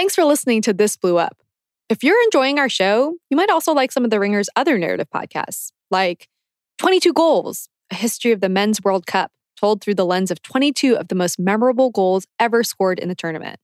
Thanks 0.00 0.14
for 0.14 0.24
listening 0.24 0.62
to 0.62 0.72
This 0.72 0.96
Blew 0.96 1.18
Up. 1.18 1.36
If 1.90 2.02
you're 2.02 2.22
enjoying 2.24 2.58
our 2.58 2.70
show, 2.70 3.16
you 3.28 3.36
might 3.36 3.50
also 3.50 3.74
like 3.74 3.92
some 3.92 4.02
of 4.02 4.08
The 4.08 4.18
Ringer's 4.18 4.48
other 4.56 4.78
narrative 4.78 5.08
podcasts, 5.14 5.72
like 5.90 6.30
22 6.78 7.12
Goals, 7.12 7.68
a 7.90 7.96
history 7.96 8.32
of 8.32 8.40
the 8.40 8.48
Men's 8.48 8.82
World 8.82 9.04
Cup, 9.06 9.30
told 9.58 9.82
through 9.82 9.96
the 9.96 10.06
lens 10.06 10.30
of 10.30 10.40
22 10.40 10.96
of 10.96 11.08
the 11.08 11.14
most 11.14 11.38
memorable 11.38 11.90
goals 11.90 12.26
ever 12.38 12.64
scored 12.64 12.98
in 12.98 13.10
the 13.10 13.14
tournament. 13.14 13.60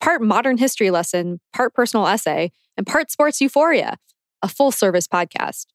Part 0.00 0.22
modern 0.22 0.56
history 0.56 0.90
lesson, 0.90 1.40
part 1.52 1.74
personal 1.74 2.06
essay, 2.06 2.52
and 2.78 2.86
part 2.86 3.10
sports 3.10 3.42
euphoria, 3.42 3.98
a 4.40 4.48
full 4.48 4.72
service 4.72 5.06
podcast. 5.06 5.66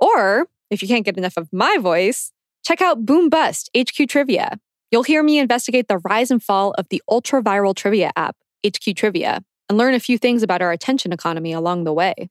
Or, 0.00 0.48
if 0.70 0.80
you 0.80 0.88
can't 0.88 1.04
get 1.04 1.18
enough 1.18 1.36
of 1.36 1.50
my 1.52 1.76
voice, 1.76 2.32
check 2.64 2.80
out 2.80 3.04
Boom 3.04 3.28
Bust 3.28 3.68
HQ 3.76 4.08
Trivia. 4.08 4.58
You'll 4.90 5.02
hear 5.02 5.22
me 5.22 5.38
investigate 5.38 5.88
the 5.88 5.98
rise 5.98 6.30
and 6.30 6.42
fall 6.42 6.70
of 6.78 6.88
the 6.88 7.02
ultra 7.10 7.42
viral 7.42 7.76
trivia 7.76 8.10
app, 8.16 8.36
HQ 8.66 8.96
Trivia, 8.96 9.42
and 9.68 9.78
learn 9.78 9.94
a 9.94 10.00
few 10.00 10.18
things 10.18 10.42
about 10.42 10.62
our 10.62 10.72
attention 10.72 11.12
economy 11.12 11.52
along 11.52 11.84
the 11.84 11.92
way. 11.92 12.30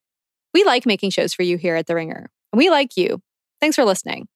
We 0.53 0.63
like 0.63 0.85
making 0.85 1.11
shows 1.11 1.33
for 1.33 1.43
you 1.43 1.57
here 1.57 1.75
at 1.75 1.87
The 1.87 1.95
Ringer, 1.95 2.29
and 2.51 2.57
we 2.57 2.69
like 2.69 2.97
you. 2.97 3.21
Thanks 3.59 3.75
for 3.75 3.85
listening. 3.85 4.27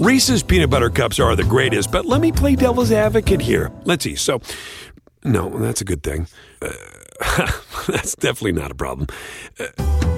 Reese's 0.00 0.42
peanut 0.42 0.70
butter 0.70 0.88
cups 0.88 1.20
are 1.20 1.36
the 1.36 1.44
greatest, 1.44 1.92
but 1.92 2.06
let 2.06 2.22
me 2.22 2.32
play 2.32 2.56
devil's 2.56 2.90
advocate 2.90 3.40
here. 3.40 3.70
Let's 3.84 4.02
see. 4.02 4.16
So, 4.16 4.40
no, 5.24 5.50
that's 5.50 5.82
a 5.82 5.84
good 5.84 6.02
thing. 6.02 6.26
Uh, 6.62 6.72
that's 7.86 8.14
definitely 8.14 8.52
not 8.52 8.70
a 8.70 8.74
problem. 8.74 9.08
Uh, 9.58 9.66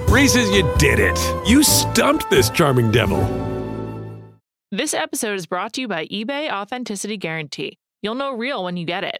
Reese's, 0.07 0.49
you 0.51 0.63
did 0.77 0.99
it. 0.99 1.19
You 1.45 1.63
stumped 1.63 2.29
this 2.29 2.49
charming 2.49 2.91
devil. 2.91 3.19
This 4.71 4.93
episode 4.93 5.35
is 5.35 5.45
brought 5.45 5.73
to 5.73 5.81
you 5.81 5.87
by 5.87 6.07
eBay 6.07 6.49
Authenticity 6.49 7.17
Guarantee. 7.17 7.77
You'll 8.01 8.15
know 8.15 8.33
real 8.33 8.63
when 8.63 8.77
you 8.77 8.85
get 8.85 9.03
it. 9.03 9.19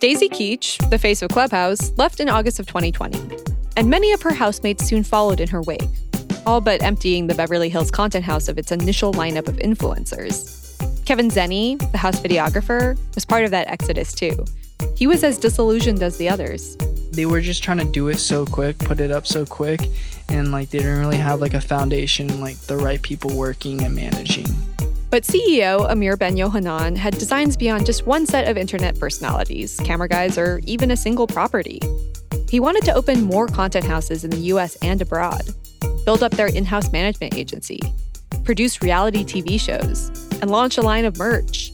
Daisy 0.00 0.30
Keech, 0.30 0.78
the 0.88 0.96
face 0.96 1.20
of 1.20 1.28
Clubhouse, 1.28 1.92
left 1.98 2.20
in 2.20 2.30
August 2.30 2.58
of 2.58 2.66
2020 2.66 3.20
and 3.76 3.90
many 3.90 4.12
of 4.12 4.22
her 4.22 4.32
housemates 4.32 4.86
soon 4.86 5.02
followed 5.02 5.40
in 5.40 5.48
her 5.48 5.60
wake, 5.60 5.90
all 6.46 6.62
but 6.62 6.82
emptying 6.82 7.26
the 7.26 7.34
Beverly 7.34 7.68
Hills 7.68 7.90
content 7.90 8.24
house 8.24 8.48
of 8.48 8.56
its 8.56 8.72
initial 8.72 9.12
lineup 9.12 9.46
of 9.46 9.56
influencers. 9.56 10.56
Kevin 11.04 11.28
Zenny, 11.28 11.78
the 11.92 11.98
house 11.98 12.18
videographer, 12.18 12.98
was 13.14 13.26
part 13.26 13.44
of 13.44 13.50
that 13.50 13.68
exodus 13.68 14.14
too. 14.14 14.42
He 14.96 15.06
was 15.06 15.22
as 15.22 15.36
disillusioned 15.36 16.02
as 16.02 16.16
the 16.16 16.30
others. 16.30 16.78
They 17.12 17.26
were 17.26 17.42
just 17.42 17.62
trying 17.62 17.78
to 17.78 17.84
do 17.84 18.08
it 18.08 18.18
so 18.18 18.46
quick, 18.46 18.78
put 18.78 19.00
it 19.00 19.10
up 19.10 19.26
so 19.26 19.44
quick, 19.44 19.82
and 20.30 20.50
like 20.50 20.70
they 20.70 20.78
didn't 20.78 20.98
really 20.98 21.18
have 21.18 21.42
like 21.42 21.52
a 21.52 21.60
foundation, 21.60 22.40
like 22.40 22.56
the 22.60 22.78
right 22.78 23.02
people 23.02 23.36
working 23.36 23.84
and 23.84 23.94
managing. 23.94 24.46
But 25.10 25.24
CEO 25.24 25.90
Amir 25.90 26.16
Ben 26.16 26.36
Yohanan 26.36 26.94
had 26.94 27.18
designs 27.18 27.56
beyond 27.56 27.84
just 27.84 28.06
one 28.06 28.26
set 28.26 28.46
of 28.46 28.56
internet 28.56 28.96
personalities, 28.96 29.76
camera 29.82 30.06
guys, 30.06 30.38
or 30.38 30.60
even 30.66 30.92
a 30.92 30.96
single 30.96 31.26
property. 31.26 31.80
He 32.48 32.60
wanted 32.60 32.84
to 32.84 32.94
open 32.94 33.22
more 33.22 33.48
content 33.48 33.84
houses 33.86 34.22
in 34.22 34.30
the 34.30 34.52
US 34.54 34.76
and 34.76 35.02
abroad, 35.02 35.42
build 36.04 36.22
up 36.22 36.30
their 36.32 36.46
in 36.46 36.64
house 36.64 36.92
management 36.92 37.34
agency, 37.34 37.80
produce 38.44 38.82
reality 38.82 39.24
TV 39.24 39.58
shows, 39.58 40.10
and 40.40 40.48
launch 40.48 40.78
a 40.78 40.82
line 40.82 41.04
of 41.04 41.18
merch. 41.18 41.72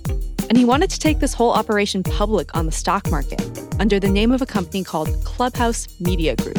And 0.49 0.57
he 0.57 0.65
wanted 0.65 0.89
to 0.89 0.99
take 0.99 1.19
this 1.19 1.35
whole 1.35 1.53
operation 1.53 2.03
public 2.03 2.57
on 2.57 2.65
the 2.65 2.73
stock 2.73 3.11
market 3.11 3.43
under 3.79 4.01
the 4.01 4.09
name 4.09 4.33
of 4.33 4.41
a 4.41 4.47
company 4.47 4.83
called 4.83 5.09
Clubhouse 5.25 5.89
Media 6.01 6.37
Group. 6.37 6.59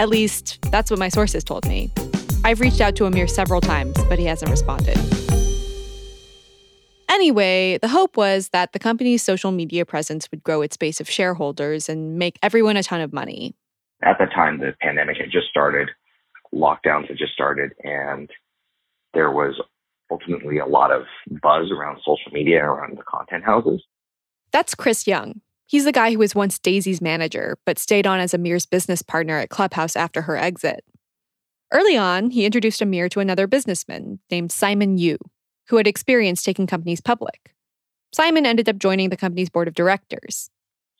At 0.00 0.08
least, 0.08 0.58
that's 0.72 0.90
what 0.90 0.98
my 0.98 1.08
sources 1.08 1.44
told 1.44 1.68
me. 1.68 1.92
I've 2.44 2.58
reached 2.58 2.80
out 2.80 2.96
to 2.96 3.06
Amir 3.06 3.28
several 3.28 3.60
times, 3.60 3.94
but 4.08 4.18
he 4.18 4.24
hasn't 4.24 4.50
responded. 4.50 4.98
Anyway, 7.14 7.78
the 7.80 7.86
hope 7.86 8.16
was 8.16 8.48
that 8.48 8.72
the 8.72 8.78
company's 8.80 9.22
social 9.22 9.52
media 9.52 9.86
presence 9.86 10.28
would 10.32 10.42
grow 10.42 10.62
its 10.62 10.76
base 10.76 11.00
of 11.00 11.08
shareholders 11.08 11.88
and 11.88 12.18
make 12.18 12.40
everyone 12.42 12.76
a 12.76 12.82
ton 12.82 13.00
of 13.00 13.12
money. 13.12 13.54
At 14.02 14.18
the 14.18 14.26
time, 14.26 14.58
the 14.58 14.74
pandemic 14.80 15.18
had 15.18 15.30
just 15.30 15.46
started, 15.46 15.90
lockdowns 16.52 17.06
had 17.06 17.16
just 17.16 17.32
started, 17.32 17.70
and 17.84 18.28
there 19.14 19.30
was 19.30 19.54
ultimately 20.10 20.58
a 20.58 20.66
lot 20.66 20.90
of 20.90 21.04
buzz 21.40 21.70
around 21.70 21.98
social 21.98 22.32
media, 22.32 22.64
around 22.64 22.98
the 22.98 23.04
content 23.04 23.44
houses. 23.44 23.80
That's 24.50 24.74
Chris 24.74 25.06
Young. 25.06 25.40
He's 25.66 25.84
the 25.84 25.92
guy 25.92 26.10
who 26.12 26.18
was 26.18 26.34
once 26.34 26.58
Daisy's 26.58 27.00
manager, 27.00 27.58
but 27.64 27.78
stayed 27.78 28.08
on 28.08 28.18
as 28.18 28.34
Amir's 28.34 28.66
business 28.66 29.02
partner 29.02 29.38
at 29.38 29.50
Clubhouse 29.50 29.94
after 29.94 30.22
her 30.22 30.36
exit. 30.36 30.84
Early 31.72 31.96
on, 31.96 32.30
he 32.30 32.44
introduced 32.44 32.82
Amir 32.82 33.08
to 33.10 33.20
another 33.20 33.46
businessman 33.46 34.18
named 34.32 34.50
Simon 34.50 34.98
Yu, 34.98 35.16
who 35.68 35.76
had 35.76 35.86
experience 35.86 36.42
taking 36.42 36.66
companies 36.66 37.00
public. 37.00 37.54
Simon 38.12 38.46
ended 38.46 38.68
up 38.68 38.78
joining 38.78 39.10
the 39.10 39.16
company's 39.16 39.50
board 39.50 39.68
of 39.68 39.74
directors. 39.74 40.50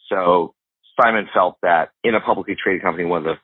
So 0.08 0.54
Simon 1.00 1.28
felt 1.32 1.56
that 1.62 1.90
in 2.02 2.14
a 2.14 2.20
publicly 2.20 2.56
traded 2.60 2.82
company, 2.82 3.04
one 3.04 3.18
of 3.18 3.24
the 3.24 3.38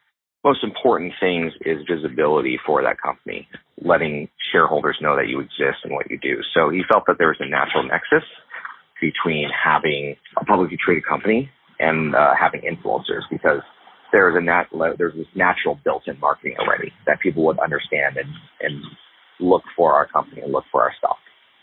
most 0.45 0.65
important 0.65 1.13
things 1.21 1.53
is 1.65 1.79
visibility 1.89 2.59
for 2.65 2.83
that 2.83 3.01
company, 3.01 3.47
letting 3.83 4.29
shareholders 4.53 4.99
know 5.01 5.17
that 5.17 5.29
you 5.29 5.41
exist 5.41 5.85
and 5.85 5.93
what 5.93 6.11
you 6.11 6.19
do. 6.19 6.41
So 6.55 6.71
he 6.71 6.83
felt 6.91 7.05
that 7.07 7.19
there 7.19 7.29
was 7.29 7.37
a 7.41 7.49
natural 7.49 7.83
nexus 7.85 8.25
between 9.01 9.49
having 9.51 10.17
a 10.39 10.45
publicly 10.45 10.79
traded 10.83 11.07
company 11.07 11.51
and 11.79 12.15
uh, 12.15 12.35
having 12.39 12.63
influencers 12.63 13.23
because 13.31 13.61
there's 14.13 14.37
a 14.37 14.41
nat- 14.41 14.69
there's 14.99 15.15
this 15.15 15.27
natural 15.35 15.79
built-in 15.85 16.19
marketing 16.21 16.57
already 16.59 16.93
that 17.07 17.21
people 17.21 17.45
would 17.45 17.59
understand 17.59 18.17
and, 18.17 18.29
and 18.61 18.83
look 19.41 19.63
for 19.77 19.95
our 19.95 20.07
company 20.07 20.43
and 20.43 20.53
look 20.53 20.65
for 20.71 20.83
our 20.83 20.93
stock. 20.99 21.17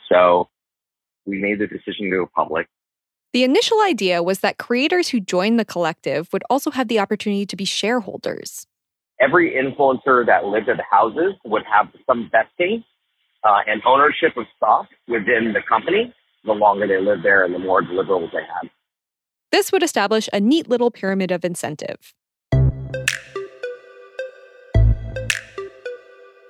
So 0.09 0.49
we 1.25 1.39
made 1.39 1.59
the 1.59 1.67
decision 1.67 2.09
to 2.09 2.09
go 2.09 2.29
public. 2.35 2.67
The 3.33 3.43
initial 3.43 3.81
idea 3.81 4.23
was 4.23 4.39
that 4.39 4.57
creators 4.57 5.09
who 5.09 5.19
joined 5.19 5.59
the 5.59 5.65
collective 5.65 6.29
would 6.31 6.43
also 6.49 6.71
have 6.71 6.87
the 6.87 6.99
opportunity 6.99 7.45
to 7.45 7.55
be 7.55 7.65
shareholders. 7.65 8.65
Every 9.19 9.51
influencer 9.51 10.25
that 10.25 10.45
lived 10.45 10.69
at 10.69 10.77
the 10.77 10.83
houses 10.89 11.33
would 11.43 11.63
have 11.71 11.87
some 12.05 12.29
vesting 12.31 12.83
uh, 13.43 13.59
and 13.67 13.81
ownership 13.85 14.37
of 14.37 14.45
stock 14.55 14.87
within 15.07 15.53
the 15.53 15.61
company 15.67 16.13
the 16.45 16.53
longer 16.53 16.87
they 16.87 16.99
lived 16.99 17.23
there 17.23 17.43
and 17.43 17.53
the 17.53 17.59
more 17.59 17.81
deliverables 17.81 18.31
they 18.31 18.39
had. 18.39 18.69
This 19.51 19.71
would 19.71 19.83
establish 19.83 20.29
a 20.33 20.39
neat 20.39 20.69
little 20.69 20.91
pyramid 20.91 21.31
of 21.31 21.45
incentive. 21.45 22.13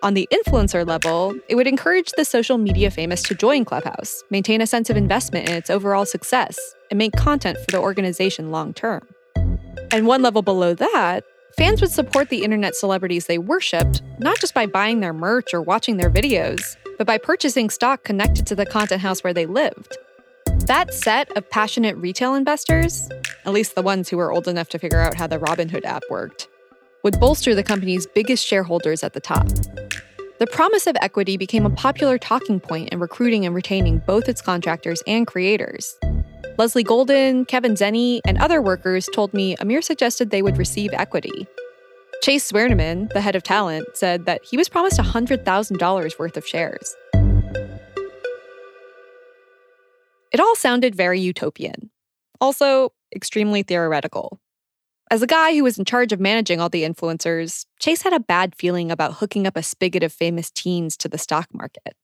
On 0.03 0.13
the 0.13 0.29
influencer 0.31 0.85
level, 0.85 1.35
it 1.49 1.55
would 1.55 1.65
encourage 1.65 2.11
the 2.11 2.23
social 2.23 2.59
media 2.59 2.91
famous 2.91 3.23
to 3.23 3.33
join 3.33 3.65
Clubhouse, 3.65 4.23
maintain 4.29 4.61
a 4.61 4.67
sense 4.67 4.91
of 4.91 4.97
investment 4.97 5.49
in 5.49 5.55
its 5.55 5.71
overall 5.71 6.05
success, 6.05 6.57
and 6.91 6.99
make 6.99 7.13
content 7.13 7.57
for 7.57 7.71
the 7.71 7.79
organization 7.79 8.51
long 8.51 8.73
term. 8.73 9.01
And 9.91 10.05
one 10.05 10.21
level 10.21 10.44
below 10.44 10.75
that, 10.75 11.23
fans 11.57 11.81
would 11.81 11.89
support 11.89 12.29
the 12.29 12.44
internet 12.44 12.75
celebrities 12.75 13.25
they 13.25 13.39
worshipped, 13.39 14.03
not 14.19 14.39
just 14.39 14.53
by 14.53 14.67
buying 14.67 14.99
their 14.99 15.13
merch 15.13 15.51
or 15.51 15.61
watching 15.63 15.97
their 15.97 16.11
videos, 16.11 16.75
but 16.99 17.07
by 17.07 17.17
purchasing 17.17 17.71
stock 17.71 18.03
connected 18.03 18.45
to 18.47 18.55
the 18.55 18.67
content 18.67 19.01
house 19.01 19.23
where 19.23 19.33
they 19.33 19.47
lived. 19.47 19.97
That 20.67 20.94
set 20.94 21.35
of 21.35 21.49
passionate 21.49 21.97
retail 21.97 22.35
investors, 22.35 23.09
at 23.45 23.53
least 23.53 23.73
the 23.73 23.81
ones 23.81 24.09
who 24.09 24.17
were 24.17 24.31
old 24.31 24.47
enough 24.47 24.69
to 24.69 24.79
figure 24.79 24.99
out 24.99 25.15
how 25.15 25.25
the 25.25 25.39
Robinhood 25.39 25.85
app 25.85 26.03
worked, 26.09 26.49
would 27.07 27.21
bolster 27.21 27.56
the 27.56 27.63
company's 27.63 28.06
biggest 28.06 28.45
shareholders 28.45 29.01
at 29.01 29.13
the 29.13 29.21
top. 29.21 29.48
The 30.39 30.48
promise 30.51 30.88
of 30.88 30.98
equity 31.00 31.38
became 31.38 31.65
a 31.65 31.69
popular 31.69 32.18
talking 32.18 32.59
point 32.59 32.89
in 32.89 33.00
recruiting 33.00 33.45
and 33.45 33.56
retaining 33.56 34.00
both 34.00 34.27
its 34.27 34.42
contractors 34.42 35.01
and 35.07 35.25
creators. 35.25 35.95
Leslie 36.57 36.83
Golden, 36.83 37.45
Kevin 37.45 37.75
Zenny, 37.75 38.19
and 38.27 38.38
other 38.39 38.62
workers 38.62 39.07
told 39.15 39.33
me 39.33 39.56
Amir 39.62 39.81
suggested 39.81 40.31
they 40.31 40.42
would 40.42 40.57
receive 40.57 40.92
equity. 40.92 41.48
Chase 42.24 42.51
Swearneman, 42.51 43.09
the 43.13 43.21
head 43.21 43.38
of 43.38 43.44
talent, 43.44 43.88
said 43.94 44.25
that 44.25 44.44
he 44.44 44.57
was 44.57 44.68
promised 44.68 45.00
$100,000 45.00 46.19
worth 46.19 46.36
of 46.36 46.45
shares. 46.45 46.94
It 50.33 50.42
all 50.42 50.57
sounded 50.57 50.94
very 50.94 51.21
utopian, 51.21 51.89
also 52.42 52.92
extremely 53.15 53.63
theoretical. 53.63 54.42
As 55.09 55.21
a 55.21 55.27
guy 55.27 55.54
who 55.56 55.63
was 55.63 55.77
in 55.77 55.86
charge 55.86 56.12
of 56.12 56.19
managing 56.19 56.59
all 56.59 56.68
the 56.68 56.83
influencers, 56.83 57.65
Chase 57.80 58.01
had 58.01 58.12
a 58.12 58.19
bad 58.19 58.54
feeling 58.54 58.92
about 58.92 59.13
hooking 59.13 59.48
up 59.48 59.56
a 59.56 59.63
spigot 59.63 60.04
of 60.04 60.12
famous 60.12 60.51
teens 60.51 60.98
to 60.98 61.07
the 61.07 61.18
stock 61.18 61.48
market. 61.54 61.95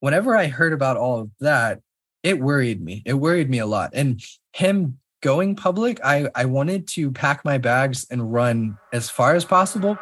Whenever 0.00 0.36
I 0.36 0.48
heard 0.48 0.74
about 0.74 0.98
all 0.98 1.20
of 1.20 1.30
that, 1.40 1.80
it 2.22 2.38
worried 2.38 2.82
me. 2.82 3.02
It 3.06 3.14
worried 3.14 3.48
me 3.48 3.60
a 3.60 3.66
lot. 3.66 3.92
And 3.94 4.22
him 4.52 4.98
going 5.22 5.56
public, 5.56 6.04
I, 6.04 6.28
I 6.34 6.44
wanted 6.44 6.86
to 6.88 7.10
pack 7.10 7.46
my 7.46 7.56
bags 7.56 8.06
and 8.10 8.30
run 8.30 8.76
as 8.92 9.08
far 9.08 9.34
as 9.34 9.46
possible. 9.46 9.98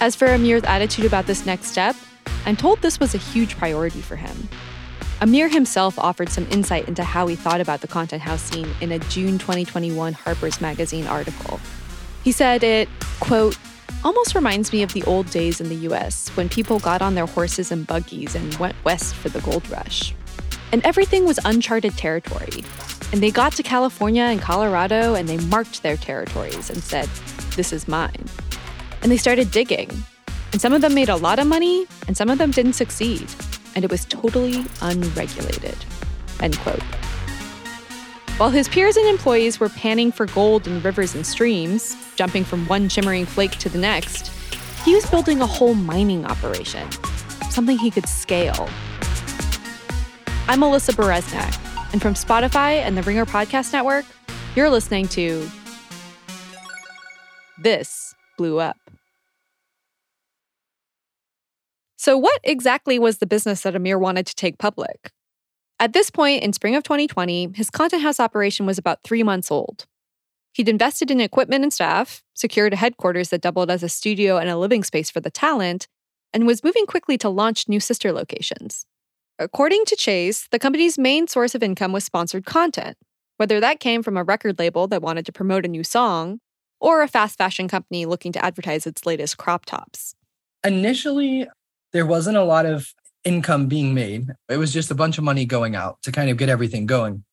As 0.00 0.14
for 0.14 0.26
Amir's 0.26 0.64
attitude 0.64 1.06
about 1.06 1.26
this 1.26 1.46
next 1.46 1.68
step, 1.68 1.96
I'm 2.44 2.56
told 2.56 2.82
this 2.82 3.00
was 3.00 3.14
a 3.14 3.18
huge 3.18 3.56
priority 3.56 4.02
for 4.02 4.16
him. 4.16 4.50
Amir 5.22 5.50
himself 5.50 5.98
offered 5.98 6.30
some 6.30 6.46
insight 6.50 6.88
into 6.88 7.04
how 7.04 7.26
he 7.26 7.36
thought 7.36 7.60
about 7.60 7.82
the 7.82 7.86
content 7.86 8.22
house 8.22 8.40
scene 8.40 8.68
in 8.80 8.90
a 8.90 8.98
June 8.98 9.36
2021 9.36 10.14
Harper's 10.14 10.62
Magazine 10.62 11.06
article. 11.06 11.60
He 12.24 12.32
said 12.32 12.64
it, 12.64 12.88
quote, 13.20 13.58
almost 14.02 14.34
reminds 14.34 14.72
me 14.72 14.82
of 14.82 14.94
the 14.94 15.02
old 15.02 15.28
days 15.28 15.60
in 15.60 15.68
the 15.68 15.74
US 15.90 16.30
when 16.38 16.48
people 16.48 16.78
got 16.78 17.02
on 17.02 17.16
their 17.16 17.26
horses 17.26 17.70
and 17.70 17.86
buggies 17.86 18.34
and 18.34 18.54
went 18.54 18.82
west 18.82 19.14
for 19.14 19.28
the 19.28 19.42
gold 19.42 19.68
rush. 19.68 20.14
And 20.72 20.82
everything 20.86 21.26
was 21.26 21.38
uncharted 21.44 21.98
territory. 21.98 22.64
And 23.12 23.22
they 23.22 23.30
got 23.30 23.52
to 23.54 23.62
California 23.62 24.22
and 24.22 24.40
Colorado 24.40 25.14
and 25.14 25.28
they 25.28 25.36
marked 25.36 25.82
their 25.82 25.98
territories 25.98 26.70
and 26.70 26.82
said, 26.82 27.10
This 27.56 27.74
is 27.74 27.86
mine. 27.86 28.24
And 29.02 29.12
they 29.12 29.18
started 29.18 29.50
digging. 29.50 29.90
And 30.52 30.62
some 30.62 30.72
of 30.72 30.80
them 30.80 30.94
made 30.94 31.10
a 31.10 31.16
lot 31.16 31.38
of 31.38 31.46
money 31.46 31.86
and 32.08 32.16
some 32.16 32.30
of 32.30 32.38
them 32.38 32.52
didn't 32.52 32.72
succeed 32.72 33.28
and 33.74 33.84
it 33.84 33.90
was 33.90 34.04
totally 34.06 34.64
unregulated. 34.82 35.76
End 36.40 36.58
quote. 36.58 36.82
While 38.38 38.50
his 38.50 38.68
peers 38.68 38.96
and 38.96 39.06
employees 39.06 39.60
were 39.60 39.68
panning 39.68 40.10
for 40.10 40.24
gold 40.26 40.66
in 40.66 40.80
rivers 40.80 41.14
and 41.14 41.26
streams, 41.26 41.94
jumping 42.16 42.42
from 42.42 42.66
one 42.68 42.88
shimmering 42.88 43.26
flake 43.26 43.52
to 43.58 43.68
the 43.68 43.78
next, 43.78 44.28
he 44.84 44.94
was 44.94 45.04
building 45.10 45.42
a 45.42 45.46
whole 45.46 45.74
mining 45.74 46.24
operation, 46.24 46.90
something 47.50 47.76
he 47.76 47.90
could 47.90 48.08
scale. 48.08 48.68
I'm 50.48 50.60
Alyssa 50.60 50.94
Bereznak, 50.94 51.92
and 51.92 52.00
from 52.00 52.14
Spotify 52.14 52.76
and 52.76 52.96
the 52.96 53.02
Ringer 53.02 53.26
Podcast 53.26 53.74
Network, 53.74 54.06
you're 54.56 54.70
listening 54.70 55.06
to 55.08 55.46
This 57.58 58.14
Blew 58.38 58.58
Up. 58.58 58.89
So, 62.00 62.16
what 62.16 62.40
exactly 62.42 62.98
was 62.98 63.18
the 63.18 63.26
business 63.26 63.60
that 63.60 63.76
Amir 63.76 63.98
wanted 63.98 64.24
to 64.24 64.34
take 64.34 64.56
public? 64.56 65.12
At 65.78 65.92
this 65.92 66.08
point 66.08 66.42
in 66.42 66.54
spring 66.54 66.74
of 66.74 66.82
2020, 66.82 67.50
his 67.54 67.68
content 67.68 68.02
house 68.02 68.18
operation 68.18 68.64
was 68.64 68.78
about 68.78 69.02
three 69.04 69.22
months 69.22 69.50
old. 69.50 69.84
He'd 70.54 70.70
invested 70.70 71.10
in 71.10 71.20
equipment 71.20 71.62
and 71.62 71.70
staff, 71.70 72.22
secured 72.32 72.72
a 72.72 72.76
headquarters 72.76 73.28
that 73.28 73.42
doubled 73.42 73.70
as 73.70 73.82
a 73.82 73.88
studio 73.90 74.38
and 74.38 74.48
a 74.48 74.56
living 74.56 74.82
space 74.82 75.10
for 75.10 75.20
the 75.20 75.30
talent, 75.30 75.88
and 76.32 76.46
was 76.46 76.64
moving 76.64 76.86
quickly 76.86 77.18
to 77.18 77.28
launch 77.28 77.68
new 77.68 77.80
sister 77.80 78.12
locations. 78.12 78.86
According 79.38 79.84
to 79.84 79.94
Chase, 79.94 80.48
the 80.50 80.58
company's 80.58 80.96
main 80.96 81.28
source 81.28 81.54
of 81.54 81.62
income 81.62 81.92
was 81.92 82.04
sponsored 82.04 82.46
content, 82.46 82.96
whether 83.36 83.60
that 83.60 83.78
came 83.78 84.02
from 84.02 84.16
a 84.16 84.24
record 84.24 84.58
label 84.58 84.86
that 84.86 85.02
wanted 85.02 85.26
to 85.26 85.32
promote 85.32 85.66
a 85.66 85.68
new 85.68 85.84
song 85.84 86.40
or 86.80 87.02
a 87.02 87.08
fast 87.08 87.36
fashion 87.36 87.68
company 87.68 88.06
looking 88.06 88.32
to 88.32 88.42
advertise 88.42 88.86
its 88.86 89.04
latest 89.04 89.36
crop 89.36 89.66
tops. 89.66 90.14
Initially, 90.64 91.46
there 91.92 92.06
wasn't 92.06 92.36
a 92.36 92.44
lot 92.44 92.66
of 92.66 92.92
income 93.24 93.66
being 93.66 93.94
made. 93.94 94.28
It 94.48 94.56
was 94.56 94.72
just 94.72 94.90
a 94.90 94.94
bunch 94.94 95.18
of 95.18 95.24
money 95.24 95.44
going 95.44 95.74
out 95.74 96.00
to 96.02 96.12
kind 96.12 96.30
of 96.30 96.36
get 96.36 96.48
everything 96.48 96.86
going. 96.86 97.24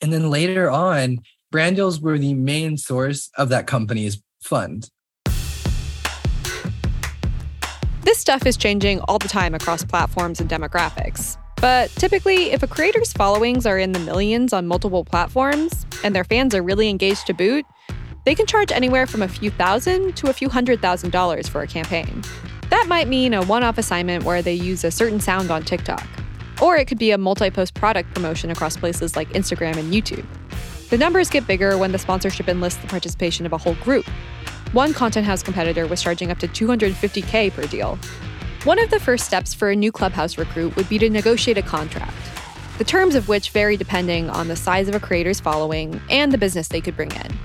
And 0.00 0.12
then 0.12 0.30
later 0.30 0.70
on, 0.70 1.18
brand 1.50 1.76
deals 1.76 2.00
were 2.00 2.18
the 2.18 2.34
main 2.34 2.76
source 2.76 3.30
of 3.36 3.48
that 3.50 3.66
company's 3.66 4.22
fund. 4.42 4.88
This 8.02 8.18
stuff 8.18 8.46
is 8.46 8.56
changing 8.56 9.00
all 9.00 9.18
the 9.18 9.28
time 9.28 9.54
across 9.54 9.84
platforms 9.84 10.40
and 10.40 10.48
demographics. 10.48 11.36
But 11.60 11.90
typically, 11.90 12.52
if 12.52 12.62
a 12.62 12.66
creator's 12.66 13.12
followings 13.12 13.66
are 13.66 13.78
in 13.78 13.92
the 13.92 13.98
millions 13.98 14.52
on 14.52 14.66
multiple 14.66 15.04
platforms 15.04 15.84
and 16.04 16.14
their 16.14 16.24
fans 16.24 16.54
are 16.54 16.62
really 16.62 16.88
engaged 16.88 17.26
to 17.26 17.34
boot, 17.34 17.66
they 18.24 18.34
can 18.34 18.46
charge 18.46 18.70
anywhere 18.72 19.06
from 19.06 19.22
a 19.22 19.28
few 19.28 19.50
thousand 19.50 20.16
to 20.16 20.30
a 20.30 20.32
few 20.32 20.48
hundred 20.48 20.80
thousand 20.80 21.10
dollars 21.10 21.48
for 21.48 21.60
a 21.60 21.66
campaign. 21.66 22.22
That 22.70 22.86
might 22.88 23.08
mean 23.08 23.34
a 23.34 23.44
one 23.44 23.62
off 23.62 23.78
assignment 23.78 24.24
where 24.24 24.42
they 24.42 24.54
use 24.54 24.84
a 24.84 24.90
certain 24.90 25.20
sound 25.20 25.50
on 25.50 25.62
TikTok. 25.62 26.06
Or 26.60 26.76
it 26.76 26.86
could 26.86 26.98
be 26.98 27.10
a 27.12 27.18
multi 27.18 27.50
post 27.50 27.74
product 27.74 28.14
promotion 28.14 28.50
across 28.50 28.76
places 28.76 29.16
like 29.16 29.28
Instagram 29.30 29.76
and 29.76 29.92
YouTube. 29.92 30.26
The 30.90 30.98
numbers 30.98 31.30
get 31.30 31.46
bigger 31.46 31.78
when 31.78 31.92
the 31.92 31.98
sponsorship 31.98 32.48
enlists 32.48 32.80
the 32.80 32.88
participation 32.88 33.46
of 33.46 33.52
a 33.52 33.58
whole 33.58 33.74
group. 33.76 34.06
One 34.72 34.92
Content 34.92 35.24
House 35.24 35.42
competitor 35.42 35.86
was 35.86 36.02
charging 36.02 36.30
up 36.30 36.38
to 36.40 36.48
250K 36.48 37.52
per 37.52 37.66
deal. 37.66 37.98
One 38.64 38.78
of 38.78 38.90
the 38.90 39.00
first 39.00 39.24
steps 39.24 39.54
for 39.54 39.70
a 39.70 39.76
new 39.76 39.92
Clubhouse 39.92 40.36
recruit 40.36 40.76
would 40.76 40.88
be 40.88 40.98
to 40.98 41.08
negotiate 41.08 41.56
a 41.56 41.62
contract, 41.62 42.12
the 42.76 42.84
terms 42.84 43.14
of 43.14 43.28
which 43.28 43.50
vary 43.50 43.76
depending 43.76 44.28
on 44.28 44.48
the 44.48 44.56
size 44.56 44.88
of 44.88 44.94
a 44.94 45.00
creator's 45.00 45.40
following 45.40 46.00
and 46.10 46.32
the 46.32 46.38
business 46.38 46.68
they 46.68 46.80
could 46.80 46.96
bring 46.96 47.12
in. 47.12 47.38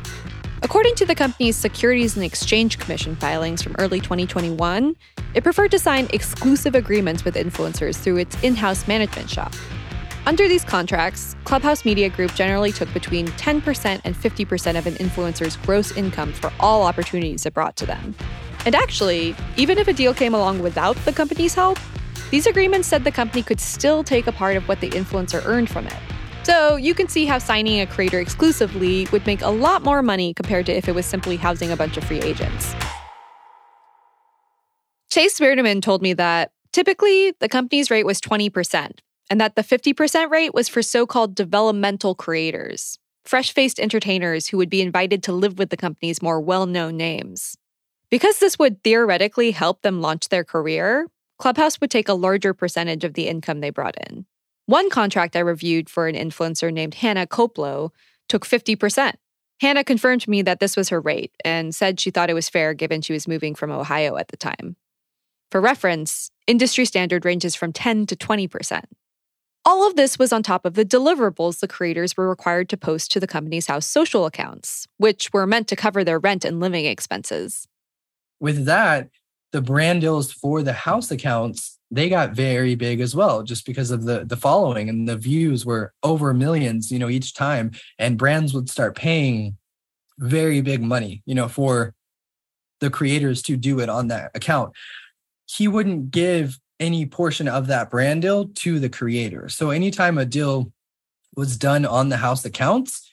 According 0.64 0.96
to 0.96 1.06
the 1.06 1.14
company's 1.14 1.58
Securities 1.58 2.16
and 2.16 2.24
Exchange 2.24 2.80
Commission 2.80 3.18
filings 3.18 3.62
from 3.62 3.76
early 3.80 4.00
2021, 4.00 4.96
it 5.34 5.44
preferred 5.44 5.72
to 5.72 5.78
sign 5.78 6.08
exclusive 6.14 6.74
agreements 6.74 7.26
with 7.26 7.36
influencers 7.36 7.98
through 7.98 8.16
its 8.16 8.42
in 8.44 8.56
house 8.56 8.88
management 8.88 9.30
shop. 9.30 9.54
Under 10.26 10.48
these 10.48 10.64
contracts, 10.64 11.36
Clubhouse 11.44 11.84
Media 11.84 12.08
Group 12.10 12.34
generally 12.34 12.72
took 12.72 12.92
between 12.94 13.28
10% 13.28 14.02
and 14.06 14.16
50% 14.16 14.78
of 14.78 14.88
an 14.88 14.94
influencer's 14.94 15.58
gross 15.58 15.92
income 15.98 16.32
for 16.32 16.50
all 16.62 16.84
opportunities 16.84 17.46
it 17.46 17.54
brought 17.54 17.76
to 17.76 17.86
them. 17.86 18.16
And 18.66 18.74
actually, 18.74 19.36
even 19.58 19.78
if 19.78 19.90
a 19.90 19.94
deal 19.94 20.14
came 20.14 20.34
along 20.34 20.60
without 20.60 20.96
the 21.04 21.12
company's 21.12 21.54
help, 21.54 21.78
these 22.32 22.48
agreements 22.48 22.88
said 22.88 23.04
the 23.04 23.12
company 23.12 23.44
could 23.44 23.60
still 23.60 24.02
take 24.02 24.28
a 24.28 24.32
part 24.32 24.56
of 24.56 24.70
what 24.70 24.80
the 24.80 24.92
influencer 24.92 25.46
earned 25.46 25.70
from 25.70 25.88
it. 25.88 26.00
So 26.44 26.76
you 26.76 26.94
can 26.94 27.08
see 27.08 27.26
how 27.26 27.38
signing 27.38 27.80
a 27.80 27.88
creator 27.88 28.20
exclusively 28.20 29.08
would 29.14 29.26
make 29.26 29.42
a 29.42 29.50
lot 29.50 29.82
more 29.84 30.02
money 30.02 30.34
compared 30.34 30.66
to 30.66 30.74
if 30.74 30.90
it 30.90 30.96
was 30.96 31.06
simply 31.06 31.38
housing 31.38 31.72
a 31.72 31.78
bunch 31.78 31.96
of 31.96 32.04
free 32.04 32.20
agents. 32.22 32.76
Chase 35.10 35.40
Swearneman 35.40 35.82
told 35.82 36.02
me 36.02 36.14
that 36.14 36.52
typically 36.74 37.34
the 37.40 37.48
company's 37.48 37.90
rate 37.90 38.06
was 38.06 38.20
20%, 38.20 39.00
and 39.30 39.40
that 39.40 39.56
the 39.56 39.62
50% 39.62 40.30
rate 40.32 40.54
was 40.54 40.68
for 40.68 40.82
so 40.82 41.06
called 41.06 41.36
developmental 41.36 42.14
creators, 42.14 43.00
fresh 43.24 43.54
faced 43.54 43.80
entertainers 43.80 44.48
who 44.48 44.58
would 44.58 44.70
be 44.70 44.82
invited 44.82 45.24
to 45.24 45.32
live 45.32 45.58
with 45.58 45.70
the 45.70 45.78
company's 45.78 46.22
more 46.22 46.42
well 46.42 46.66
known 46.66 46.98
names. 46.98 47.56
Because 48.10 48.40
this 48.40 48.60
would 48.60 48.84
theoretically 48.84 49.52
help 49.52 49.82
them 49.82 50.02
launch 50.02 50.30
their 50.30 50.44
career, 50.44 51.08
Clubhouse 51.38 51.80
would 51.80 51.92
take 51.92 52.10
a 52.10 52.14
larger 52.14 52.54
percentage 52.54 53.04
of 53.04 53.14
the 53.14 53.28
income 53.28 53.60
they 53.60 53.70
brought 53.70 53.96
in. 54.10 54.26
One 54.66 54.90
contract 54.90 55.36
I 55.36 55.40
reviewed 55.40 55.90
for 55.90 56.08
an 56.08 56.16
influencer 56.16 56.72
named 56.72 56.96
Hannah 56.96 57.28
Koplow 57.28 57.92
took 58.30 58.46
50%. 58.46 59.14
Hannah 59.60 59.84
confirmed 59.84 60.22
to 60.22 60.30
me 60.30 60.42
that 60.42 60.60
this 60.60 60.78
was 60.78 60.90
her 60.90 61.02
rate 61.02 61.34
and 61.44 61.76
said 61.76 62.00
she 62.00 62.12
thought 62.12 62.30
it 62.30 62.34
was 62.34 62.50
fair 62.50 62.74
given 62.74 63.02
she 63.02 63.14
was 63.14 63.28
moving 63.28 63.56
from 63.56 63.72
Ohio 63.72 64.16
at 64.16 64.30
the 64.30 64.38
time. 64.38 64.76
For 65.52 65.62
reference, 65.62 66.32
industry 66.48 66.86
standard 66.86 67.26
ranges 67.26 67.56
from 67.56 67.74
10 67.74 68.06
to 68.08 68.16
20%. 68.16 68.84
All 69.66 69.88
of 69.88 69.96
this 69.96 70.20
was 70.20 70.34
on 70.34 70.44
top 70.44 70.66
of 70.66 70.74
the 70.74 70.84
deliverables 70.84 71.60
the 71.60 71.68
creators 71.68 72.18
were 72.18 72.28
required 72.28 72.68
to 72.70 72.78
post 72.78 73.12
to 73.12 73.20
the 73.20 73.28
company's 73.28 73.68
house 73.68 73.86
social 73.86 74.26
accounts, 74.26 74.88
which 74.98 75.32
were 75.32 75.48
meant 75.48 75.68
to 75.70 75.76
cover 75.76 76.04
their 76.04 76.20
rent 76.20 76.44
and 76.44 76.60
living 76.60 76.86
expenses. 76.86 77.68
With 78.40 78.66
that, 78.66 79.10
the 79.54 79.62
brand 79.62 80.02
deals 80.02 80.34
for 80.34 80.64
the 80.64 80.74
house 80.74 81.12
accounts 81.12 81.80
they 81.94 82.10
got 82.10 82.32
very 82.32 82.76
big 82.76 83.00
as 83.00 83.16
well 83.16 83.44
just 83.44 83.66
because 83.66 83.92
of 83.92 84.04
the 84.04 84.26
the 84.26 84.38
following 84.38 84.90
and 84.90 85.08
the 85.08 85.18
views 85.18 85.66
were 85.66 85.94
over 86.02 86.34
millions 86.34 86.92
you 86.92 87.00
know 87.00 87.10
each 87.10 87.34
time. 87.34 87.72
And 88.00 88.18
brands 88.18 88.54
would 88.54 88.70
start 88.70 88.96
paying 88.96 89.58
very 90.20 90.62
big 90.62 90.82
money 90.82 91.22
you 91.26 91.36
know 91.36 91.48
for 91.48 91.94
the 92.80 92.90
creators 92.90 93.42
to 93.44 93.56
do 93.56 93.80
it 93.80 93.90
on 93.90 94.08
that 94.08 94.32
account. 94.36 94.74
He 95.46 95.68
wouldn't 95.68 96.12
give 96.12 96.60
any 96.80 97.06
portion 97.06 97.48
of 97.48 97.68
that 97.68 97.90
brand 97.90 98.24
deal 98.24 98.48
to 98.48 98.80
the 98.80 98.90
creator. 98.90 99.48
So 99.48 99.70
anytime 99.70 100.18
a 100.18 100.26
deal 100.26 100.72
was 101.36 101.58
done 101.58 101.86
on 101.86 102.10
the 102.10 102.18
house 102.18 102.44
accounts 102.44 103.10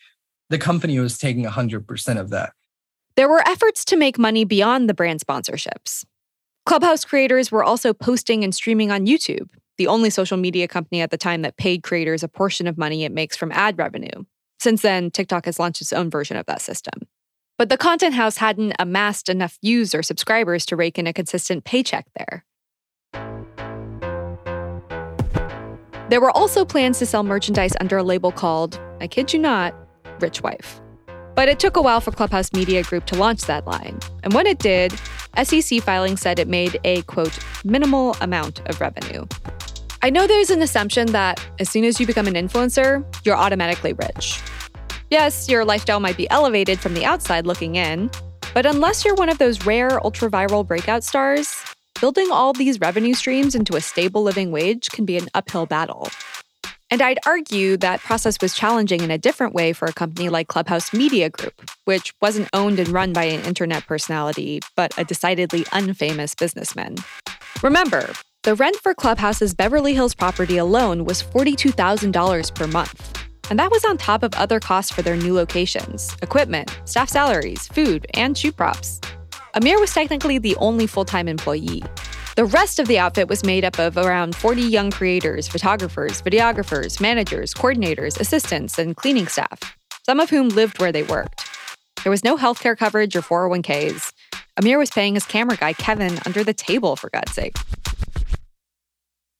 the 0.50 0.58
company 0.58 0.98
was 0.98 1.16
taking 1.16 1.44
100% 1.44 2.20
of 2.20 2.30
that. 2.30 2.52
There 3.16 3.28
were 3.28 3.46
efforts 3.48 3.84
to 3.86 3.96
make 3.96 4.18
money 4.18 4.44
beyond 4.44 4.88
the 4.88 4.94
brand 4.94 5.20
sponsorships 5.20 6.04
Clubhouse 6.66 7.04
creators 7.04 7.50
were 7.50 7.64
also 7.64 7.92
posting 7.92 8.44
and 8.44 8.54
streaming 8.54 8.90
on 8.90 9.06
YouTube, 9.06 9.48
the 9.78 9.86
only 9.86 10.10
social 10.10 10.36
media 10.36 10.68
company 10.68 11.00
at 11.00 11.10
the 11.10 11.16
time 11.16 11.42
that 11.42 11.56
paid 11.56 11.82
creators 11.82 12.22
a 12.22 12.28
portion 12.28 12.66
of 12.66 12.78
money 12.78 13.04
it 13.04 13.12
makes 13.12 13.36
from 13.36 13.50
ad 13.52 13.78
revenue. 13.78 14.24
Since 14.60 14.82
then, 14.82 15.10
TikTok 15.10 15.46
has 15.46 15.58
launched 15.58 15.80
its 15.80 15.92
own 15.92 16.10
version 16.10 16.36
of 16.36 16.46
that 16.46 16.60
system. 16.60 17.08
But 17.58 17.70
the 17.70 17.78
content 17.78 18.14
house 18.14 18.36
hadn't 18.36 18.74
amassed 18.78 19.28
enough 19.28 19.58
views 19.62 19.94
or 19.94 20.02
subscribers 20.02 20.66
to 20.66 20.76
rake 20.76 20.98
in 20.98 21.06
a 21.06 21.12
consistent 21.12 21.64
paycheck 21.64 22.06
there. 22.16 22.44
There 26.10 26.20
were 26.20 26.30
also 26.30 26.64
plans 26.64 26.98
to 26.98 27.06
sell 27.06 27.22
merchandise 27.22 27.74
under 27.80 27.96
a 27.96 28.02
label 28.02 28.32
called, 28.32 28.80
I 29.00 29.06
kid 29.06 29.32
you 29.32 29.38
not, 29.38 29.74
Rich 30.20 30.42
Wife. 30.42 30.80
But 31.34 31.48
it 31.48 31.58
took 31.58 31.76
a 31.76 31.82
while 31.82 32.00
for 32.00 32.10
Clubhouse 32.10 32.52
Media 32.52 32.82
Group 32.82 33.06
to 33.06 33.16
launch 33.16 33.42
that 33.42 33.66
line. 33.66 33.98
And 34.22 34.34
when 34.34 34.46
it 34.46 34.58
did, 34.58 34.92
SEC 35.42 35.80
filing 35.82 36.16
said 36.16 36.38
it 36.38 36.48
made 36.48 36.78
a, 36.84 37.02
quote, 37.02 37.38
minimal 37.64 38.16
amount 38.20 38.60
of 38.68 38.80
revenue. 38.80 39.26
I 40.02 40.10
know 40.10 40.26
there's 40.26 40.50
an 40.50 40.62
assumption 40.62 41.08
that 41.12 41.44
as 41.58 41.68
soon 41.68 41.84
as 41.84 42.00
you 42.00 42.06
become 42.06 42.26
an 42.26 42.34
influencer, 42.34 43.04
you're 43.24 43.36
automatically 43.36 43.92
rich. 43.92 44.40
Yes, 45.10 45.48
your 45.48 45.64
lifestyle 45.64 46.00
might 46.00 46.16
be 46.16 46.30
elevated 46.30 46.80
from 46.80 46.94
the 46.94 47.04
outside 47.04 47.46
looking 47.46 47.74
in, 47.74 48.10
but 48.54 48.64
unless 48.64 49.04
you're 49.04 49.14
one 49.14 49.28
of 49.28 49.38
those 49.38 49.66
rare 49.66 50.02
ultra 50.04 50.30
viral 50.30 50.66
breakout 50.66 51.04
stars, 51.04 51.62
building 52.00 52.28
all 52.30 52.52
these 52.52 52.80
revenue 52.80 53.14
streams 53.14 53.54
into 53.54 53.76
a 53.76 53.80
stable 53.80 54.22
living 54.22 54.50
wage 54.50 54.88
can 54.90 55.04
be 55.04 55.16
an 55.16 55.28
uphill 55.34 55.66
battle. 55.66 56.08
And 56.90 57.02
I'd 57.02 57.20
argue 57.24 57.76
that 57.76 58.00
process 58.00 58.36
was 58.40 58.54
challenging 58.54 59.00
in 59.00 59.12
a 59.12 59.18
different 59.18 59.54
way 59.54 59.72
for 59.72 59.86
a 59.86 59.92
company 59.92 60.28
like 60.28 60.48
Clubhouse 60.48 60.92
Media 60.92 61.30
Group, 61.30 61.70
which 61.84 62.12
wasn't 62.20 62.48
owned 62.52 62.80
and 62.80 62.88
run 62.88 63.12
by 63.12 63.24
an 63.24 63.44
internet 63.44 63.86
personality, 63.86 64.60
but 64.74 64.92
a 64.98 65.04
decidedly 65.04 65.62
unfamous 65.66 66.36
businessman. 66.36 66.96
Remember, 67.62 68.10
the 68.42 68.56
rent 68.56 68.76
for 68.76 68.92
Clubhouse's 68.92 69.54
Beverly 69.54 69.94
Hills 69.94 70.14
property 70.14 70.56
alone 70.56 71.04
was 71.04 71.22
$42,000 71.22 72.54
per 72.54 72.66
month. 72.66 73.18
And 73.50 73.58
that 73.58 73.70
was 73.70 73.84
on 73.84 73.96
top 73.96 74.22
of 74.24 74.34
other 74.34 74.58
costs 74.58 74.90
for 74.90 75.02
their 75.02 75.16
new 75.16 75.34
locations 75.34 76.16
equipment, 76.22 76.76
staff 76.86 77.08
salaries, 77.08 77.68
food, 77.68 78.06
and 78.14 78.36
shoe 78.36 78.52
props. 78.52 79.00
Amir 79.54 79.78
was 79.78 79.92
technically 79.92 80.38
the 80.38 80.56
only 80.56 80.86
full 80.86 81.04
time 81.04 81.28
employee. 81.28 81.82
The 82.40 82.46
rest 82.46 82.78
of 82.78 82.88
the 82.88 82.98
outfit 82.98 83.28
was 83.28 83.44
made 83.44 83.66
up 83.66 83.78
of 83.78 83.98
around 83.98 84.34
40 84.34 84.62
young 84.62 84.90
creators, 84.90 85.46
photographers, 85.46 86.22
videographers, 86.22 86.98
managers, 86.98 87.52
coordinators, 87.52 88.18
assistants, 88.18 88.78
and 88.78 88.96
cleaning 88.96 89.26
staff, 89.26 89.60
some 90.06 90.20
of 90.20 90.30
whom 90.30 90.48
lived 90.48 90.80
where 90.80 90.90
they 90.90 91.02
worked. 91.02 91.46
There 92.02 92.10
was 92.10 92.24
no 92.24 92.38
healthcare 92.38 92.78
coverage 92.78 93.14
or 93.14 93.20
401ks. 93.20 94.14
Amir 94.56 94.78
was 94.78 94.88
paying 94.88 95.12
his 95.12 95.26
camera 95.26 95.58
guy, 95.58 95.74
Kevin, 95.74 96.18
under 96.24 96.42
the 96.42 96.54
table, 96.54 96.96
for 96.96 97.10
God's 97.10 97.32
sake. 97.32 97.58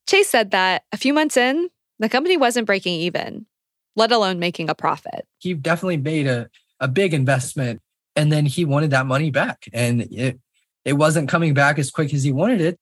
Chase 0.07 0.29
said 0.29 0.51
that 0.51 0.83
a 0.91 0.97
few 0.97 1.11
months 1.11 1.37
in, 1.37 1.71
the 1.97 2.07
company 2.07 2.37
wasn't 2.37 2.67
breaking 2.67 2.99
even, 2.99 3.47
let 3.95 4.11
alone 4.11 4.37
making 4.37 4.69
a 4.69 4.75
profit. 4.75 5.25
He 5.39 5.55
definitely 5.55 5.97
made 5.97 6.27
a, 6.27 6.51
a 6.79 6.87
big 6.87 7.15
investment 7.15 7.81
and 8.15 8.31
then 8.31 8.45
he 8.45 8.63
wanted 8.63 8.91
that 8.91 9.07
money 9.07 9.31
back 9.31 9.67
and 9.73 10.03
it 10.03 10.39
it 10.85 10.93
wasn't 10.93 11.29
coming 11.29 11.55
back 11.55 11.79
as 11.79 11.89
quick 11.89 12.13
as 12.13 12.23
he 12.23 12.31
wanted 12.31 12.61
it 12.61 12.79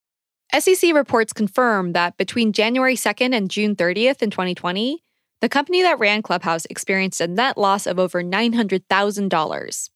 SEC 0.57 0.93
reports 0.93 1.33
confirm 1.33 1.93
that 1.93 2.17
between 2.17 2.53
January 2.53 2.95
2nd 2.95 3.35
and 3.35 3.49
June 3.49 3.75
30th 3.75 4.21
in 4.21 4.29
2020 4.29 5.03
the 5.41 5.49
company 5.49 5.81
that 5.81 5.99
ran 5.99 6.21
Clubhouse 6.21 6.65
experienced 6.65 7.21
a 7.21 7.27
net 7.27 7.57
loss 7.57 7.87
of 7.87 7.97
over 7.97 8.21
$900,000. 8.21 9.89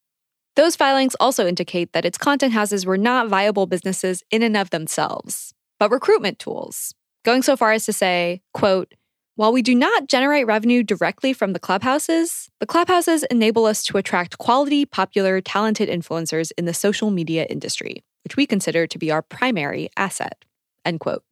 Those 0.55 0.75
filings 0.75 1.15
also 1.19 1.47
indicate 1.47 1.91
that 1.93 2.05
its 2.05 2.17
content 2.17 2.53
houses 2.53 2.85
were 2.85 2.97
not 2.97 3.27
viable 3.27 3.65
businesses 3.65 4.23
in 4.31 4.43
and 4.43 4.55
of 4.55 4.69
themselves, 4.69 5.53
but 5.79 5.91
recruitment 5.91 6.39
tools, 6.39 6.93
going 7.25 7.41
so 7.41 7.57
far 7.57 7.71
as 7.71 7.85
to 7.85 7.93
say, 7.93 8.41
quote, 8.53 8.93
while 9.35 9.51
we 9.51 9.63
do 9.63 9.73
not 9.73 10.07
generate 10.07 10.45
revenue 10.45 10.83
directly 10.83 11.33
from 11.33 11.53
the 11.53 11.59
clubhouses, 11.59 12.49
the 12.59 12.67
clubhouses 12.67 13.23
enable 13.31 13.65
us 13.65 13.83
to 13.85 13.97
attract 13.97 14.37
quality, 14.37 14.85
popular, 14.85 15.41
talented 15.41 15.89
influencers 15.89 16.51
in 16.55 16.65
the 16.65 16.73
social 16.73 17.09
media 17.09 17.45
industry, 17.49 18.03
which 18.23 18.35
we 18.35 18.45
consider 18.45 18.87
to 18.87 18.97
be 18.97 19.11
our 19.11 19.21
primary 19.21 19.89
asset. 19.97 20.45
End 20.85 20.99
quote. 20.99 21.23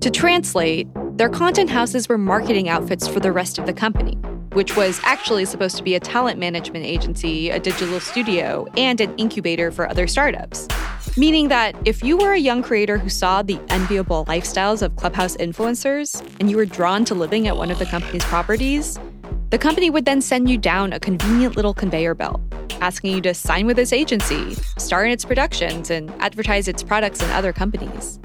To 0.00 0.10
translate, 0.10 0.88
their 1.16 1.28
content 1.28 1.70
houses 1.70 2.08
were 2.08 2.18
marketing 2.18 2.68
outfits 2.68 3.06
for 3.06 3.20
the 3.20 3.30
rest 3.30 3.58
of 3.58 3.66
the 3.66 3.72
company, 3.72 4.14
which 4.52 4.76
was 4.76 5.00
actually 5.04 5.44
supposed 5.44 5.76
to 5.76 5.82
be 5.84 5.94
a 5.94 6.00
talent 6.00 6.40
management 6.40 6.84
agency, 6.84 7.50
a 7.50 7.60
digital 7.60 8.00
studio, 8.00 8.66
and 8.76 9.00
an 9.00 9.14
incubator 9.16 9.70
for 9.70 9.88
other 9.88 10.08
startups. 10.08 10.66
Meaning 11.16 11.48
that 11.48 11.76
if 11.84 12.02
you 12.02 12.16
were 12.16 12.32
a 12.32 12.38
young 12.38 12.62
creator 12.62 12.98
who 12.98 13.08
saw 13.08 13.42
the 13.42 13.60
enviable 13.68 14.24
lifestyles 14.24 14.82
of 14.82 14.96
Clubhouse 14.96 15.36
influencers 15.36 16.20
and 16.40 16.50
you 16.50 16.56
were 16.56 16.66
drawn 16.66 17.04
to 17.04 17.14
living 17.14 17.46
at 17.46 17.56
one 17.56 17.70
of 17.70 17.78
the 17.78 17.86
company's 17.86 18.24
properties, 18.24 18.98
the 19.52 19.58
company 19.58 19.90
would 19.90 20.06
then 20.06 20.22
send 20.22 20.48
you 20.48 20.56
down 20.56 20.94
a 20.94 20.98
convenient 20.98 21.56
little 21.56 21.74
conveyor 21.74 22.14
belt, 22.14 22.40
asking 22.80 23.12
you 23.12 23.20
to 23.20 23.34
sign 23.34 23.66
with 23.66 23.76
this 23.76 23.92
agency, 23.92 24.54
star 24.78 25.04
in 25.04 25.12
its 25.12 25.26
productions, 25.26 25.90
and 25.90 26.10
advertise 26.20 26.68
its 26.68 26.82
products 26.82 27.22
in 27.22 27.28
other 27.32 27.52
companies. 27.52 28.18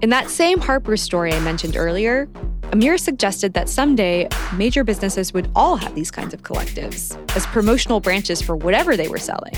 In 0.00 0.08
that 0.08 0.30
same 0.30 0.58
Harper 0.58 0.96
story 0.96 1.34
I 1.34 1.40
mentioned 1.40 1.76
earlier, 1.76 2.30
Amir 2.72 2.96
suggested 2.96 3.52
that 3.52 3.68
someday 3.68 4.26
major 4.54 4.84
businesses 4.84 5.34
would 5.34 5.50
all 5.54 5.76
have 5.76 5.94
these 5.94 6.10
kinds 6.10 6.32
of 6.32 6.40
collectives 6.40 7.14
as 7.36 7.44
promotional 7.48 8.00
branches 8.00 8.40
for 8.40 8.56
whatever 8.56 8.96
they 8.96 9.08
were 9.08 9.18
selling. 9.18 9.52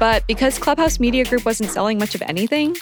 But 0.00 0.26
because 0.26 0.58
Clubhouse 0.58 0.98
Media 0.98 1.24
Group 1.24 1.44
wasn't 1.46 1.70
selling 1.70 1.98
much 1.98 2.16
of 2.16 2.22
anything, 2.22 2.74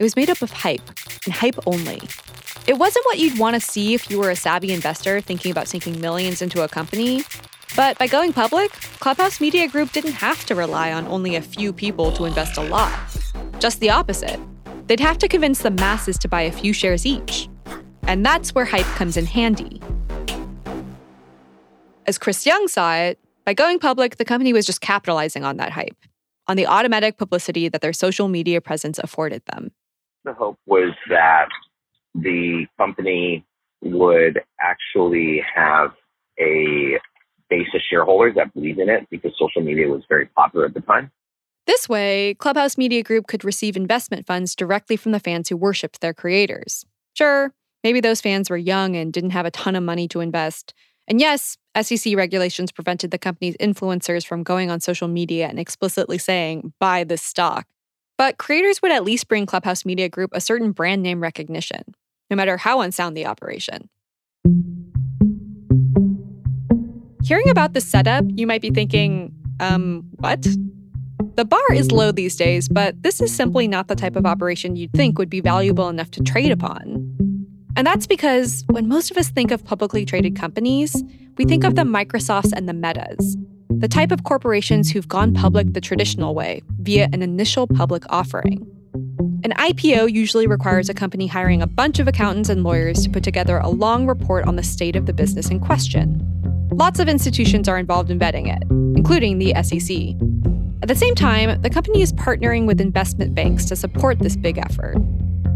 it 0.00 0.02
was 0.02 0.16
made 0.16 0.30
up 0.30 0.42
of 0.42 0.50
hype, 0.50 0.82
and 1.26 1.32
hype 1.32 1.64
only. 1.64 2.00
It 2.64 2.78
wasn't 2.78 3.04
what 3.06 3.18
you'd 3.18 3.38
want 3.40 3.54
to 3.54 3.60
see 3.60 3.92
if 3.92 4.08
you 4.08 4.20
were 4.20 4.30
a 4.30 4.36
savvy 4.36 4.72
investor 4.72 5.20
thinking 5.20 5.50
about 5.50 5.66
sinking 5.66 6.00
millions 6.00 6.40
into 6.40 6.62
a 6.62 6.68
company. 6.68 7.24
But 7.74 7.98
by 7.98 8.06
going 8.06 8.32
public, 8.32 8.70
Clubhouse 9.00 9.40
Media 9.40 9.66
Group 9.66 9.90
didn't 9.90 10.12
have 10.12 10.44
to 10.46 10.54
rely 10.54 10.92
on 10.92 11.06
only 11.08 11.34
a 11.34 11.42
few 11.42 11.72
people 11.72 12.12
to 12.12 12.24
invest 12.24 12.58
a 12.58 12.62
lot. 12.62 12.96
Just 13.58 13.80
the 13.80 13.90
opposite. 13.90 14.38
They'd 14.86 15.00
have 15.00 15.18
to 15.18 15.28
convince 15.28 15.60
the 15.60 15.72
masses 15.72 16.16
to 16.18 16.28
buy 16.28 16.42
a 16.42 16.52
few 16.52 16.72
shares 16.72 17.04
each. 17.04 17.48
And 18.04 18.24
that's 18.24 18.54
where 18.54 18.64
hype 18.64 18.86
comes 18.96 19.16
in 19.16 19.26
handy. 19.26 19.80
As 22.06 22.16
Chris 22.16 22.46
Young 22.46 22.68
saw 22.68 22.94
it, 22.94 23.18
by 23.44 23.54
going 23.54 23.80
public, 23.80 24.18
the 24.18 24.24
company 24.24 24.52
was 24.52 24.66
just 24.66 24.80
capitalizing 24.80 25.44
on 25.44 25.56
that 25.56 25.72
hype 25.72 25.96
on 26.48 26.56
the 26.56 26.66
automatic 26.66 27.18
publicity 27.18 27.68
that 27.68 27.80
their 27.80 27.92
social 27.92 28.28
media 28.28 28.60
presence 28.60 28.98
afforded 28.98 29.42
them. 29.46 29.70
The 30.24 30.32
hope 30.32 30.58
was 30.66 30.92
that 31.08 31.48
the 32.14 32.66
company 32.78 33.44
would 33.82 34.40
actually 34.60 35.42
have 35.54 35.92
a 36.38 36.98
base 37.50 37.68
of 37.74 37.80
shareholders 37.88 38.34
that 38.36 38.52
believed 38.54 38.78
in 38.78 38.88
it 38.88 39.06
because 39.10 39.32
social 39.38 39.62
media 39.62 39.88
was 39.88 40.02
very 40.08 40.26
popular 40.26 40.66
at 40.66 40.74
the 40.74 40.80
time. 40.80 41.10
This 41.66 41.88
way, 41.88 42.34
Clubhouse 42.34 42.76
Media 42.76 43.02
Group 43.02 43.26
could 43.26 43.44
receive 43.44 43.76
investment 43.76 44.26
funds 44.26 44.54
directly 44.54 44.96
from 44.96 45.12
the 45.12 45.20
fans 45.20 45.48
who 45.48 45.56
worshiped 45.56 46.00
their 46.00 46.14
creators. 46.14 46.84
Sure, 47.14 47.52
maybe 47.84 48.00
those 48.00 48.20
fans 48.20 48.50
were 48.50 48.56
young 48.56 48.96
and 48.96 49.12
didn't 49.12 49.30
have 49.30 49.46
a 49.46 49.50
ton 49.50 49.76
of 49.76 49.82
money 49.82 50.08
to 50.08 50.20
invest, 50.20 50.74
and 51.08 51.20
yes, 51.20 51.58
SEC 51.80 52.16
regulations 52.16 52.70
prevented 52.70 53.10
the 53.10 53.18
company's 53.18 53.56
influencers 53.56 54.26
from 54.26 54.42
going 54.42 54.70
on 54.70 54.80
social 54.80 55.08
media 55.08 55.48
and 55.48 55.58
explicitly 55.58 56.18
saying, 56.18 56.72
buy 56.78 57.04
this 57.04 57.22
stock. 57.22 57.66
But 58.18 58.38
creators 58.38 58.80
would 58.82 58.92
at 58.92 59.04
least 59.04 59.28
bring 59.28 59.46
Clubhouse 59.46 59.84
Media 59.84 60.08
Group 60.08 60.30
a 60.32 60.40
certain 60.40 60.72
brand 60.72 61.02
name 61.02 61.20
recognition, 61.20 61.94
no 62.32 62.36
matter 62.36 62.56
how 62.56 62.80
unsound 62.80 63.14
the 63.14 63.26
operation. 63.26 63.90
Hearing 67.22 67.50
about 67.50 67.74
this 67.74 67.86
setup, 67.86 68.24
you 68.26 68.46
might 68.46 68.62
be 68.62 68.70
thinking, 68.70 69.34
um, 69.60 70.04
what? 70.16 70.42
The 71.34 71.44
bar 71.44 71.60
is 71.74 71.92
low 71.92 72.10
these 72.10 72.34
days, 72.34 72.70
but 72.70 73.02
this 73.02 73.20
is 73.20 73.34
simply 73.34 73.68
not 73.68 73.88
the 73.88 73.94
type 73.94 74.16
of 74.16 74.24
operation 74.24 74.76
you'd 74.76 74.92
think 74.94 75.18
would 75.18 75.28
be 75.28 75.40
valuable 75.40 75.90
enough 75.90 76.10
to 76.12 76.22
trade 76.22 76.50
upon. 76.50 77.06
And 77.76 77.86
that's 77.86 78.06
because 78.06 78.64
when 78.70 78.88
most 78.88 79.10
of 79.10 79.18
us 79.18 79.28
think 79.28 79.50
of 79.50 79.62
publicly 79.62 80.06
traded 80.06 80.34
companies, 80.34 81.04
we 81.36 81.44
think 81.44 81.64
of 81.64 81.74
the 81.74 81.82
Microsofts 81.82 82.52
and 82.54 82.66
the 82.66 82.74
Metas, 82.74 83.36
the 83.68 83.88
type 83.88 84.10
of 84.10 84.24
corporations 84.24 84.90
who've 84.90 85.08
gone 85.08 85.34
public 85.34 85.74
the 85.74 85.82
traditional 85.82 86.34
way, 86.34 86.62
via 86.80 87.10
an 87.12 87.20
initial 87.20 87.66
public 87.66 88.04
offering. 88.08 88.66
An 89.44 89.50
IPO 89.54 90.12
usually 90.12 90.46
requires 90.46 90.88
a 90.88 90.94
company 90.94 91.26
hiring 91.26 91.62
a 91.62 91.66
bunch 91.66 91.98
of 91.98 92.06
accountants 92.06 92.48
and 92.48 92.62
lawyers 92.62 93.02
to 93.02 93.10
put 93.10 93.24
together 93.24 93.58
a 93.58 93.68
long 93.68 94.06
report 94.06 94.46
on 94.46 94.54
the 94.54 94.62
state 94.62 94.94
of 94.94 95.06
the 95.06 95.12
business 95.12 95.50
in 95.50 95.58
question. 95.58 96.20
Lots 96.70 97.00
of 97.00 97.08
institutions 97.08 97.66
are 97.66 97.76
involved 97.76 98.08
in 98.12 98.20
vetting 98.20 98.46
it, 98.46 98.62
including 98.96 99.40
the 99.40 99.52
SEC. 99.64 100.14
At 100.80 100.86
the 100.86 100.94
same 100.94 101.16
time, 101.16 101.60
the 101.60 101.70
company 101.70 102.02
is 102.02 102.12
partnering 102.12 102.68
with 102.68 102.80
investment 102.80 103.34
banks 103.34 103.64
to 103.64 103.74
support 103.74 104.20
this 104.20 104.36
big 104.36 104.58
effort. 104.58 104.94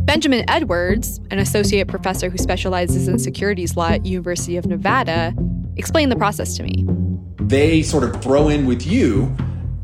Benjamin 0.05 0.45
Edwards, 0.51 1.21
an 1.31 1.39
associate 1.39 1.87
professor 1.87 2.29
who 2.29 2.39
specializes 2.39 3.07
in 3.07 3.21
securities 3.21 3.77
law 3.77 3.91
at 3.91 4.05
University 4.05 4.57
of 4.57 4.67
Nevada, 4.67 5.33
explained 5.77 6.11
the 6.11 6.17
process 6.17 6.57
to 6.57 6.65
me. 6.65 6.85
They 7.37 7.83
sort 7.83 8.03
of 8.03 8.21
throw 8.21 8.49
in 8.49 8.67
with 8.67 8.85
you, 8.85 9.33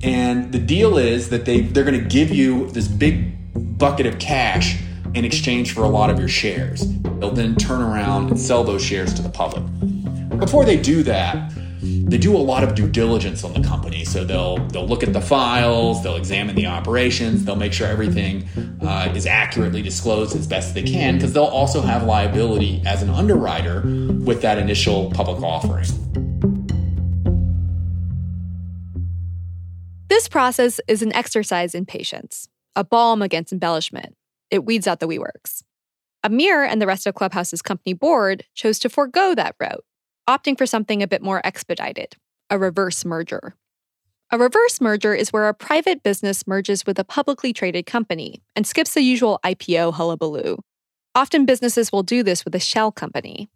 and 0.02 0.50
the 0.50 0.58
deal 0.58 0.98
is 0.98 1.28
that 1.28 1.44
they 1.44 1.60
they're 1.60 1.84
going 1.84 2.02
to 2.02 2.08
give 2.08 2.30
you 2.30 2.68
this 2.70 2.88
big 2.88 3.38
bucket 3.82 4.06
of 4.06 4.16
cash 4.20 4.80
in 5.12 5.24
exchange 5.24 5.74
for 5.74 5.82
a 5.82 5.88
lot 5.88 6.08
of 6.08 6.16
your 6.16 6.28
shares. 6.28 6.86
They'll 7.18 7.32
then 7.32 7.56
turn 7.56 7.82
around 7.82 8.30
and 8.30 8.38
sell 8.38 8.62
those 8.62 8.80
shares 8.80 9.12
to 9.14 9.22
the 9.22 9.28
public. 9.28 9.64
Before 10.38 10.64
they 10.64 10.76
do 10.76 11.02
that, 11.02 11.52
they 11.82 12.16
do 12.16 12.36
a 12.36 12.38
lot 12.38 12.62
of 12.62 12.76
due 12.76 12.88
diligence 12.88 13.42
on 13.42 13.52
the 13.54 13.68
company. 13.68 14.04
So 14.04 14.22
they'll 14.22 14.58
they'll 14.68 14.86
look 14.86 15.02
at 15.02 15.12
the 15.12 15.20
files, 15.20 16.00
they'll 16.04 16.14
examine 16.14 16.54
the 16.54 16.66
operations, 16.66 17.44
they'll 17.44 17.56
make 17.56 17.72
sure 17.72 17.88
everything 17.88 18.46
uh, 18.82 19.12
is 19.16 19.26
accurately 19.26 19.82
disclosed 19.82 20.36
as 20.36 20.46
best 20.46 20.76
they 20.76 20.84
can, 20.84 21.16
because 21.16 21.32
they'll 21.32 21.42
also 21.42 21.80
have 21.80 22.04
liability 22.04 22.80
as 22.86 23.02
an 23.02 23.10
underwriter 23.10 23.80
with 24.24 24.42
that 24.42 24.58
initial 24.58 25.10
public 25.10 25.42
offering. 25.42 25.88
This 30.08 30.28
process 30.28 30.80
is 30.86 31.02
an 31.02 31.12
exercise 31.14 31.74
in 31.74 31.84
patience, 31.84 32.46
a 32.76 32.84
balm 32.84 33.22
against 33.22 33.52
embellishment. 33.52 34.14
It 34.50 34.64
weeds 34.64 34.86
out 34.86 35.00
the 35.00 35.08
WeWorks. 35.08 35.62
Amir 36.24 36.62
and 36.64 36.80
the 36.80 36.86
rest 36.86 37.06
of 37.06 37.14
Clubhouse's 37.14 37.62
company 37.62 37.94
board 37.94 38.44
chose 38.54 38.78
to 38.80 38.88
forego 38.88 39.34
that 39.34 39.56
route 39.58 39.84
opting 40.28 40.56
for 40.56 40.66
something 40.66 41.02
a 41.02 41.08
bit 41.08 41.22
more 41.22 41.44
expedited 41.44 42.14
a 42.50 42.58
reverse 42.58 43.04
merger. 43.04 43.54
A 44.30 44.36
reverse 44.36 44.78
merger 44.78 45.14
is 45.14 45.32
where 45.32 45.48
a 45.48 45.54
private 45.54 46.02
business 46.02 46.46
merges 46.46 46.84
with 46.84 46.98
a 46.98 47.04
publicly 47.04 47.54
traded 47.54 47.86
company 47.86 48.42
and 48.54 48.66
skips 48.66 48.92
the 48.92 49.00
usual 49.00 49.40
IPO 49.42 49.94
hullabaloo. 49.94 50.58
Often 51.14 51.46
businesses 51.46 51.90
will 51.90 52.02
do 52.02 52.22
this 52.22 52.44
with 52.44 52.54
a 52.54 52.60
shell 52.60 52.92
company. 52.92 53.48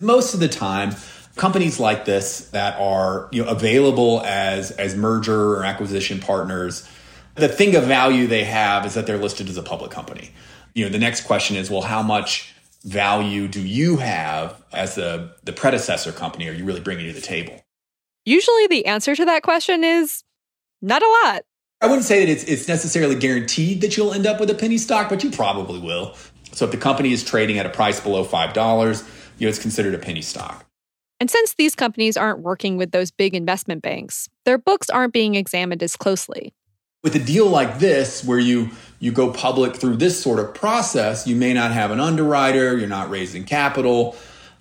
Most 0.00 0.34
of 0.34 0.40
the 0.40 0.48
time, 0.48 0.94
companies 1.34 1.80
like 1.80 2.04
this 2.04 2.48
that 2.50 2.78
are 2.78 3.28
you 3.32 3.44
know, 3.44 3.50
available 3.50 4.22
as, 4.24 4.70
as 4.72 4.94
merger 4.94 5.54
or 5.54 5.64
acquisition 5.64 6.20
partners, 6.20 6.88
the 7.34 7.48
thing 7.48 7.74
of 7.74 7.84
value 7.84 8.26
they 8.26 8.44
have 8.44 8.86
is 8.86 8.94
that 8.94 9.06
they're 9.06 9.18
listed 9.18 9.48
as 9.48 9.56
a 9.56 9.62
public 9.62 9.90
company. 9.90 10.30
You 10.74 10.84
know, 10.84 10.90
the 10.90 10.98
next 10.98 11.22
question 11.22 11.56
is, 11.56 11.70
well, 11.70 11.82
how 11.82 12.02
much 12.02 12.54
value 12.84 13.48
do 13.48 13.60
you 13.60 13.96
have 13.96 14.62
as 14.72 14.94
the, 14.94 15.32
the 15.44 15.52
predecessor 15.52 16.12
company 16.12 16.48
are 16.48 16.52
you 16.52 16.64
really 16.64 16.80
bringing 16.80 17.06
to 17.06 17.12
the 17.12 17.20
table? 17.20 17.64
Usually 18.24 18.66
the 18.66 18.86
answer 18.86 19.14
to 19.14 19.24
that 19.24 19.42
question 19.42 19.84
is 19.84 20.22
not 20.82 21.02
a 21.02 21.20
lot. 21.24 21.44
I 21.80 21.86
wouldn't 21.86 22.04
say 22.04 22.24
that 22.24 22.30
it's, 22.30 22.44
it's 22.44 22.68
necessarily 22.68 23.14
guaranteed 23.14 23.80
that 23.80 23.96
you'll 23.96 24.14
end 24.14 24.26
up 24.26 24.40
with 24.40 24.50
a 24.50 24.54
penny 24.54 24.78
stock, 24.78 25.08
but 25.08 25.22
you 25.24 25.30
probably 25.30 25.78
will. 25.80 26.14
So 26.52 26.64
if 26.64 26.70
the 26.70 26.76
company 26.76 27.12
is 27.12 27.24
trading 27.24 27.58
at 27.58 27.66
a 27.66 27.70
price 27.70 28.00
below 28.00 28.24
$5, 28.24 29.08
you 29.38 29.46
know, 29.46 29.48
it's 29.48 29.58
considered 29.58 29.94
a 29.94 29.98
penny 29.98 30.22
stock. 30.22 30.66
And 31.20 31.30
since 31.30 31.54
these 31.54 31.74
companies 31.74 32.16
aren't 32.16 32.40
working 32.40 32.76
with 32.76 32.92
those 32.92 33.10
big 33.10 33.34
investment 33.34 33.82
banks, 33.82 34.28
their 34.44 34.58
books 34.58 34.90
aren't 34.90 35.12
being 35.12 35.34
examined 35.34 35.82
as 35.82 35.96
closely. 35.96 36.54
With 37.04 37.14
a 37.14 37.20
deal 37.20 37.46
like 37.46 37.78
this, 37.78 38.24
where 38.24 38.38
you 38.38 38.70
you 38.98 39.12
go 39.12 39.30
public 39.30 39.76
through 39.76 39.96
this 39.96 40.20
sort 40.20 40.40
of 40.40 40.54
process, 40.54 41.26
you 41.26 41.36
may 41.36 41.52
not 41.52 41.70
have 41.70 41.90
an 41.90 42.00
underwriter, 42.00 42.76
you're 42.78 42.88
not 42.88 43.10
raising 43.10 43.44
capital. 43.44 44.16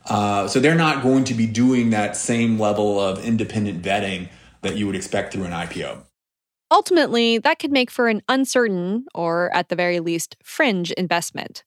Uh, 0.06 0.50
so 0.50 0.60
they're 0.60 0.76
not 0.76 1.02
going 1.02 1.24
to 1.24 1.34
be 1.34 1.48
doing 1.48 1.92
that 1.92 2.18
same 2.18 2.60
level 2.60 3.00
of 3.00 3.24
independent 3.24 3.82
vetting 3.82 4.28
that 4.62 4.76
you 4.76 4.86
would 4.86 4.96
expect 4.96 5.32
through 5.32 5.46
an 5.46 5.54
IPO. 5.54 6.02
Ultimately, 6.70 7.38
that 7.38 7.60
could 7.60 7.72
make 7.72 7.90
for 7.90 8.10
an 8.10 8.22
uncertain, 8.28 9.06
or 9.16 9.56
at 9.56 9.70
the 9.70 9.76
very 9.78 10.02
least, 10.02 10.36
fringe 10.44 10.92
investment. 10.92 11.64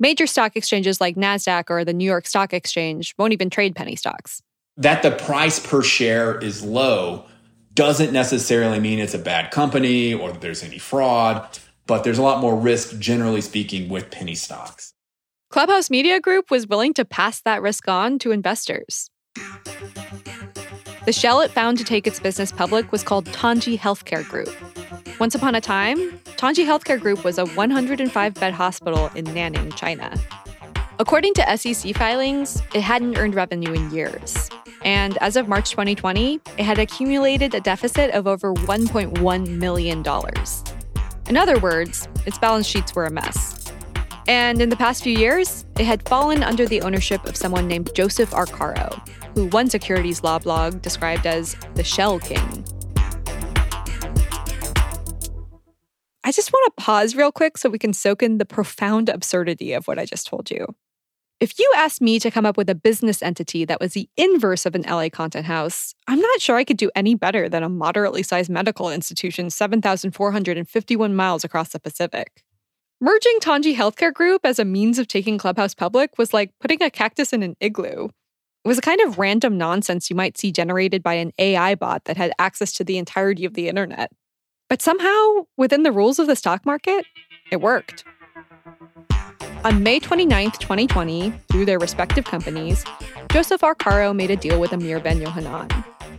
Major 0.00 0.26
stock 0.26 0.56
exchanges 0.56 1.00
like 1.00 1.14
NASDAQ 1.14 1.70
or 1.70 1.84
the 1.84 1.94
New 1.94 2.04
York 2.04 2.26
Stock 2.26 2.52
Exchange 2.52 3.14
won't 3.16 3.32
even 3.32 3.48
trade 3.48 3.76
penny 3.76 3.94
stocks. 3.94 4.42
That 4.76 5.02
the 5.02 5.12
price 5.12 5.64
per 5.64 5.82
share 5.82 6.36
is 6.38 6.64
low 6.64 7.26
doesn't 7.76 8.12
necessarily 8.12 8.80
mean 8.80 8.98
it's 8.98 9.14
a 9.14 9.18
bad 9.18 9.52
company 9.52 10.12
or 10.12 10.32
that 10.32 10.40
there's 10.40 10.64
any 10.64 10.78
fraud 10.78 11.48
but 11.86 12.02
there's 12.04 12.18
a 12.18 12.22
lot 12.22 12.40
more 12.40 12.56
risk, 12.56 12.98
generally 12.98 13.40
speaking, 13.40 13.88
with 13.88 14.10
penny 14.10 14.34
stocks. 14.34 14.92
Clubhouse 15.50 15.88
Media 15.88 16.20
Group 16.20 16.50
was 16.50 16.66
willing 16.66 16.92
to 16.94 17.04
pass 17.04 17.40
that 17.42 17.62
risk 17.62 17.88
on 17.88 18.18
to 18.18 18.32
investors. 18.32 19.08
The 21.04 21.12
shell 21.12 21.40
it 21.40 21.52
found 21.52 21.78
to 21.78 21.84
take 21.84 22.06
its 22.06 22.18
business 22.18 22.50
public 22.50 22.90
was 22.90 23.04
called 23.04 23.26
Tongji 23.26 23.78
Healthcare 23.78 24.28
Group. 24.28 24.52
Once 25.20 25.34
upon 25.34 25.54
a 25.54 25.60
time, 25.60 25.98
Tongji 26.36 26.66
Healthcare 26.66 27.00
Group 27.00 27.24
was 27.24 27.38
a 27.38 27.46
105 27.46 28.34
bed 28.34 28.52
hospital 28.52 29.10
in 29.14 29.24
Nanning, 29.26 29.74
China. 29.76 30.12
According 30.98 31.34
to 31.34 31.56
SEC 31.56 31.94
filings, 31.94 32.60
it 32.74 32.80
hadn't 32.80 33.16
earned 33.16 33.34
revenue 33.34 33.72
in 33.72 33.90
years. 33.92 34.50
And 34.86 35.18
as 35.18 35.34
of 35.34 35.48
March 35.48 35.70
2020, 35.70 36.40
it 36.58 36.64
had 36.64 36.78
accumulated 36.78 37.54
a 37.54 37.60
deficit 37.60 38.12
of 38.12 38.28
over 38.28 38.54
$1.1 38.54 39.48
million. 39.48 40.04
In 41.28 41.36
other 41.36 41.58
words, 41.58 42.08
its 42.24 42.38
balance 42.38 42.68
sheets 42.68 42.94
were 42.94 43.04
a 43.04 43.10
mess. 43.10 43.72
And 44.28 44.62
in 44.62 44.68
the 44.68 44.76
past 44.76 45.02
few 45.02 45.18
years, 45.18 45.64
it 45.76 45.86
had 45.86 46.08
fallen 46.08 46.44
under 46.44 46.66
the 46.66 46.82
ownership 46.82 47.24
of 47.26 47.36
someone 47.36 47.66
named 47.66 47.90
Joseph 47.96 48.30
Arcaro, 48.30 48.96
who 49.34 49.48
one 49.48 49.68
securities 49.68 50.22
law 50.22 50.38
blog 50.38 50.82
described 50.82 51.26
as 51.26 51.56
the 51.74 51.82
Shell 51.82 52.20
King. 52.20 52.64
I 56.22 56.30
just 56.30 56.52
want 56.52 56.76
to 56.76 56.84
pause 56.84 57.16
real 57.16 57.32
quick 57.32 57.58
so 57.58 57.68
we 57.68 57.80
can 57.80 57.92
soak 57.92 58.22
in 58.22 58.38
the 58.38 58.44
profound 58.44 59.08
absurdity 59.08 59.72
of 59.72 59.88
what 59.88 59.98
I 59.98 60.04
just 60.04 60.28
told 60.28 60.48
you. 60.48 60.76
If 61.38 61.58
you 61.58 61.70
asked 61.76 62.00
me 62.00 62.18
to 62.20 62.30
come 62.30 62.46
up 62.46 62.56
with 62.56 62.70
a 62.70 62.74
business 62.74 63.22
entity 63.22 63.66
that 63.66 63.78
was 63.78 63.92
the 63.92 64.08
inverse 64.16 64.64
of 64.64 64.74
an 64.74 64.84
LA 64.88 65.10
content 65.10 65.44
house, 65.44 65.94
I'm 66.08 66.18
not 66.18 66.40
sure 66.40 66.56
I 66.56 66.64
could 66.64 66.78
do 66.78 66.90
any 66.96 67.14
better 67.14 67.46
than 67.46 67.62
a 67.62 67.68
moderately 67.68 68.22
sized 68.22 68.48
medical 68.48 68.90
institution 68.90 69.50
7,451 69.50 71.14
miles 71.14 71.44
across 71.44 71.68
the 71.68 71.78
Pacific. 71.78 72.42
Merging 73.02 73.38
Tongji 73.42 73.76
Healthcare 73.76 74.14
Group 74.14 74.46
as 74.46 74.58
a 74.58 74.64
means 74.64 74.98
of 74.98 75.08
taking 75.08 75.36
Clubhouse 75.36 75.74
public 75.74 76.16
was 76.16 76.32
like 76.32 76.52
putting 76.58 76.82
a 76.82 76.88
cactus 76.88 77.34
in 77.34 77.42
an 77.42 77.54
igloo. 77.60 78.08
It 78.64 78.68
was 78.68 78.78
a 78.78 78.82
kind 78.82 79.02
of 79.02 79.18
random 79.18 79.58
nonsense 79.58 80.08
you 80.08 80.16
might 80.16 80.38
see 80.38 80.50
generated 80.50 81.02
by 81.02 81.14
an 81.14 81.32
AI 81.38 81.74
bot 81.74 82.06
that 82.06 82.16
had 82.16 82.32
access 82.38 82.72
to 82.72 82.84
the 82.84 82.96
entirety 82.96 83.44
of 83.44 83.52
the 83.52 83.68
internet. 83.68 84.10
But 84.70 84.80
somehow, 84.80 85.44
within 85.58 85.82
the 85.82 85.92
rules 85.92 86.18
of 86.18 86.28
the 86.28 86.34
stock 86.34 86.64
market, 86.64 87.04
it 87.52 87.60
worked. 87.60 88.04
On 89.66 89.82
May 89.82 89.98
29, 89.98 90.52
2020, 90.52 91.32
through 91.48 91.64
their 91.64 91.80
respective 91.80 92.24
companies, 92.24 92.84
Joseph 93.32 93.62
Arcaro 93.62 94.14
made 94.14 94.30
a 94.30 94.36
deal 94.36 94.60
with 94.60 94.72
Amir 94.72 95.00
Ben 95.00 95.20
Yohanan. 95.20 95.66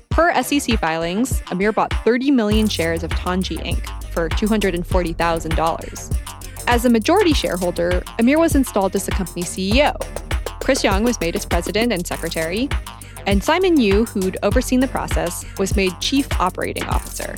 Per 0.09 0.43
SEC 0.43 0.77
filings, 0.79 1.41
Amir 1.49 1.71
bought 1.71 1.93
30 2.03 2.29
million 2.31 2.67
shares 2.67 3.05
of 3.05 3.11
Tongji 3.11 3.57
Inc. 3.59 4.03
for 4.11 4.27
$240,000. 4.27 6.17
As 6.67 6.83
a 6.83 6.89
majority 6.89 7.31
shareholder, 7.31 8.03
Amir 8.19 8.37
was 8.37 8.53
installed 8.53 8.93
as 8.97 9.05
the 9.05 9.13
company's 9.13 9.47
CEO. 9.47 9.95
Chris 10.59 10.83
Young 10.83 11.05
was 11.05 11.17
made 11.21 11.33
its 11.33 11.45
president 11.45 11.93
and 11.93 12.05
secretary, 12.05 12.67
and 13.25 13.41
Simon 13.41 13.79
Yu, 13.79 14.03
who'd 14.07 14.35
overseen 14.43 14.81
the 14.81 14.89
process, 14.89 15.45
was 15.57 15.73
made 15.73 15.97
chief 16.01 16.27
operating 16.37 16.83
officer. 16.87 17.37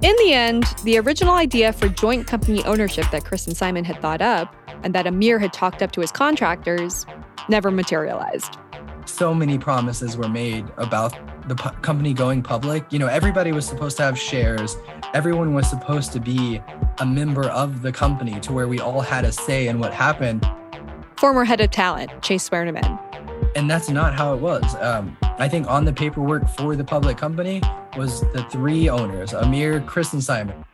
In 0.00 0.14
the 0.18 0.32
end, 0.32 0.62
the 0.84 0.96
original 0.98 1.34
idea 1.34 1.72
for 1.72 1.88
joint 1.88 2.28
company 2.28 2.62
ownership 2.64 3.06
that 3.10 3.24
Chris 3.24 3.48
and 3.48 3.56
Simon 3.56 3.84
had 3.84 4.00
thought 4.00 4.22
up 4.22 4.54
and 4.84 4.94
that 4.94 5.08
Amir 5.08 5.40
had 5.40 5.52
talked 5.52 5.82
up 5.82 5.90
to 5.90 6.00
his 6.00 6.12
contractors 6.12 7.04
never 7.48 7.72
materialized. 7.72 8.58
So 9.06 9.34
many 9.34 9.58
promises 9.58 10.16
were 10.16 10.28
made 10.28 10.66
about 10.76 11.18
the 11.48 11.56
pu- 11.56 11.76
company 11.80 12.14
going 12.14 12.44
public. 12.44 12.84
You 12.92 13.00
know, 13.00 13.08
everybody 13.08 13.50
was 13.50 13.66
supposed 13.66 13.96
to 13.96 14.04
have 14.04 14.16
shares, 14.16 14.76
everyone 15.14 15.52
was 15.52 15.68
supposed 15.68 16.12
to 16.12 16.20
be 16.20 16.62
a 16.98 17.06
member 17.06 17.46
of 17.46 17.82
the 17.82 17.90
company 17.90 18.38
to 18.40 18.52
where 18.52 18.68
we 18.68 18.78
all 18.78 19.00
had 19.00 19.24
a 19.24 19.32
say 19.32 19.66
in 19.66 19.80
what 19.80 19.92
happened. 19.92 20.48
Former 21.16 21.44
head 21.44 21.60
of 21.60 21.72
talent, 21.72 22.22
Chase 22.22 22.48
Swearneman. 22.48 23.00
And 23.56 23.68
that's 23.68 23.88
not 23.88 24.14
how 24.14 24.32
it 24.32 24.40
was. 24.40 24.62
Um, 24.76 25.16
I 25.40 25.48
think 25.48 25.70
on 25.70 25.84
the 25.84 25.92
paperwork 25.92 26.48
for 26.48 26.74
the 26.74 26.82
public 26.82 27.16
company 27.16 27.62
was 27.96 28.22
the 28.32 28.44
three 28.50 28.88
owners 28.88 29.32
Amir, 29.32 29.80
Chris, 29.82 30.12
and 30.12 30.22
Simon. 30.22 30.64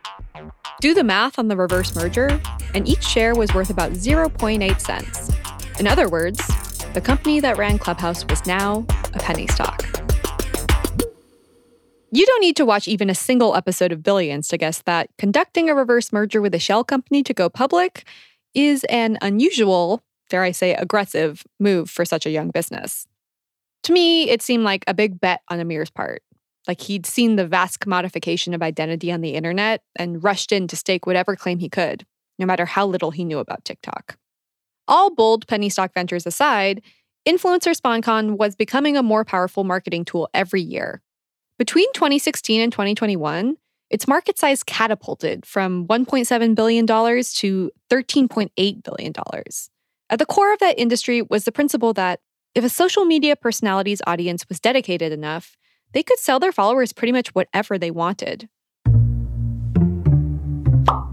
Do 0.81 0.95
the 0.95 1.03
math 1.03 1.37
on 1.37 1.49
the 1.49 1.55
reverse 1.55 1.95
merger, 1.95 2.41
and 2.73 2.87
each 2.87 3.03
share 3.03 3.35
was 3.35 3.53
worth 3.53 3.69
about 3.69 3.91
0.8 3.91 4.81
cents. 4.81 5.31
In 5.79 5.85
other 5.85 6.09
words, 6.09 6.39
the 6.93 7.01
company 7.01 7.39
that 7.41 7.57
ran 7.57 7.77
Clubhouse 7.77 8.25
was 8.25 8.43
now 8.47 8.83
a 9.13 9.19
penny 9.19 9.45
stock. 9.47 9.85
You 12.11 12.25
don't 12.25 12.41
need 12.41 12.55
to 12.55 12.65
watch 12.65 12.87
even 12.87 13.09
a 13.11 13.15
single 13.15 13.55
episode 13.55 13.91
of 13.91 14.01
Billions 14.01 14.47
to 14.47 14.57
guess 14.57 14.81
that 14.83 15.11
conducting 15.19 15.69
a 15.69 15.75
reverse 15.75 16.11
merger 16.11 16.41
with 16.41 16.55
a 16.55 16.59
shell 16.59 16.83
company 16.83 17.21
to 17.21 17.35
go 17.35 17.49
public 17.49 18.07
is 18.55 18.83
an 18.85 19.19
unusual, 19.21 20.01
dare 20.29 20.41
I 20.41 20.51
say, 20.51 20.73
aggressive 20.73 21.43
move 21.59 21.87
for 21.87 22.03
such 22.03 22.25
a 22.25 22.31
young 22.31 22.49
business. 22.49 23.05
To 23.85 23.93
me, 23.93 24.31
it 24.31 24.41
seemed 24.41 24.63
like 24.63 24.83
a 24.87 24.95
big 24.95 25.19
bet 25.19 25.41
on 25.47 25.59
Amir's 25.59 25.91
part. 25.91 26.23
Like 26.67 26.81
he'd 26.81 27.05
seen 27.05 27.35
the 27.35 27.45
vast 27.45 27.79
commodification 27.79 28.55
of 28.55 28.63
identity 28.63 29.11
on 29.11 29.21
the 29.21 29.35
internet 29.35 29.83
and 29.95 30.23
rushed 30.23 30.51
in 30.51 30.67
to 30.69 30.75
stake 30.75 31.05
whatever 31.05 31.35
claim 31.35 31.59
he 31.59 31.69
could, 31.69 32.03
no 32.39 32.47
matter 32.47 32.65
how 32.65 32.87
little 32.87 33.11
he 33.11 33.23
knew 33.23 33.37
about 33.37 33.63
TikTok. 33.63 34.17
All 34.87 35.13
bold 35.13 35.47
penny 35.47 35.69
stock 35.69 35.93
ventures 35.93 36.25
aside, 36.25 36.81
influencer 37.27 37.79
SponCon 37.79 38.39
was 38.39 38.55
becoming 38.55 38.97
a 38.97 39.03
more 39.03 39.23
powerful 39.23 39.63
marketing 39.63 40.03
tool 40.03 40.29
every 40.33 40.63
year. 40.63 41.03
Between 41.59 41.91
2016 41.93 42.61
and 42.61 42.71
2021, 42.71 43.55
its 43.91 44.07
market 44.07 44.39
size 44.39 44.63
catapulted 44.63 45.45
from 45.45 45.85
$1.7 45.85 46.55
billion 46.55 46.87
to 46.87 47.71
$13.8 47.91 48.83
billion. 48.83 49.13
At 50.09 50.17
the 50.17 50.25
core 50.25 50.53
of 50.53 50.59
that 50.59 50.79
industry 50.79 51.21
was 51.21 51.45
the 51.45 51.51
principle 51.51 51.93
that 51.93 52.19
if 52.55 52.63
a 52.63 52.69
social 52.69 53.03
media 53.03 53.35
personality's 53.35 54.01
audience 54.07 54.47
was 54.47 54.61
dedicated 54.61 55.11
enough, 55.11 55.57
they 55.91 56.01
could 56.01 56.17
sell 56.19 56.39
their 56.39 56.53
followers 56.53 56.93
pretty 56.93 57.11
much 57.11 57.35
whatever 57.35 57.77
they 57.77 57.91
wanted. 57.91 58.47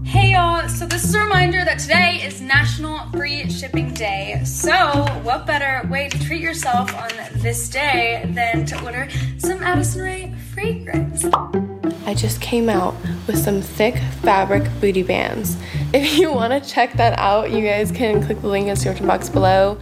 Hey 0.05 0.31
y'all, 0.31 0.69
so 0.69 0.85
this 0.85 1.03
is 1.03 1.13
a 1.15 1.19
reminder 1.19 1.65
that 1.65 1.79
today 1.79 2.21
is 2.23 2.39
National 2.39 3.09
Free 3.11 3.49
Shipping 3.49 3.93
Day. 3.93 4.41
So, 4.45 4.73
what 5.23 5.45
better 5.45 5.85
way 5.89 6.07
to 6.07 6.25
treat 6.25 6.41
yourself 6.41 6.95
on 6.95 7.11
this 7.35 7.67
day 7.67 8.23
than 8.29 8.65
to 8.67 8.81
order 8.81 9.09
some 9.37 9.61
Addison 9.61 10.01
Rae 10.01 10.33
fragrance? 10.53 11.25
I 12.05 12.13
just 12.13 12.39
came 12.39 12.69
out 12.69 12.95
with 13.27 13.37
some 13.37 13.61
thick 13.61 13.97
fabric 14.21 14.63
booty 14.79 15.03
bands. 15.03 15.57
If 15.93 16.17
you 16.17 16.31
want 16.31 16.53
to 16.53 16.69
check 16.69 16.93
that 16.93 17.19
out, 17.19 17.51
you 17.51 17.61
guys 17.63 17.91
can 17.91 18.23
click 18.23 18.39
the 18.41 18.47
link 18.47 18.63
in 18.63 18.69
the 18.69 18.75
description 18.75 19.07
box 19.07 19.29
below. 19.29 19.77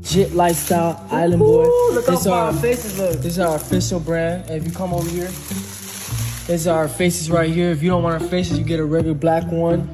Jit 0.00 0.32
Lifestyle 0.32 1.06
Island 1.10 1.40
Boy. 1.40 1.66
Ooh, 1.66 1.92
look 1.92 2.06
this 2.06 2.26
our 2.26 2.52
faces 2.54 2.98
look. 2.98 3.16
This 3.16 3.34
is 3.34 3.38
our 3.38 3.56
official 3.56 4.00
brand. 4.00 4.48
if 4.50 4.64
you 4.64 4.72
come 4.72 4.94
over 4.94 5.08
here, 5.08 5.26
this 5.26 6.48
is 6.48 6.66
our 6.66 6.88
faces 6.88 7.30
right 7.30 7.50
here. 7.50 7.70
If 7.70 7.82
you 7.82 7.90
don't 7.90 8.02
want 8.02 8.22
our 8.22 8.28
faces, 8.28 8.58
you 8.58 8.64
get 8.64 8.80
a 8.80 8.84
regular 8.84 9.14
black 9.14 9.50
one. 9.50 9.86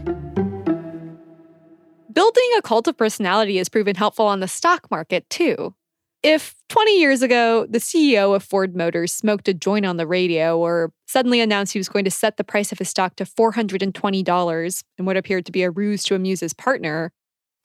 Building 2.12 2.51
a 2.57 2.62
cult 2.62 2.88
of 2.88 2.97
personality 2.97 3.59
has 3.59 3.69
proven 3.69 3.97
helpful 3.97 4.27
on 4.27 4.40
the 4.40 4.49
stock 4.49 4.90
market 4.90 5.29
too. 5.29 5.75
If 6.23 6.55
20 6.71 6.99
years 6.99 7.23
ago, 7.23 7.66
the 7.69 7.79
CEO 7.79 8.35
of 8.35 8.42
Ford 8.42 8.75
Motors 8.75 9.12
smoked 9.12 9.49
a 9.49 9.55
joint 9.55 9.85
on 9.85 9.97
the 9.97 10.07
radio 10.07 10.59
or 10.59 10.92
suddenly 11.07 11.40
announced 11.40 11.73
he 11.73 11.79
was 11.79 11.88
going 11.88 12.05
to 12.05 12.11
set 12.11 12.37
the 12.37 12.45
price 12.45 12.73
of 12.73 12.79
his 12.79 12.88
stock 12.88 13.16
to 13.16 13.25
$420 13.25 14.83
in 14.99 15.05
what 15.05 15.16
appeared 15.16 15.47
to 15.47 15.53
be 15.53 15.62
a 15.62 15.71
ruse 15.71 16.05
to 16.05 16.14
amuse 16.14 16.40
his 16.40 16.55
partner, 16.55 17.12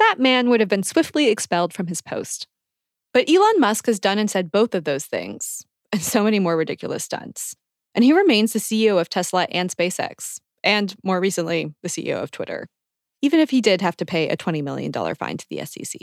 that 0.02 0.16
man 0.20 0.50
would 0.50 0.60
have 0.60 0.70
been 0.70 0.84
swiftly 0.84 1.30
expelled 1.30 1.74
from 1.74 1.88
his 1.88 2.02
post. 2.02 2.48
But 3.14 3.30
Elon 3.30 3.60
Musk 3.60 3.86
has 3.86 4.00
done 4.00 4.18
and 4.18 4.30
said 4.30 4.52
both 4.52 4.74
of 4.74 4.84
those 4.84 5.06
things, 5.06 5.66
and 5.92 6.02
so 6.02 6.24
many 6.24 6.40
more 6.40 6.58
ridiculous 6.58 7.04
stunts. 7.04 7.56
And 7.94 8.04
he 8.04 8.14
remains 8.14 8.54
the 8.54 8.60
CEO 8.60 9.00
of 9.00 9.10
Tesla 9.10 9.48
and 9.52 9.70
SpaceX, 9.70 10.40
and 10.64 10.96
more 11.04 11.20
recently, 11.20 11.74
the 11.84 11.90
CEO 11.90 12.22
of 12.22 12.32
Twitter, 12.32 12.68
even 13.22 13.40
if 13.40 13.50
he 13.50 13.62
did 13.62 13.82
have 13.82 13.98
to 13.98 14.06
pay 14.06 14.30
a 14.30 14.38
$20 14.38 14.64
million 14.64 14.92
fine 15.16 15.38
to 15.38 15.46
the 15.50 15.66
SEC. 15.66 16.00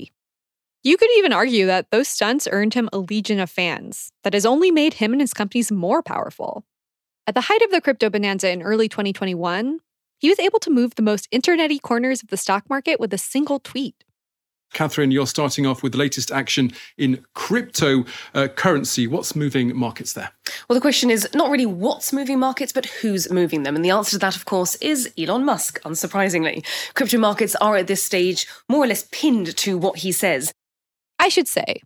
You 0.84 0.96
could 0.96 1.10
even 1.16 1.32
argue 1.32 1.66
that 1.66 1.90
those 1.90 2.08
stunts 2.08 2.46
earned 2.50 2.74
him 2.74 2.88
a 2.92 2.98
legion 2.98 3.40
of 3.40 3.50
fans 3.50 4.10
that 4.22 4.34
has 4.34 4.46
only 4.46 4.70
made 4.70 4.94
him 4.94 5.12
and 5.12 5.20
his 5.20 5.34
companies 5.34 5.72
more 5.72 6.02
powerful. 6.02 6.64
At 7.26 7.34
the 7.34 7.42
height 7.42 7.62
of 7.62 7.70
the 7.70 7.80
crypto 7.80 8.08
bonanza 8.10 8.50
in 8.50 8.62
early 8.62 8.88
2021, 8.88 9.80
he 10.18 10.28
was 10.28 10.38
able 10.38 10.58
to 10.60 10.70
move 10.70 10.94
the 10.94 11.02
most 11.02 11.30
internety 11.30 11.80
corners 11.80 12.22
of 12.22 12.28
the 12.28 12.36
stock 12.36 12.68
market 12.68 13.00
with 13.00 13.12
a 13.14 13.18
single 13.18 13.58
tweet. 13.60 14.04
Catherine, 14.74 15.10
you're 15.10 15.26
starting 15.26 15.66
off 15.66 15.82
with 15.82 15.92
the 15.92 15.98
latest 15.98 16.30
action 16.30 16.72
in 16.98 17.24
crypto 17.34 18.04
uh, 18.34 18.48
currency. 18.48 19.06
What's 19.06 19.34
moving 19.34 19.74
markets 19.76 20.12
there? 20.12 20.30
Well, 20.68 20.74
the 20.74 20.80
question 20.80 21.10
is 21.10 21.26
not 21.34 21.50
really 21.50 21.66
what's 21.66 22.12
moving 22.12 22.38
markets, 22.38 22.72
but 22.72 22.86
who's 22.86 23.30
moving 23.30 23.62
them. 23.62 23.76
And 23.76 23.84
the 23.84 23.90
answer 23.90 24.12
to 24.12 24.18
that, 24.18 24.36
of 24.36 24.44
course, 24.44 24.74
is 24.76 25.10
Elon 25.18 25.44
Musk, 25.44 25.80
unsurprisingly. 25.82 26.66
Crypto 26.94 27.18
markets 27.18 27.56
are 27.56 27.76
at 27.76 27.86
this 27.86 28.02
stage 28.02 28.46
more 28.68 28.84
or 28.84 28.88
less 28.88 29.08
pinned 29.10 29.56
to 29.56 29.78
what 29.78 29.98
he 30.00 30.12
says. 30.12 30.52
I 31.18 31.28
should 31.28 31.48
say, 31.48 31.80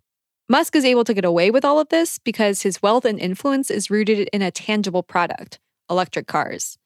Musk 0.49 0.75
is 0.75 0.85
able 0.85 1.05
to 1.05 1.15
get 1.15 1.25
away 1.25 1.51
with 1.51 1.65
all 1.65 1.79
of 1.79 1.89
this 1.89 2.19
because 2.19 2.63
his 2.63 2.83
wealth 2.83 3.05
and 3.05 3.19
influence 3.19 3.71
is 3.71 3.91
rooted 3.91 4.29
in 4.33 4.43
a 4.43 4.51
tangible 4.51 5.03
product 5.03 5.59
electric 5.89 6.27
cars. 6.27 6.79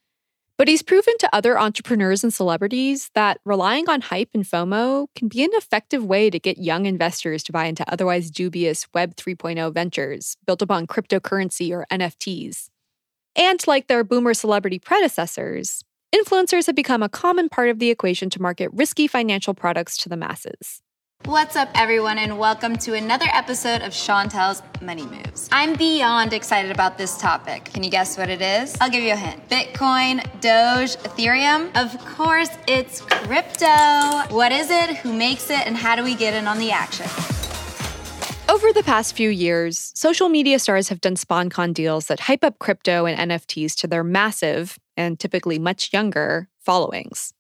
But 0.59 0.69
he's 0.69 0.83
proven 0.83 1.13
to 1.19 1.35
other 1.35 1.59
entrepreneurs 1.59 2.25
and 2.25 2.33
celebrities 2.33 3.11
that 3.15 3.41
relying 3.45 3.91
on 3.91 4.01
hype 4.01 4.31
and 4.33 4.43
FOMO 4.43 5.09
can 5.15 5.29
be 5.29 5.45
an 5.45 5.51
effective 5.53 6.03
way 6.03 6.31
to 6.31 6.39
get 6.39 6.57
young 6.57 6.87
investors 6.87 7.43
to 7.45 7.53
buy 7.53 7.67
into 7.67 7.91
otherwise 7.93 8.31
dubious 8.31 8.87
Web 8.95 9.17
3.0 9.17 9.75
ventures 9.75 10.39
built 10.47 10.63
upon 10.63 10.87
cryptocurrency 10.87 11.73
or 11.73 11.87
NFTs. 11.93 12.71
And 13.37 13.61
like 13.67 13.89
their 13.89 14.03
boomer 14.03 14.33
celebrity 14.33 14.79
predecessors, 14.79 15.85
influencers 16.15 16.65
have 16.67 16.75
become 16.75 17.03
a 17.03 17.11
common 17.11 17.51
part 17.51 17.69
of 17.69 17.79
the 17.79 17.91
equation 17.91 18.31
to 18.31 18.41
market 18.41 18.71
risky 18.73 19.07
financial 19.07 19.53
products 19.53 19.99
to 19.99 20.09
the 20.09 20.17
masses. 20.17 20.81
What's 21.25 21.57
up, 21.57 21.71
everyone, 21.75 22.19
and 22.19 22.39
welcome 22.39 22.77
to 22.77 22.95
another 22.95 23.27
episode 23.33 23.83
of 23.83 23.93
Chantel's 23.93 24.63
Money 24.81 25.05
Moves. 25.07 25.49
I'm 25.51 25.75
beyond 25.75 26.33
excited 26.33 26.71
about 26.71 26.99
this 26.99 27.19
topic. 27.19 27.65
Can 27.65 27.83
you 27.83 27.91
guess 27.91 28.17
what 28.17 28.31
it 28.31 28.41
is? 28.41 28.77
I'll 28.81 28.91
give 28.91 29.03
you 29.03 29.13
a 29.13 29.17
hint 29.17 29.49
Bitcoin, 29.49 30.23
Doge, 30.41 30.95
Ethereum. 31.03 31.77
Of 31.77 31.99
course, 32.15 32.51
it's 32.69 33.01
crypto. 33.01 33.67
What 34.33 34.53
is 34.53 34.71
it? 34.71 34.99
Who 34.99 35.13
makes 35.13 35.51
it? 35.51 35.67
And 35.67 35.77
how 35.77 35.97
do 35.97 36.05
we 36.05 36.15
get 36.15 36.33
in 36.33 36.47
on 36.47 36.61
the 36.61 36.71
action? 36.71 37.07
Over 38.49 38.73
the 38.73 38.85
past 38.85 39.17
few 39.17 39.31
years, 39.31 39.91
social 39.97 40.29
media 40.29 40.61
stars 40.61 40.91
have 40.91 41.01
done 41.01 41.17
SponCon 41.17 41.75
deals 41.75 42.07
that 42.07 42.21
hype 42.21 42.45
up 42.45 42.61
crypto 42.61 43.05
and 43.05 43.33
NFTs 43.33 43.75
to 43.81 43.89
their 43.89 44.05
massive, 44.05 44.79
and 44.97 45.19
typically 45.19 45.59
much 45.59 45.93
younger, 45.93 46.49
followings. 46.61 47.33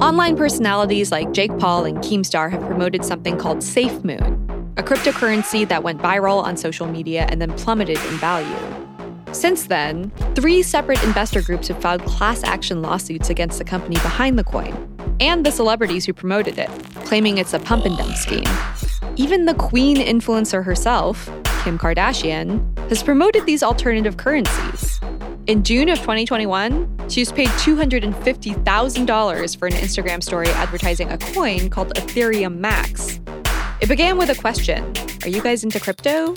Online 0.00 0.36
personalities 0.36 1.10
like 1.10 1.32
Jake 1.32 1.56
Paul 1.58 1.86
and 1.86 1.96
Keemstar 1.98 2.50
have 2.50 2.60
promoted 2.60 3.02
something 3.02 3.38
called 3.38 3.58
SafeMoon, 3.58 4.76
a 4.76 4.82
cryptocurrency 4.82 5.66
that 5.68 5.82
went 5.82 6.02
viral 6.02 6.42
on 6.42 6.58
social 6.58 6.86
media 6.86 7.26
and 7.30 7.40
then 7.40 7.50
plummeted 7.54 7.96
in 7.96 8.18
value. 8.18 8.56
Since 9.32 9.68
then, 9.68 10.10
three 10.34 10.62
separate 10.62 11.02
investor 11.02 11.40
groups 11.40 11.68
have 11.68 11.80
filed 11.80 12.04
class 12.04 12.44
action 12.44 12.82
lawsuits 12.82 13.30
against 13.30 13.56
the 13.56 13.64
company 13.64 13.94
behind 13.96 14.38
the 14.38 14.44
coin 14.44 14.76
and 15.18 15.46
the 15.46 15.50
celebrities 15.50 16.04
who 16.04 16.12
promoted 16.12 16.58
it, 16.58 16.68
claiming 17.06 17.38
it's 17.38 17.54
a 17.54 17.58
pump 17.58 17.86
and 17.86 17.96
dump 17.96 18.16
scheme. 18.16 18.44
Even 19.16 19.46
the 19.46 19.54
queen 19.54 19.96
influencer 19.96 20.62
herself, 20.62 21.24
Kim 21.64 21.78
Kardashian, 21.78 22.78
has 22.90 23.02
promoted 23.02 23.46
these 23.46 23.62
alternative 23.62 24.18
currencies. 24.18 25.00
In 25.46 25.62
June 25.62 25.88
of 25.88 25.98
2021, 25.98 27.08
she 27.08 27.20
was 27.20 27.30
paid 27.30 27.46
$250,000 27.50 29.56
for 29.56 29.68
an 29.68 29.74
Instagram 29.74 30.20
story 30.20 30.48
advertising 30.48 31.12
a 31.12 31.18
coin 31.18 31.70
called 31.70 31.94
Ethereum 31.94 32.56
Max. 32.56 33.20
It 33.80 33.88
began 33.88 34.18
with 34.18 34.28
a 34.28 34.34
question 34.34 34.92
Are 35.22 35.28
you 35.28 35.40
guys 35.40 35.62
into 35.62 35.78
crypto? 35.78 36.34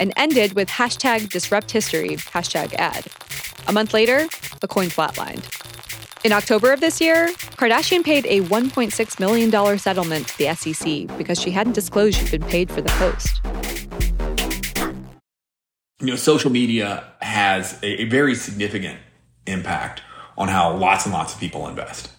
and 0.00 0.12
ended 0.16 0.54
with 0.54 0.68
hashtag 0.68 1.28
disrupt 1.30 1.70
history, 1.70 2.16
hashtag 2.16 2.72
ad. 2.74 3.06
A 3.66 3.72
month 3.72 3.92
later, 3.92 4.26
the 4.60 4.68
coin 4.68 4.88
flatlined. 4.88 5.44
In 6.24 6.32
October 6.32 6.72
of 6.72 6.80
this 6.80 7.00
year, 7.00 7.28
Kardashian 7.56 8.04
paid 8.04 8.26
a 8.26 8.40
$1.6 8.42 9.20
million 9.20 9.78
settlement 9.78 10.28
to 10.28 10.38
the 10.38 10.54
SEC 10.54 11.06
because 11.18 11.40
she 11.40 11.50
hadn't 11.50 11.72
disclosed 11.72 12.18
she'd 12.18 12.30
been 12.30 12.48
paid 12.48 12.70
for 12.70 12.80
the 12.80 12.90
post 12.90 13.40
you 16.00 16.08
know, 16.08 16.16
social 16.16 16.50
media 16.50 17.04
has 17.20 17.78
a, 17.82 18.02
a 18.02 18.04
very 18.04 18.34
significant 18.34 18.98
impact 19.46 20.02
on 20.36 20.48
how 20.48 20.76
lots 20.76 21.06
and 21.06 21.12
lots 21.12 21.34
of 21.34 21.40
people 21.40 21.66
invest. 21.68 22.10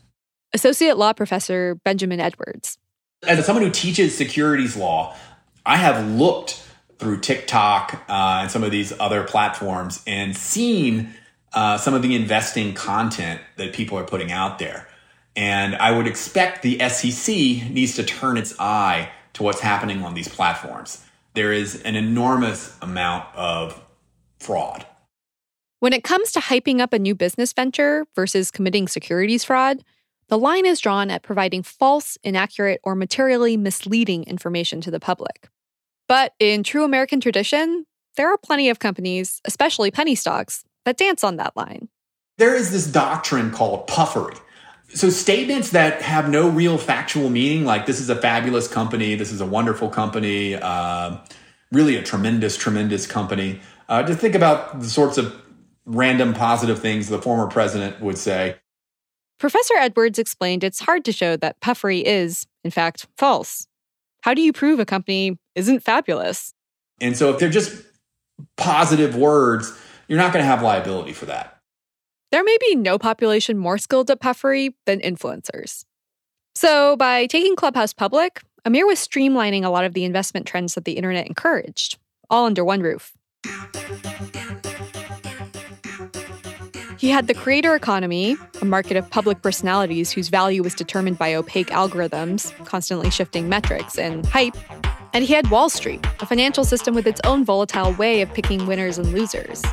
Associate 0.54 0.98
law 0.98 1.14
professor 1.14 1.76
Benjamin 1.86 2.20
Edwards. 2.20 2.78
As 3.24 3.46
someone 3.46 3.64
who 3.64 3.72
teaches 3.72 4.18
securities 4.18 4.76
law, 4.76 5.16
I 5.66 5.78
have 5.78 6.08
looked 6.08 6.64
through 6.98 7.20
TikTok 7.20 8.06
uh, 8.10 8.40
and 8.42 8.52
some 8.52 8.64
of 8.64 8.72
these 8.72 8.94
other 9.00 9.24
platforms 9.24 10.02
and 10.08 10.36
seen 10.36 11.14
uh, 11.54 11.78
some 11.78 11.94
of 11.94 12.02
the 12.02 12.16
investing 12.16 12.74
content 12.74 13.42
that 13.58 13.74
people 13.74 13.98
are 13.98 14.04
putting 14.04 14.32
out 14.32 14.58
there. 14.58 14.88
And 15.36 15.76
I 15.76 15.96
would 15.96 16.08
expect 16.08 16.64
the 16.64 16.80
SEC 16.90 17.36
needs 17.70 17.96
to 17.96 18.04
turn 18.04 18.38
its 18.38 18.60
eye 18.60 19.12
to 19.34 19.44
what's 19.44 19.60
happening 19.60 20.04
on 20.04 20.16
these 20.16 20.28
platforms 20.28 21.04
there 21.34 21.52
is 21.52 21.82
an 21.84 21.96
enormous 21.96 22.78
amount 22.82 23.28
of 23.36 23.82
fraud. 24.40 24.86
When 25.80 25.94
it 25.94 26.04
comes 26.04 26.32
to 26.32 26.40
hyping 26.40 26.80
up 26.80 26.94
a 26.94 27.00
new 27.00 27.14
business 27.14 27.54
venture 27.54 28.06
versus 28.16 28.50
committing 28.50 28.88
securities 28.88 29.44
fraud, 29.44 29.84
the 30.30 30.38
line 30.38 30.66
is 30.66 30.80
drawn 30.80 31.10
at 31.12 31.24
providing 31.24 31.64
false, 31.64 32.18
inaccurate, 32.24 32.82
or 32.84 32.96
materially 32.96 33.56
misleading 33.56 34.24
information 34.24 34.82
to 34.82 34.92
the 34.92 35.00
public. 35.00 35.50
But 36.08 36.34
in 36.40 36.64
true 36.64 36.84
American 36.84 37.20
tradition, 37.20 37.86
there 38.16 38.32
are 38.32 38.38
plenty 38.38 38.70
of 38.70 38.80
companies, 38.80 39.42
especially 39.46 39.92
penny 39.92 40.16
stocks, 40.16 40.64
that 40.86 40.98
dance 40.98 41.24
on 41.24 41.38
that 41.38 41.56
line. 41.56 41.90
There 42.38 42.56
is 42.56 42.72
this 42.72 42.88
doctrine 42.88 43.52
called 43.52 43.88
puffery 43.88 44.36
so 44.90 45.10
statements 45.10 45.72
that 45.72 46.02
have 46.02 46.30
no 46.30 46.50
real 46.50 46.78
factual 46.78 47.30
meaning, 47.30 47.66
like 47.66 47.86
this 47.86 48.00
is 48.00 48.10
a 48.10 48.16
fabulous 48.16 48.68
company, 48.68 49.16
this 49.16 49.32
is 49.32 49.42
a 49.42 49.46
wonderful 49.46 49.90
company, 49.90 50.56
uh, 50.56 51.18
really 51.72 51.98
a 51.98 52.04
tremendous, 52.04 52.58
tremendous 52.58 53.06
company. 53.06 53.60
Uh, 53.90 54.04
to 54.04 54.16
think 54.16 54.36
about 54.36 54.80
the 54.80 54.90
sorts 54.90 55.18
of 55.18 55.36
random 55.86 56.34
positive 56.34 56.80
things 56.80 57.08
the 57.08 57.22
former 57.22 57.48
president 57.48 58.02
would 58.02 58.18
say. 58.18 58.56
Professor 59.40 59.76
Edwards 59.78 60.18
explained 60.18 60.64
it's 60.64 60.80
hard 60.80 61.06
to 61.06 61.12
show 61.12 61.38
that 61.38 61.60
puffery 61.62 62.06
is, 62.06 62.48
in 62.64 62.72
fact, 62.72 63.08
false. 63.18 63.68
How 64.22 64.34
do 64.34 64.42
you 64.42 64.52
prove 64.52 64.80
a 64.80 64.86
company 64.86 65.38
isn't 65.56 65.82
fabulous? 65.82 66.54
And 67.00 67.16
so 67.16 67.30
if 67.32 67.40
they're 67.40 67.50
just 67.50 67.84
positive 68.56 69.16
words, 69.16 69.78
you're 70.08 70.18
not 70.18 70.34
going 70.34 70.44
to 70.44 70.48
have 70.48 70.62
liability 70.62 71.14
for 71.14 71.26
that. 71.28 71.57
There 72.30 72.44
may 72.44 72.58
be 72.60 72.76
no 72.76 73.00
population 73.00 73.58
more 73.58 73.78
skilled 73.78 74.12
at 74.12 74.20
puffery 74.20 74.76
than 74.86 75.00
influencers. 75.00 75.86
So, 76.56 76.98
by 76.98 77.26
taking 77.28 77.56
Clubhouse 77.56 77.94
public, 77.94 78.42
Amir 78.66 78.86
was 78.86 79.00
streamlining 79.00 79.64
a 79.64 79.70
lot 79.70 79.86
of 79.86 79.94
the 79.94 80.04
investment 80.04 80.46
trends 80.46 80.74
that 80.76 80.84
the 80.84 80.94
internet 80.94 81.26
encouraged, 81.26 81.98
all 82.30 82.46
under 82.46 82.66
one 82.66 82.82
roof. 82.82 83.14
He 86.98 87.10
had 87.10 87.28
the 87.28 87.34
creator 87.34 87.76
economy, 87.76 88.36
a 88.60 88.66
market 88.66 88.98
of 88.98 89.10
public 89.10 89.42
personalities 89.42 90.12
whose 90.12 90.28
value 90.28 90.64
was 90.64 90.74
determined 90.74 91.18
by 91.18 91.34
opaque 91.34 91.68
algorithms, 91.68 92.52
constantly 92.66 93.10
shifting 93.10 93.48
metrics, 93.48 93.98
and 93.98 94.26
hype. 94.26 94.58
And 95.14 95.24
he 95.24 95.34
had 95.34 95.50
Wall 95.50 95.70
Street, 95.70 96.06
a 96.20 96.26
financial 96.26 96.66
system 96.66 96.94
with 96.94 97.08
its 97.08 97.22
own 97.24 97.46
volatile 97.46 97.94
way 97.94 98.22
of 98.22 98.34
picking 98.34 98.66
winners 98.66 98.98
and 98.98 99.14
losers. 99.14 99.64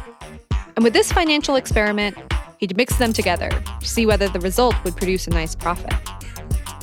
And 0.76 0.84
with 0.84 0.92
this 0.92 1.10
financial 1.10 1.56
experiment, 1.56 2.16
he'd 2.58 2.76
mix 2.76 2.96
them 2.96 3.12
together 3.12 3.50
to 3.80 3.86
see 3.86 4.06
whether 4.06 4.28
the 4.28 4.40
result 4.40 4.74
would 4.84 4.96
produce 4.96 5.26
a 5.26 5.30
nice 5.30 5.54
profit. 5.54 5.92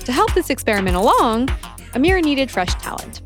To 0.05 0.11
help 0.11 0.33
this 0.33 0.49
experiment 0.49 0.95
along, 0.95 1.49
Amir 1.93 2.21
needed 2.21 2.49
fresh 2.49 2.73
talent. 2.75 3.21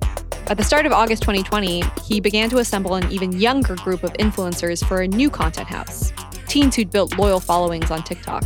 At 0.47 0.58
the 0.58 0.63
start 0.63 0.86
of 0.86 0.91
August 0.91 1.23
2020, 1.23 1.84
he 2.03 2.19
began 2.19 2.49
to 2.49 2.58
assemble 2.58 2.95
an 2.95 3.12
even 3.12 3.31
younger 3.39 3.75
group 3.75 4.03
of 4.03 4.13
influencers 4.13 4.86
for 4.86 5.01
a 5.01 5.08
new 5.08 5.29
content 5.29 5.67
house, 5.67 6.13
teens 6.47 6.75
who'd 6.75 6.91
built 6.91 7.17
loyal 7.17 7.39
followings 7.39 7.89
on 7.89 8.03
TikTok. 8.03 8.43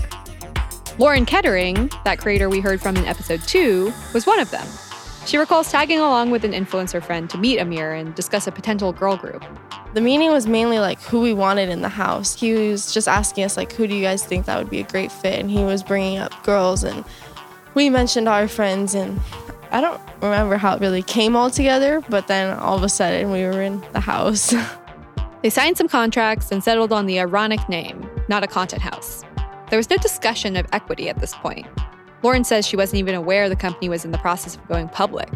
Lauren 0.97 1.25
Kettering, 1.25 1.89
that 2.05 2.19
creator 2.19 2.49
we 2.49 2.59
heard 2.59 2.81
from 2.81 2.95
in 2.95 3.05
episode 3.05 3.41
2, 3.43 3.91
was 4.13 4.25
one 4.25 4.39
of 4.39 4.49
them. 4.51 4.67
She 5.29 5.37
recalls 5.37 5.69
tagging 5.69 5.99
along 5.99 6.31
with 6.31 6.43
an 6.43 6.53
influencer 6.53 7.03
friend 7.03 7.29
to 7.29 7.37
meet 7.37 7.59
Amir 7.59 7.93
and 7.93 8.15
discuss 8.15 8.47
a 8.47 8.51
potential 8.51 8.91
girl 8.91 9.15
group. 9.15 9.45
The 9.93 10.01
meeting 10.01 10.31
was 10.31 10.47
mainly 10.47 10.79
like 10.79 10.99
who 11.03 11.21
we 11.21 11.33
wanted 11.33 11.69
in 11.69 11.83
the 11.83 11.87
house. 11.87 12.33
He 12.33 12.51
was 12.53 12.91
just 12.91 13.07
asking 13.07 13.43
us 13.43 13.55
like 13.55 13.71
who 13.73 13.85
do 13.85 13.93
you 13.93 14.01
guys 14.01 14.25
think 14.25 14.47
that 14.47 14.57
would 14.57 14.71
be 14.71 14.79
a 14.79 14.83
great 14.83 15.11
fit 15.11 15.39
and 15.39 15.51
he 15.51 15.63
was 15.63 15.83
bringing 15.83 16.17
up 16.17 16.43
girls 16.43 16.83
and 16.83 17.05
we 17.75 17.91
mentioned 17.91 18.27
our 18.27 18.47
friends 18.47 18.95
and 18.95 19.19
I 19.69 19.81
don't 19.81 20.01
remember 20.19 20.57
how 20.57 20.73
it 20.73 20.81
really 20.81 21.03
came 21.03 21.35
all 21.35 21.51
together, 21.51 22.01
but 22.09 22.25
then 22.25 22.57
all 22.57 22.75
of 22.75 22.81
a 22.81 22.89
sudden 22.89 23.29
we 23.29 23.43
were 23.43 23.61
in 23.61 23.85
the 23.93 23.99
house. 23.99 24.51
They 25.41 25.49
signed 25.49 25.77
some 25.77 25.87
contracts 25.87 26.51
and 26.51 26.61
settled 26.61 26.91
on 26.91 27.05
the 27.05 27.17
ironic 27.17 27.69
name, 27.69 28.09
not 28.27 28.43
a 28.43 28.47
content 28.47 28.81
house. 28.81 29.23
There 29.69 29.77
was 29.77 29.89
no 29.89 29.95
discussion 29.95 30.57
of 30.57 30.67
equity 30.73 31.07
at 31.07 31.19
this 31.19 31.33
point. 31.33 31.65
Lauren 32.23 32.43
says 32.43 32.67
she 32.67 32.75
wasn't 32.75 32.99
even 32.99 33.15
aware 33.15 33.49
the 33.49 33.55
company 33.55 33.89
was 33.89 34.05
in 34.05 34.11
the 34.11 34.17
process 34.17 34.55
of 34.55 34.67
going 34.67 34.89
public. 34.89 35.29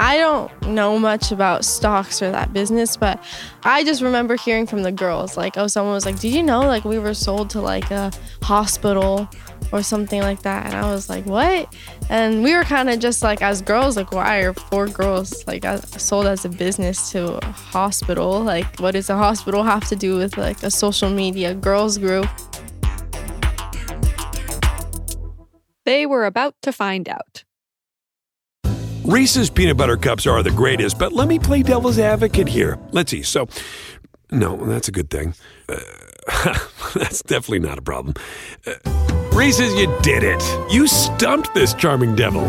I 0.00 0.16
don't 0.16 0.68
know 0.68 0.96
much 0.96 1.32
about 1.32 1.64
stocks 1.64 2.22
or 2.22 2.30
that 2.30 2.52
business, 2.52 2.96
but 2.96 3.20
I 3.64 3.82
just 3.82 4.00
remember 4.00 4.36
hearing 4.36 4.64
from 4.64 4.84
the 4.84 4.92
girls 4.92 5.36
like, 5.36 5.58
oh, 5.58 5.66
someone 5.66 5.92
was 5.92 6.06
like, 6.06 6.20
did 6.20 6.32
you 6.32 6.42
know 6.44 6.60
like 6.60 6.84
we 6.84 7.00
were 7.00 7.14
sold 7.14 7.50
to 7.50 7.60
like 7.60 7.90
a 7.90 8.12
hospital 8.40 9.28
or 9.72 9.82
something 9.82 10.20
like 10.22 10.42
that? 10.42 10.66
And 10.66 10.76
I 10.76 10.92
was 10.92 11.08
like, 11.08 11.26
what? 11.26 11.74
And 12.10 12.44
we 12.44 12.54
were 12.54 12.62
kind 12.62 12.88
of 12.88 13.00
just 13.00 13.24
like, 13.24 13.42
as 13.42 13.60
girls, 13.60 13.96
like, 13.96 14.12
why 14.12 14.38
are 14.38 14.54
four 14.54 14.86
girls 14.86 15.44
like 15.48 15.64
sold 15.82 16.26
as 16.26 16.44
a 16.44 16.48
business 16.48 17.10
to 17.10 17.44
a 17.44 17.44
hospital? 17.46 18.40
Like, 18.40 18.78
what 18.78 18.92
does 18.92 19.10
a 19.10 19.16
hospital 19.16 19.64
have 19.64 19.88
to 19.88 19.96
do 19.96 20.16
with 20.16 20.38
like 20.38 20.62
a 20.62 20.70
social 20.70 21.10
media 21.10 21.54
girls 21.54 21.98
group? 21.98 22.28
They 25.88 26.04
were 26.04 26.26
about 26.26 26.54
to 26.64 26.70
find 26.70 27.08
out. 27.08 27.44
Reese's 29.06 29.48
peanut 29.48 29.78
butter 29.78 29.96
cups 29.96 30.26
are 30.26 30.42
the 30.42 30.50
greatest, 30.50 30.98
but 30.98 31.14
let 31.14 31.28
me 31.28 31.38
play 31.38 31.62
devil's 31.62 31.98
advocate 31.98 32.46
here. 32.46 32.78
Let's 32.90 33.10
see. 33.10 33.22
So, 33.22 33.48
no, 34.30 34.54
that's 34.66 34.88
a 34.88 34.92
good 34.92 35.08
thing. 35.08 35.32
Uh, 35.66 35.78
that's 36.94 37.22
definitely 37.22 37.60
not 37.60 37.78
a 37.78 37.80
problem. 37.80 38.12
Uh, 38.66 38.74
Reese's, 39.32 39.72
you 39.76 39.86
did 40.02 40.24
it. 40.24 40.42
You 40.70 40.86
stumped 40.86 41.54
this 41.54 41.72
charming 41.72 42.14
devil. 42.14 42.44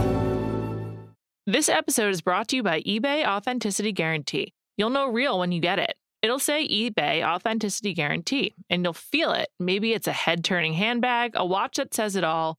This 1.48 1.70
episode 1.70 2.10
is 2.10 2.20
brought 2.20 2.50
to 2.50 2.58
you 2.58 2.64
by 2.64 2.82
eBay 2.82 3.26
Authenticity 3.26 3.94
Guarantee. 3.94 4.54
You'll 4.76 4.90
know 4.90 5.08
real 5.08 5.40
when 5.40 5.54
you 5.54 5.62
get 5.62 5.80
it. 5.80 5.96
It'll 6.22 6.40
say 6.40 6.68
eBay 6.68 7.26
Authenticity 7.26 7.94
Guarantee, 7.94 8.54
and 8.70 8.84
you'll 8.84 8.92
feel 8.92 9.32
it. 9.32 9.48
Maybe 9.62 9.94
it's 9.94 10.08
a 10.08 10.12
head 10.12 10.44
turning 10.44 10.74
handbag, 10.74 11.32
a 11.36 11.46
watch 11.46 11.78
that 11.78 11.94
says 11.94 12.18
it 12.18 12.26
all, 12.26 12.59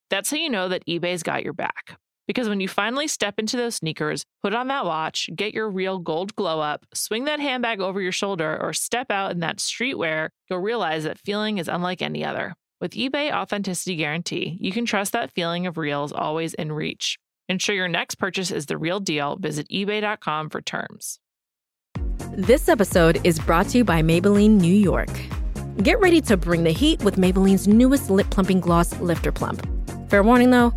That's 0.11 0.29
how 0.29 0.37
you 0.37 0.49
know 0.49 0.67
that 0.67 0.85
eBay's 0.85 1.23
got 1.23 1.43
your 1.43 1.53
back. 1.53 1.97
Because 2.27 2.49
when 2.49 2.59
you 2.59 2.67
finally 2.67 3.07
step 3.07 3.39
into 3.39 3.55
those 3.55 3.75
sneakers, 3.75 4.25
put 4.43 4.53
on 4.53 4.67
that 4.67 4.85
watch, 4.85 5.29
get 5.33 5.53
your 5.53 5.69
real 5.69 5.99
gold 5.99 6.35
glow 6.35 6.59
up, 6.59 6.85
swing 6.93 7.23
that 7.25 7.39
handbag 7.39 7.79
over 7.79 8.01
your 8.01 8.11
shoulder, 8.11 8.57
or 8.61 8.73
step 8.73 9.09
out 9.09 9.31
in 9.31 9.39
that 9.39 9.57
streetwear, 9.57 10.29
you'll 10.49 10.59
realize 10.59 11.05
that 11.05 11.17
feeling 11.17 11.57
is 11.57 11.69
unlike 11.69 12.01
any 12.01 12.25
other. 12.25 12.53
With 12.81 12.91
eBay 12.91 13.31
Authenticity 13.31 13.95
Guarantee, 13.95 14.57
you 14.59 14.73
can 14.73 14.85
trust 14.85 15.13
that 15.13 15.31
feeling 15.31 15.65
of 15.65 15.77
real 15.77 16.03
is 16.03 16.11
always 16.11 16.53
in 16.55 16.73
reach. 16.73 17.17
Ensure 17.47 17.75
your 17.75 17.87
next 17.87 18.15
purchase 18.15 18.51
is 18.51 18.65
the 18.65 18.77
real 18.77 18.99
deal. 18.99 19.37
Visit 19.37 19.67
eBay.com 19.69 20.49
for 20.49 20.61
terms. 20.61 21.19
This 22.33 22.67
episode 22.67 23.21
is 23.25 23.39
brought 23.39 23.69
to 23.69 23.79
you 23.79 23.83
by 23.85 24.01
Maybelline 24.01 24.59
New 24.59 24.73
York. 24.73 25.09
Get 25.83 25.99
ready 26.01 26.19
to 26.21 26.35
bring 26.35 26.63
the 26.63 26.71
heat 26.71 27.01
with 27.01 27.15
Maybelline's 27.15 27.67
newest 27.67 28.09
lip 28.09 28.29
plumping 28.29 28.59
gloss, 28.59 28.99
Lifter 28.99 29.31
Plump. 29.31 29.80
Fair 30.11 30.23
warning 30.23 30.49
though, 30.49 30.73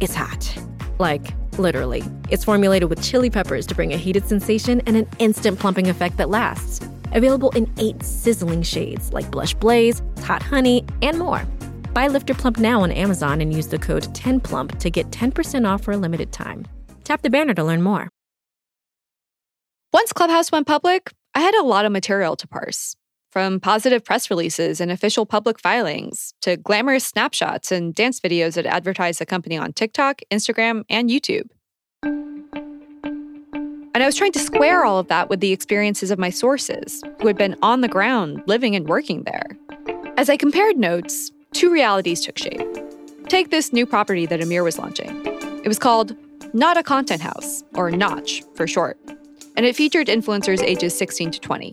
it's 0.00 0.14
hot. 0.14 0.58
Like, 0.98 1.34
literally. 1.58 2.02
It's 2.30 2.42
formulated 2.42 2.88
with 2.88 3.02
chili 3.02 3.28
peppers 3.28 3.66
to 3.66 3.74
bring 3.74 3.92
a 3.92 3.98
heated 3.98 4.26
sensation 4.26 4.80
and 4.86 4.96
an 4.96 5.06
instant 5.18 5.58
plumping 5.58 5.90
effect 5.90 6.16
that 6.16 6.30
lasts. 6.30 6.80
Available 7.12 7.50
in 7.50 7.70
eight 7.76 8.02
sizzling 8.02 8.62
shades 8.62 9.12
like 9.12 9.30
Blush 9.30 9.52
Blaze, 9.52 10.00
Hot 10.22 10.42
Honey, 10.42 10.86
and 11.02 11.18
more. 11.18 11.44
Buy 11.92 12.08
Lifter 12.08 12.32
Plump 12.32 12.56
now 12.56 12.80
on 12.80 12.90
Amazon 12.90 13.42
and 13.42 13.52
use 13.52 13.66
the 13.66 13.78
code 13.78 14.04
10PLUMP 14.14 14.78
to 14.78 14.88
get 14.88 15.10
10% 15.10 15.68
off 15.68 15.82
for 15.82 15.92
a 15.92 15.98
limited 15.98 16.32
time. 16.32 16.66
Tap 17.04 17.20
the 17.20 17.28
banner 17.28 17.52
to 17.52 17.64
learn 17.64 17.82
more. 17.82 18.08
Once 19.92 20.14
Clubhouse 20.14 20.50
went 20.50 20.66
public, 20.66 21.12
I 21.34 21.40
had 21.40 21.54
a 21.54 21.62
lot 21.62 21.84
of 21.84 21.92
material 21.92 22.36
to 22.36 22.48
parse. 22.48 22.96
From 23.38 23.60
positive 23.60 24.04
press 24.04 24.30
releases 24.30 24.80
and 24.80 24.90
official 24.90 25.24
public 25.24 25.60
filings 25.60 26.34
to 26.40 26.56
glamorous 26.56 27.04
snapshots 27.04 27.70
and 27.70 27.94
dance 27.94 28.18
videos 28.18 28.54
that 28.54 28.66
advertise 28.66 29.18
the 29.18 29.26
company 29.26 29.56
on 29.56 29.72
TikTok, 29.72 30.22
Instagram, 30.32 30.82
and 30.90 31.08
YouTube. 31.08 31.44
And 32.02 32.42
I 33.94 34.06
was 34.06 34.16
trying 34.16 34.32
to 34.32 34.40
square 34.40 34.84
all 34.84 34.98
of 34.98 35.06
that 35.06 35.30
with 35.30 35.38
the 35.38 35.52
experiences 35.52 36.10
of 36.10 36.18
my 36.18 36.30
sources, 36.30 37.00
who 37.20 37.28
had 37.28 37.38
been 37.38 37.54
on 37.62 37.80
the 37.80 37.86
ground, 37.86 38.42
living 38.48 38.74
and 38.74 38.88
working 38.88 39.22
there. 39.22 39.46
As 40.16 40.28
I 40.28 40.36
compared 40.36 40.76
notes, 40.76 41.30
two 41.52 41.70
realities 41.72 42.22
took 42.22 42.38
shape. 42.38 42.66
Take 43.28 43.50
this 43.50 43.72
new 43.72 43.86
property 43.86 44.26
that 44.26 44.42
Amir 44.42 44.64
was 44.64 44.80
launching. 44.80 45.24
It 45.62 45.68
was 45.68 45.78
called 45.78 46.16
Not 46.54 46.76
a 46.76 46.82
Content 46.82 47.22
House, 47.22 47.62
or 47.74 47.92
Notch 47.92 48.42
for 48.56 48.66
short, 48.66 48.98
and 49.56 49.64
it 49.64 49.76
featured 49.76 50.08
influencers 50.08 50.60
ages 50.60 50.98
16 50.98 51.30
to 51.30 51.38
20. 51.38 51.72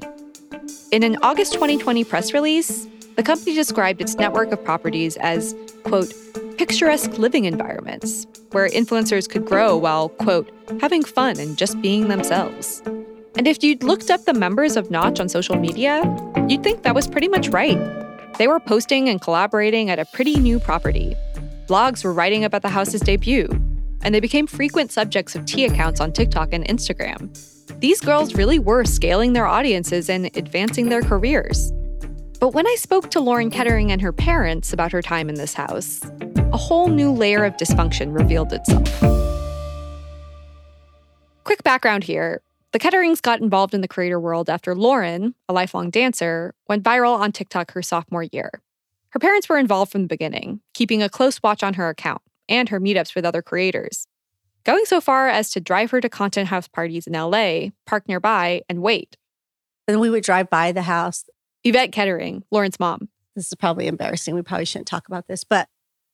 In 0.91 1.03
an 1.03 1.17
August 1.21 1.53
2020 1.53 2.03
press 2.03 2.33
release, 2.33 2.87
the 3.15 3.23
company 3.23 3.55
described 3.55 4.01
its 4.01 4.15
network 4.15 4.51
of 4.51 4.63
properties 4.63 5.17
as, 5.17 5.55
quote, 5.83 6.13
picturesque 6.57 7.17
living 7.17 7.45
environments 7.45 8.27
where 8.51 8.69
influencers 8.69 9.29
could 9.29 9.45
grow 9.45 9.75
while, 9.77 10.09
quote, 10.09 10.49
having 10.79 11.03
fun 11.03 11.39
and 11.39 11.57
just 11.57 11.81
being 11.81 12.07
themselves. 12.07 12.81
And 13.37 13.47
if 13.47 13.61
you'd 13.63 13.83
looked 13.83 14.09
up 14.09 14.23
the 14.25 14.33
members 14.33 14.77
of 14.77 14.89
Notch 14.89 15.19
on 15.19 15.27
social 15.27 15.57
media, 15.57 16.01
you'd 16.47 16.63
think 16.63 16.83
that 16.83 16.95
was 16.95 17.07
pretty 17.07 17.27
much 17.27 17.49
right. 17.49 17.77
They 18.37 18.47
were 18.47 18.59
posting 18.59 19.09
and 19.09 19.21
collaborating 19.21 19.89
at 19.89 19.99
a 19.99 20.05
pretty 20.05 20.35
new 20.37 20.59
property. 20.59 21.15
Blogs 21.67 22.03
were 22.03 22.13
writing 22.13 22.45
about 22.45 22.61
the 22.61 22.69
house's 22.69 23.01
debut, 23.01 23.47
and 24.01 24.13
they 24.13 24.19
became 24.19 24.47
frequent 24.47 24.91
subjects 24.91 25.35
of 25.35 25.45
tea 25.45 25.65
accounts 25.65 25.99
on 25.99 26.11
TikTok 26.11 26.53
and 26.53 26.65
Instagram. 26.65 27.54
These 27.79 28.01
girls 28.01 28.35
really 28.35 28.59
were 28.59 28.85
scaling 28.85 29.33
their 29.33 29.45
audiences 29.45 30.09
and 30.09 30.25
advancing 30.37 30.89
their 30.89 31.01
careers. 31.01 31.71
But 32.39 32.53
when 32.53 32.67
I 32.67 32.75
spoke 32.75 33.09
to 33.11 33.19
Lauren 33.19 33.49
Kettering 33.49 33.91
and 33.91 34.01
her 34.01 34.13
parents 34.13 34.73
about 34.73 34.91
her 34.91 35.01
time 35.01 35.29
in 35.29 35.35
this 35.35 35.53
house, 35.53 36.01
a 36.51 36.57
whole 36.57 36.87
new 36.87 37.11
layer 37.11 37.43
of 37.43 37.57
dysfunction 37.57 38.13
revealed 38.13 38.53
itself. 38.53 38.87
Quick 41.43 41.63
background 41.63 42.03
here 42.03 42.41
the 42.71 42.79
Ketterings 42.79 43.21
got 43.21 43.39
involved 43.39 43.73
in 43.73 43.79
the 43.79 43.87
creator 43.87 44.19
world 44.19 44.49
after 44.49 44.75
Lauren, 44.75 45.33
a 45.47 45.53
lifelong 45.53 45.89
dancer, 45.89 46.53
went 46.67 46.83
viral 46.83 47.17
on 47.17 47.31
TikTok 47.31 47.71
her 47.71 47.81
sophomore 47.81 48.23
year. 48.31 48.61
Her 49.09 49.19
parents 49.19 49.47
were 49.47 49.57
involved 49.57 49.93
from 49.93 50.01
the 50.01 50.09
beginning, 50.09 50.59
keeping 50.73 51.01
a 51.01 51.07
close 51.07 51.41
watch 51.41 51.63
on 51.63 51.75
her 51.75 51.87
account 51.87 52.21
and 52.49 52.67
her 52.67 52.81
meetups 52.81 53.15
with 53.15 53.23
other 53.23 53.41
creators, 53.41 54.07
going 54.65 54.85
so 54.85 54.99
far 54.99 55.27
as 55.29 55.51
to 55.51 55.59
drive 55.59 55.91
her 55.91 56.01
to 56.01 56.09
content 56.09 56.49
house 56.49 56.67
parties 56.67 57.07
in 57.07 57.13
LA, 57.13 57.69
park 57.85 58.07
nearby, 58.07 58.61
and 58.67 58.81
wait. 58.81 59.15
Then 59.87 59.99
we 59.99 60.09
would 60.09 60.23
drive 60.23 60.49
by 60.49 60.71
the 60.71 60.81
house. 60.81 61.25
Yvette 61.63 61.91
Kettering, 61.91 62.43
Lauren's 62.51 62.79
mom. 62.79 63.09
This 63.35 63.47
is 63.47 63.55
probably 63.55 63.87
embarrassing. 63.87 64.35
We 64.35 64.41
probably 64.41 64.65
shouldn't 64.65 64.87
talk 64.87 65.07
about 65.07 65.27
this, 65.27 65.43
but 65.43 65.67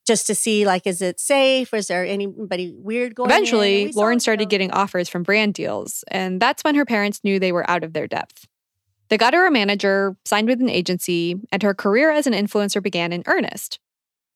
just 0.06 0.28
to 0.28 0.36
see 0.36 0.66
like, 0.66 0.88
is 0.88 1.02
it 1.02 1.20
safe? 1.20 1.74
Is 1.74 1.88
there 1.88 2.06
anybody 2.06 2.74
weird 2.76 3.16
going? 3.16 3.30
Eventually, 3.30 3.92
Lauren 3.94 4.20
started 4.20 4.50
getting 4.50 4.72
offers 4.72 5.08
from 5.08 5.24
brand 5.24 5.54
deals, 5.54 6.04
and 6.10 6.42
that's 6.42 6.64
when 6.64 6.76
her 6.76 6.86
parents 6.86 7.22
knew 7.24 7.40
they 7.40 7.52
were 7.52 7.70
out 7.70 7.84
of 7.84 7.94
their 7.94 8.08
depth. 8.08 8.48
They 9.10 9.18
got 9.18 9.34
her 9.34 9.46
a 9.46 9.52
manager, 9.52 10.16
signed 10.26 10.48
with 10.48 10.62
an 10.62 10.70
agency, 10.70 11.40
and 11.52 11.62
her 11.64 11.74
career 11.74 12.12
as 12.12 12.28
an 12.28 12.34
influencer 12.34 12.82
began 12.82 13.12
in 13.12 13.24
earnest. 13.28 13.80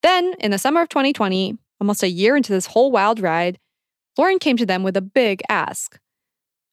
Then, 0.02 0.34
in 0.38 0.50
the 0.50 0.58
summer 0.58 0.82
of 0.82 0.88
2020, 0.88 1.56
almost 1.80 2.02
a 2.02 2.10
year 2.10 2.36
into 2.36 2.52
this 2.52 2.66
whole 2.66 2.92
wild 2.92 3.18
ride, 3.18 3.58
Lauren 4.18 4.38
came 4.38 4.56
to 4.56 4.66
them 4.66 4.82
with 4.82 4.96
a 4.96 5.02
big 5.02 5.42
ask. 5.48 5.98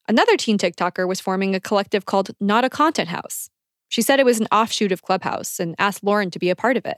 Another 0.08 0.38
teen 0.38 0.58
TikToker 0.58 1.08
was 1.08 1.20
forming 1.20 1.56
a 1.56 1.60
collective 1.60 2.06
called 2.06 2.32
Not 2.40 2.64
a 2.64 2.70
Content 2.70 3.10
House. 3.10 3.50
She 3.90 4.02
said 4.02 4.20
it 4.20 4.26
was 4.26 4.40
an 4.40 4.48
offshoot 4.52 4.92
of 4.92 5.02
Clubhouse 5.02 5.60
and 5.60 5.76
asked 5.78 6.04
Lauren 6.04 6.32
to 6.32 6.40
be 6.40 6.50
a 6.50 6.56
part 6.56 6.78
of 6.78 6.86
it. 6.86 6.98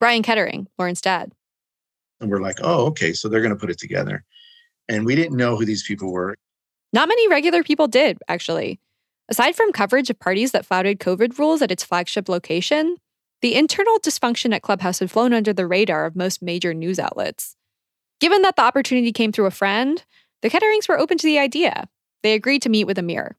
Brian 0.00 0.22
Kettering, 0.22 0.66
Lauren's 0.78 1.00
dad. 1.00 1.32
And 2.20 2.30
we're 2.30 2.40
like, 2.40 2.58
oh, 2.62 2.86
okay, 2.86 3.12
so 3.12 3.28
they're 3.28 3.40
going 3.40 3.54
to 3.54 3.58
put 3.58 3.70
it 3.70 3.78
together. 3.78 4.24
And 4.88 5.06
we 5.06 5.14
didn't 5.14 5.36
know 5.36 5.56
who 5.56 5.64
these 5.64 5.84
people 5.84 6.12
were. 6.12 6.36
Not 6.92 7.08
many 7.08 7.28
regular 7.28 7.62
people 7.62 7.86
did, 7.86 8.18
actually. 8.28 8.80
Aside 9.28 9.54
from 9.54 9.72
coverage 9.72 10.10
of 10.10 10.18
parties 10.18 10.52
that 10.52 10.66
flouted 10.66 10.98
COVID 10.98 11.38
rules 11.38 11.62
at 11.62 11.70
its 11.70 11.84
flagship 11.84 12.28
location, 12.28 12.96
the 13.42 13.54
internal 13.54 13.98
dysfunction 14.00 14.54
at 14.54 14.62
Clubhouse 14.62 14.98
had 14.98 15.10
flown 15.10 15.32
under 15.32 15.52
the 15.52 15.66
radar 15.66 16.06
of 16.06 16.16
most 16.16 16.42
major 16.42 16.74
news 16.74 16.98
outlets. 16.98 17.54
Given 18.20 18.42
that 18.42 18.56
the 18.56 18.62
opportunity 18.62 19.12
came 19.12 19.32
through 19.32 19.46
a 19.46 19.50
friend, 19.50 20.02
the 20.42 20.50
Ketterings 20.50 20.88
were 20.88 20.98
open 20.98 21.18
to 21.18 21.26
the 21.26 21.38
idea. 21.38 21.88
They 22.22 22.34
agreed 22.34 22.62
to 22.62 22.68
meet 22.68 22.84
with 22.84 22.98
Amir. 22.98 23.36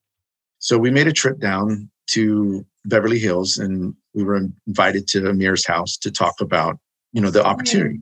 So 0.59 0.77
we 0.77 0.91
made 0.91 1.07
a 1.07 1.13
trip 1.13 1.39
down 1.39 1.89
to 2.11 2.65
Beverly 2.85 3.19
Hills 3.19 3.57
and 3.57 3.93
we 4.13 4.23
were 4.23 4.41
invited 4.67 5.07
to 5.09 5.29
Amir's 5.29 5.65
house 5.65 5.97
to 5.97 6.11
talk 6.11 6.41
about, 6.41 6.79
you 7.13 7.21
know, 7.21 7.29
the 7.29 7.45
opportunity. 7.45 8.01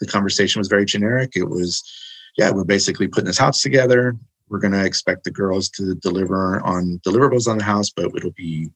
The 0.00 0.06
conversation 0.06 0.60
was 0.60 0.68
very 0.68 0.84
generic. 0.84 1.32
It 1.34 1.48
was, 1.48 1.82
yeah, 2.36 2.50
we're 2.50 2.64
basically 2.64 3.08
putting 3.08 3.26
this 3.26 3.38
house 3.38 3.62
together. 3.62 4.16
We're 4.48 4.60
going 4.60 4.72
to 4.72 4.84
expect 4.84 5.24
the 5.24 5.30
girls 5.30 5.68
to 5.70 5.94
deliver 5.96 6.60
on 6.60 7.00
deliverables 7.06 7.48
on 7.48 7.58
the 7.58 7.64
house, 7.64 7.90
but 7.90 8.06
it'll 8.14 8.32
be 8.32 8.68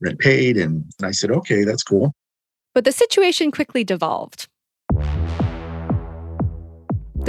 rent 0.00 0.18
paid. 0.18 0.56
And, 0.56 0.84
and 0.98 1.06
I 1.06 1.10
said, 1.10 1.30
okay, 1.30 1.64
that's 1.64 1.82
cool. 1.82 2.14
But 2.74 2.84
the 2.84 2.92
situation 2.92 3.50
quickly 3.50 3.84
devolved. 3.84 4.48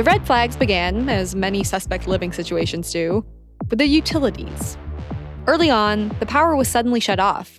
The 0.01 0.05
red 0.05 0.25
flags 0.25 0.55
began, 0.55 1.09
as 1.09 1.35
many 1.35 1.63
suspect 1.63 2.07
living 2.07 2.31
situations 2.31 2.91
do, 2.91 3.23
with 3.69 3.77
the 3.77 3.85
utilities. 3.85 4.75
Early 5.45 5.69
on, 5.69 6.09
the 6.19 6.25
power 6.25 6.55
was 6.55 6.67
suddenly 6.67 6.99
shut 6.99 7.19
off. 7.19 7.55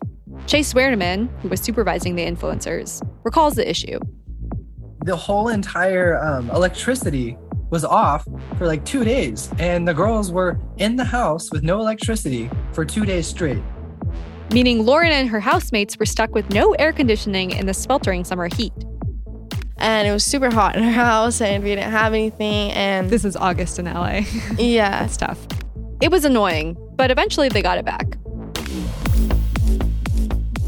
Chase 0.48 0.72
Swearneman, 0.72 1.28
who 1.40 1.48
was 1.48 1.60
supervising 1.60 2.16
the 2.16 2.26
influencers, 2.26 3.00
recalls 3.22 3.54
the 3.54 3.70
issue. 3.70 4.00
The 5.04 5.14
whole 5.14 5.50
entire 5.50 6.20
um, 6.20 6.50
electricity 6.50 7.38
was 7.70 7.84
off 7.84 8.26
for 8.58 8.66
like 8.66 8.84
two 8.84 9.04
days, 9.04 9.48
and 9.60 9.86
the 9.86 9.94
girls 9.94 10.32
were 10.32 10.58
in 10.78 10.96
the 10.96 11.04
house 11.04 11.52
with 11.52 11.62
no 11.62 11.78
electricity 11.78 12.50
for 12.72 12.84
two 12.84 13.04
days 13.04 13.28
straight. 13.28 13.62
Meaning 14.50 14.84
Lauren 14.84 15.12
and 15.12 15.28
her 15.28 15.38
housemates 15.38 15.96
were 15.96 16.06
stuck 16.06 16.34
with 16.34 16.50
no 16.50 16.72
air 16.72 16.92
conditioning 16.92 17.52
in 17.52 17.66
the 17.66 17.74
sweltering 17.74 18.24
summer 18.24 18.48
heat. 18.52 18.72
And 19.78 20.06
it 20.06 20.12
was 20.12 20.24
super 20.24 20.50
hot 20.50 20.76
in 20.76 20.84
our 20.84 20.90
house, 21.06 21.40
and 21.40 21.62
we 21.62 21.70
didn't 21.70 21.90
have 21.90 22.12
anything. 22.14 22.70
And 22.72 23.10
this 23.10 23.24
is 23.24 23.36
August 23.36 23.78
in 23.78 23.86
LA. 23.86 24.20
yeah, 24.58 25.04
it's 25.04 25.16
tough. 25.16 25.38
It 26.00 26.10
was 26.10 26.24
annoying, 26.24 26.76
but 26.96 27.10
eventually 27.10 27.48
they 27.48 27.62
got 27.62 27.78
it 27.78 27.84
back. 27.84 28.16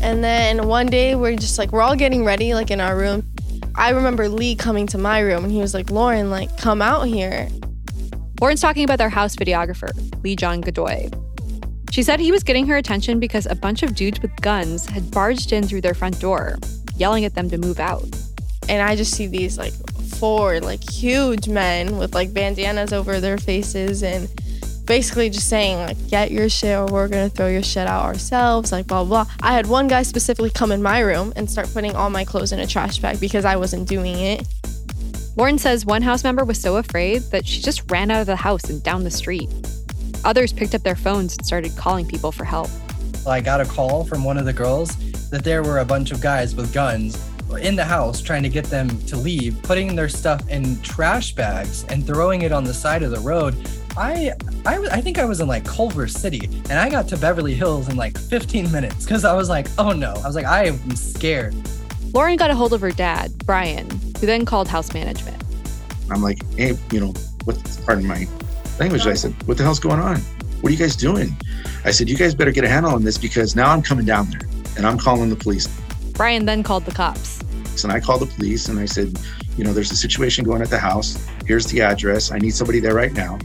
And 0.03 0.23
then 0.23 0.69
one 0.69 0.87
day 0.87 1.14
we're 1.14 1.35
just 1.37 1.59
like, 1.59 1.73
we're 1.73 1.83
all 1.83 1.97
getting 1.97 2.25
ready, 2.25 2.55
like 2.55 2.71
in 2.71 2.81
our 2.81 2.97
room. 2.97 3.27
I 3.75 3.90
remember 3.90 4.29
Lee 4.29 4.55
coming 4.55 4.87
to 4.88 4.99
my 4.99 5.19
room 5.19 5.45
and 5.45 5.53
he 5.53 5.61
was 5.61 5.75
like, 5.75 5.90
Lauren, 5.90 6.31
like, 6.31 6.57
come 6.59 6.81
out 6.81 7.09
here. 7.09 7.49
Lauren's 8.40 8.61
talking 8.61 8.85
about 8.85 8.99
their 8.99 9.09
house 9.09 9.35
videographer, 9.35 9.90
Lee 10.23 10.37
John 10.37 10.61
Godoy. 10.61 11.09
She 11.90 12.03
said 12.03 12.21
he 12.21 12.31
was 12.31 12.43
getting 12.43 12.67
her 12.67 12.77
attention 12.77 13.19
because 13.19 13.47
a 13.47 13.55
bunch 13.55 13.83
of 13.83 13.95
dudes 13.95 14.21
with 14.21 14.35
guns 14.40 14.87
had 14.87 15.11
barged 15.11 15.53
in 15.53 15.67
through 15.67 15.81
their 15.81 15.95
front 15.95 16.21
door, 16.21 16.59
yelling 16.97 17.25
at 17.25 17.35
them 17.35 17.49
to 17.51 17.59
move 17.59 17.81
out. 17.81 18.05
And 18.68 18.83
I 18.83 18.96
just 18.96 19.12
see 19.12 19.27
these 19.27 19.59
like 19.59 19.72
four 20.18 20.61
like 20.61 20.88
huge 20.88 21.48
men 21.48 21.98
with 21.98 22.14
like 22.14 22.33
bandanas 22.33 22.92
over 22.92 23.20
their 23.20 23.37
faces 23.37 24.03
and 24.03 24.29
basically 24.87 25.29
just 25.31 25.48
saying 25.48 25.79
like 25.79 26.09
get 26.09 26.31
your 26.31 26.48
shit 26.48 26.77
or 26.77 26.87
we're 26.87 27.09
gonna 27.09 27.29
throw 27.29 27.48
your 27.48 27.62
shit 27.62 27.87
out 27.87 28.05
ourselves 28.05 28.70
like 28.70 28.87
blah 28.87 29.03
blah 29.03 29.27
i 29.42 29.53
had 29.53 29.66
one 29.66 29.88
guy 29.88 30.03
specifically 30.03 30.50
come 30.50 30.70
in 30.70 30.83
my 30.83 31.00
room 31.00 31.33
and 31.37 31.50
start 31.50 31.68
putting 31.72 31.96
all 31.96 32.11
my 32.11 32.24
clothes 32.24 32.53
in 32.53 32.61
a 32.61 32.66
trash 32.66 32.98
bag 32.98 33.18
because 33.18 33.44
i 33.44 33.57
wasn't 33.57 33.88
doing 33.88 34.18
it. 34.20 34.46
Lauren 35.37 35.59
says 35.59 35.85
one 35.85 36.03
house 36.03 36.22
member 36.22 36.44
was 36.44 36.61
so 36.61 36.77
afraid 36.77 37.20
that 37.33 37.44
she 37.44 37.61
just 37.61 37.90
ran 37.90 38.11
out 38.11 38.20
of 38.20 38.27
the 38.27 38.37
house 38.37 38.70
and 38.70 38.81
down 38.85 39.03
the 39.03 39.11
street. 39.11 39.50
Others 40.24 40.53
picked 40.53 40.77
up 40.77 40.83
their 40.83 40.94
phones 40.94 41.37
and 41.37 41.44
started 41.44 41.77
calling 41.77 42.07
people 42.07 42.31
for 42.31 42.44
help. 42.44 42.70
I 43.27 43.40
got 43.40 43.61
a 43.61 43.64
call 43.64 44.05
from 44.05 44.22
one 44.22 44.38
of 44.38 44.44
the 44.44 44.53
girls 44.53 44.96
that 45.31 45.42
there 45.42 45.64
were 45.64 45.81
a 45.81 45.85
bunch 45.85 46.12
of 46.12 46.20
guys 46.20 46.55
with 46.55 46.72
guns 46.72 47.16
in 47.61 47.77
the 47.77 47.85
house 47.85 48.21
trying 48.21 48.43
to 48.43 48.49
get 48.49 48.65
them 48.65 48.89
to 49.07 49.17
leave, 49.17 49.63
putting 49.63 49.95
their 49.95 50.09
stuff 50.09 50.49
in 50.49 50.81
trash 50.83 51.35
bags 51.35 51.85
and 51.85 52.07
throwing 52.07 52.43
it 52.43 52.53
on 52.53 52.65
the 52.65 52.75
side 52.75 53.03
of 53.03 53.11
the 53.11 53.21
road. 53.21 53.57
I, 53.97 54.33
I, 54.67 54.79
I 54.91 55.01
think 55.01 55.19
I 55.19 55.25
was 55.25 55.41
in 55.41 55.47
like 55.47 55.65
Culver 55.65 56.09
City 56.09 56.47
and 56.69 56.73
I 56.73 56.91
got 56.91 57.07
to 57.09 57.17
Beverly 57.17 57.55
Hills 57.55 57.89
in 57.89 57.97
like 57.97 58.19
15 58.19 58.71
minutes 58.73 59.05
because 59.05 59.25
I 59.25 59.35
was 59.35 59.49
like, 59.49 59.69
oh 59.79 59.93
no. 59.93 60.15
I 60.15 60.27
was 60.27 60.35
like, 60.35 60.47
I 60.47 60.67
am 60.67 60.97
scared. 60.97 61.55
Lauren 62.13 62.37
got 62.37 62.51
a 62.51 62.55
hold 62.55 62.73
of 62.73 62.81
her 62.81 62.91
dad, 62.91 63.37
Brian, 63.45 63.89
who 63.91 64.27
then 64.27 64.45
called 64.45 64.69
house 64.69 64.93
management. 64.95 65.43
I'm 66.11 66.23
like, 66.23 66.39
hey, 66.57 66.77
you 66.93 67.01
know, 67.01 67.15
what, 67.45 67.59
pardon 67.85 68.07
my 68.07 68.27
language. 68.79 69.07
I 69.07 69.15
said, 69.15 69.33
what 69.47 69.57
the 69.57 69.65
hell's 69.65 69.81
going 69.81 70.01
on? 70.01 70.19
What 70.61 70.71
are 70.71 70.73
you 70.73 70.79
guys 70.79 70.97
doing? 70.97 71.37
I 71.85 71.91
said, 71.91 72.09
you 72.09 72.17
guys 72.17 72.35
better 72.35 72.51
get 72.51 72.65
a 72.65 72.69
handle 72.69 72.93
on 72.95 73.05
this 73.05 73.19
because 73.19 73.55
now 73.55 73.71
I'm 73.71 73.83
coming 73.83 74.07
down 74.07 74.31
there 74.31 74.49
and 74.77 74.87
I'm 74.87 74.99
calling 74.99 75.29
the 75.29 75.37
police. 75.37 75.69
Brian 76.14 76.46
then 76.46 76.62
called 76.62 76.85
the 76.85 76.92
cops. 76.92 77.40
And 77.83 77.92
I 77.92 78.00
called 78.00 78.22
the 78.22 78.27
police 78.27 78.68
and 78.68 78.79
I 78.79 78.85
said, 78.85 79.18
you 79.57 79.64
know, 79.64 79.72
there's 79.72 79.90
a 79.90 79.96
situation 79.96 80.44
going 80.44 80.62
at 80.62 80.70
the 80.70 80.79
house. 80.79 81.18
Here's 81.44 81.66
the 81.66 81.83
address. 81.83 82.31
I 82.31 82.38
need 82.38 82.55
somebody 82.55 82.81
there 82.81 82.94
right 82.94 83.12
now. 83.12 83.38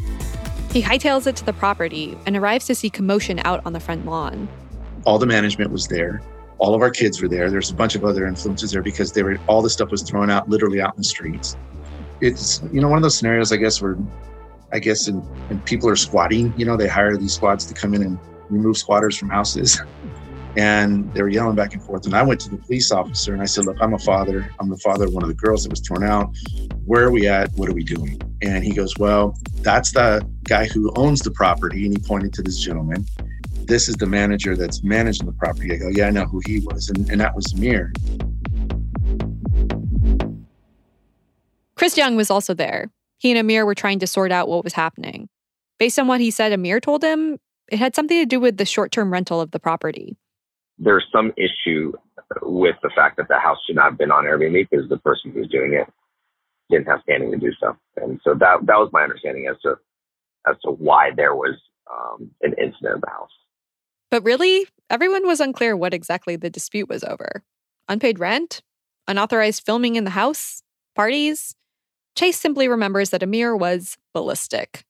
He 0.72 0.82
hightails 0.82 1.26
it 1.26 1.36
to 1.38 1.46
the 1.46 1.54
property 1.54 2.16
and 2.26 2.38
arrives 2.38 2.68
to 2.68 2.76
see 2.76 2.90
commotion 2.90 3.40
out 3.44 3.62
on 3.66 3.74
the 3.74 3.80
front 3.80 4.06
lawn. 4.06 4.48
All 5.06 5.18
the 5.18 5.26
management 5.26 5.72
was 5.72 5.88
there. 5.88 6.22
All 6.60 6.76
of 6.76 6.82
our 6.82 6.92
kids 6.92 7.22
were 7.22 7.28
there. 7.28 7.50
There's 7.50 7.72
a 7.72 7.74
bunch 7.74 7.96
of 7.96 8.06
other 8.06 8.28
influences 8.28 8.72
there 8.72 8.84
because 8.84 9.12
they 9.14 9.24
were 9.24 9.40
all 9.48 9.62
the 9.62 9.70
stuff 9.70 9.90
was 9.90 10.04
thrown 10.04 10.30
out 10.30 10.48
literally 10.48 10.80
out 10.80 10.94
in 10.94 11.00
the 11.00 11.06
streets. 11.06 11.58
It's 12.22 12.62
you 12.72 12.82
know 12.82 12.90
one 12.90 12.98
of 12.98 13.04
those 13.04 13.18
scenarios 13.18 13.52
I 13.52 13.58
guess 13.58 13.82
where 13.82 13.98
I 14.72 14.80
guess 14.80 15.08
and 15.08 15.24
people 15.66 15.90
are 15.90 15.96
squatting. 15.96 16.54
You 16.58 16.66
know 16.66 16.78
they 16.78 16.88
hire 16.88 17.18
these 17.18 17.34
squads 17.34 17.66
to 17.66 17.74
come 17.74 17.94
in 17.94 18.04
and 18.04 18.20
remove 18.50 18.78
squatters 18.78 19.18
from 19.18 19.30
houses. 19.30 19.82
and 20.60 21.14
they 21.14 21.22
were 21.22 21.30
yelling 21.30 21.56
back 21.56 21.74
and 21.74 21.82
forth. 21.82 22.06
And 22.06 22.14
I 22.14 22.22
went 22.22 22.42
to 22.42 22.50
the 22.50 22.58
police 22.58 22.92
officer 22.92 23.32
and 23.32 23.42
I 23.42 23.46
said, 23.46 23.66
Look, 23.66 23.78
I'm 23.80 23.94
a 23.94 24.00
father. 24.00 24.54
I'm 24.60 24.70
the 24.70 24.78
father 24.78 25.06
of 25.06 25.14
one 25.14 25.24
of 25.24 25.30
the 25.30 25.36
girls 25.36 25.64
that 25.64 25.70
was 25.70 25.80
thrown 25.80 26.04
out. 26.04 26.36
Where 26.84 27.06
are 27.06 27.12
we 27.12 27.30
at? 27.30 27.50
What 27.54 27.70
are 27.70 27.74
we 27.74 27.84
doing? 27.86 28.22
And 28.42 28.62
he 28.62 28.74
goes, 28.74 28.94
Well, 28.98 29.40
that's 29.62 29.94
the 29.94 30.22
guy 30.44 30.68
who 30.68 30.92
owns 30.98 31.22
the 31.22 31.32
property. 31.32 31.86
And 31.86 31.98
he 31.98 32.04
pointed 32.04 32.34
to 32.34 32.42
this 32.42 32.60
gentleman. 32.60 33.06
This 33.68 33.88
is 33.88 33.96
the 33.96 34.06
manager 34.06 34.58
that's 34.58 34.84
managing 34.84 35.28
the 35.28 35.32
property. 35.32 35.72
I 35.72 35.78
go, 35.78 35.88
Yeah, 35.88 36.08
I 36.08 36.10
know 36.10 36.26
who 36.26 36.42
he 36.46 36.60
was. 36.60 36.90
And, 36.90 37.10
and 37.10 37.22
that 37.22 37.36
was 37.36 37.54
Amir. 37.54 37.94
Chris 41.78 41.96
Young 41.96 42.18
was 42.18 42.30
also 42.30 42.54
there. 42.54 42.92
He 43.18 43.32
and 43.32 43.40
Amir 43.40 43.66
were 43.66 43.76
trying 43.76 44.00
to 44.00 44.08
sort 44.08 44.34
out 44.34 44.50
what 44.50 44.66
was 44.66 44.74
happening. 44.74 45.30
Based 45.78 45.98
on 45.98 46.08
what 46.08 46.20
he 46.20 46.32
said, 46.32 46.52
Amir 46.52 46.82
told 46.82 47.02
him 47.02 47.38
it 47.72 47.80
had 47.80 47.96
something 47.96 48.22
to 48.22 48.26
do 48.26 48.42
with 48.42 48.58
the 48.58 48.66
short 48.66 48.92
term 48.92 49.14
rental 49.14 49.40
of 49.40 49.52
the 49.52 49.60
property 49.60 50.18
there's 50.80 51.06
some 51.12 51.34
issue 51.38 51.92
with 52.42 52.76
the 52.82 52.90
fact 52.96 53.18
that 53.18 53.28
the 53.28 53.40
house 53.40 53.58
should 53.66 53.76
not 53.76 53.92
have 53.92 53.98
been 53.98 54.12
on 54.12 54.24
Airbnb 54.24 54.68
because 54.70 54.88
the 54.90 54.98
person 54.98 55.32
who's 55.32 55.48
doing 55.50 55.74
it 55.74 55.88
didn't 56.70 56.88
have 56.88 57.02
standing 57.04 57.32
to 57.32 57.38
do 57.38 57.52
so. 57.60 57.76
And 57.98 58.20
so 58.24 58.34
that 58.36 58.66
that 58.66 58.78
was 58.78 58.90
my 58.94 59.04
understanding 59.04 59.48
as 59.50 59.60
to 59.62 59.76
as 60.48 60.56
to 60.64 60.72
why 60.72 61.12
there 61.16 61.36
was 61.36 61.56
um, 61.92 62.32
an 62.42 62.54
incident 62.54 62.96
at 62.96 63.02
the 63.02 63.10
house. 63.10 63.32
But 64.12 64.24
really, 64.24 64.68
everyone 64.90 65.28
was 65.28 65.40
unclear 65.40 65.76
what 65.76 65.94
exactly 65.94 66.36
the 66.36 66.50
dispute 66.50 66.90
was 66.90 67.04
over. 67.04 67.44
Unpaid 67.88 68.20
rent, 68.20 68.62
unauthorized 69.08 69.66
filming 69.66 69.96
in 69.96 70.04
the 70.04 70.12
house, 70.12 70.64
parties. 70.96 71.56
Chase 72.16 72.40
simply 72.40 72.68
remembers 72.68 73.12
that 73.12 73.24
Amir 73.24 73.56
was 73.56 73.98
ballistic. 74.14 74.84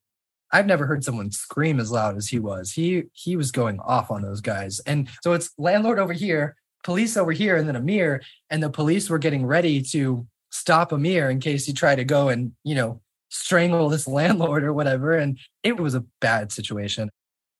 I've 0.52 0.66
never 0.66 0.86
heard 0.86 1.04
someone 1.04 1.32
scream 1.32 1.80
as 1.80 1.92
loud 1.92 2.18
as 2.18 2.28
he 2.28 2.40
was. 2.40 2.72
He 2.72 3.04
he 3.14 3.36
was 3.36 3.52
going 3.52 3.80
off 3.80 4.12
on 4.12 4.22
those 4.22 4.42
guys. 4.42 4.80
And 4.80 5.08
so 5.22 5.34
it's 5.34 5.52
landlord 5.58 6.00
over 6.00 6.14
here, 6.14 6.56
police 6.84 7.18
over 7.18 7.32
here 7.32 7.56
and 7.56 7.68
then 7.68 7.76
Amir. 7.76 8.22
And 8.50 8.64
the 8.64 8.70
police 8.70 9.10
were 9.10 9.20
getting 9.20 9.46
ready 9.46 9.82
to 9.84 10.28
stop 10.52 10.92
Amir 10.92 11.30
in 11.30 11.40
case 11.40 11.66
he 11.66 11.74
tried 11.74 11.96
to 11.96 12.04
go 12.04 12.30
and, 12.30 12.54
you 12.64 12.76
know, 12.76 13.02
strangle 13.30 13.90
this 13.90 14.08
landlord 14.20 14.64
or 14.64 14.74
whatever. 14.74 15.14
And 15.14 15.38
it 15.64 15.80
was 15.80 15.94
a 15.94 16.06
bad 16.20 16.52
situation. 16.52 17.10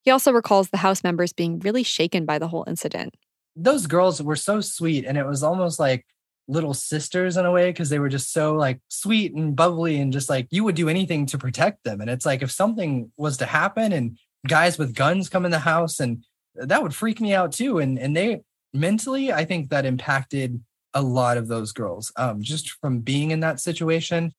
He 0.04 0.12
also 0.12 0.32
recalls 0.32 0.70
the 0.70 0.78
house 0.78 1.04
members 1.04 1.34
being 1.34 1.60
really 1.60 1.84
shaken 1.84 2.26
by 2.26 2.40
the 2.40 2.48
whole 2.48 2.64
incident. 2.68 3.16
Those 3.56 3.86
girls 3.86 4.22
were 4.22 4.36
so 4.38 4.62
sweet. 4.62 5.06
And 5.06 5.18
it 5.18 5.28
was 5.28 5.44
almost 5.44 5.80
like 5.80 6.06
little 6.50 6.74
sisters 6.74 7.38
in 7.38 7.46
a 7.46 7.52
way 7.52 7.70
because 7.70 7.90
they 7.90 8.00
were 8.00 8.10
just 8.10 8.34
so 8.34 8.56
like 8.56 8.82
sweet 8.90 9.34
and 9.34 9.56
bubbly 9.56 10.02
and 10.02 10.12
just 10.12 10.30
like 10.30 10.48
you 10.50 10.64
would 10.64 10.76
do 10.76 10.90
anything 10.90 11.26
to 11.28 11.38
protect 11.38 11.84
them. 11.84 12.02
And 12.02 12.10
it's 12.10 12.26
like 12.26 12.42
if 12.42 12.52
something 12.52 13.12
was 13.18 13.38
to 13.38 13.46
happen 13.46 13.94
and 13.94 14.18
guys 14.48 14.78
with 14.78 14.96
guns 14.96 15.30
come 15.30 15.46
in 15.46 15.52
the 15.52 15.60
house 15.60 16.00
and 16.00 16.26
that 16.56 16.82
would 16.82 16.96
freak 16.96 17.22
me 17.22 17.34
out 17.34 17.52
too. 17.52 17.78
And 17.78 18.00
and 18.00 18.18
they 18.18 18.42
mentally, 18.74 19.32
I 19.32 19.46
think 19.46 19.70
that 19.70 19.86
impacted 19.86 20.62
a 20.94 21.02
lot 21.02 21.38
of 21.38 21.48
those 21.48 21.72
girls 21.72 22.12
um, 22.16 22.42
just 22.42 22.72
from 22.82 23.00
being 23.00 23.32
in 23.32 23.42
that 23.42 23.60
situation. 23.60 24.34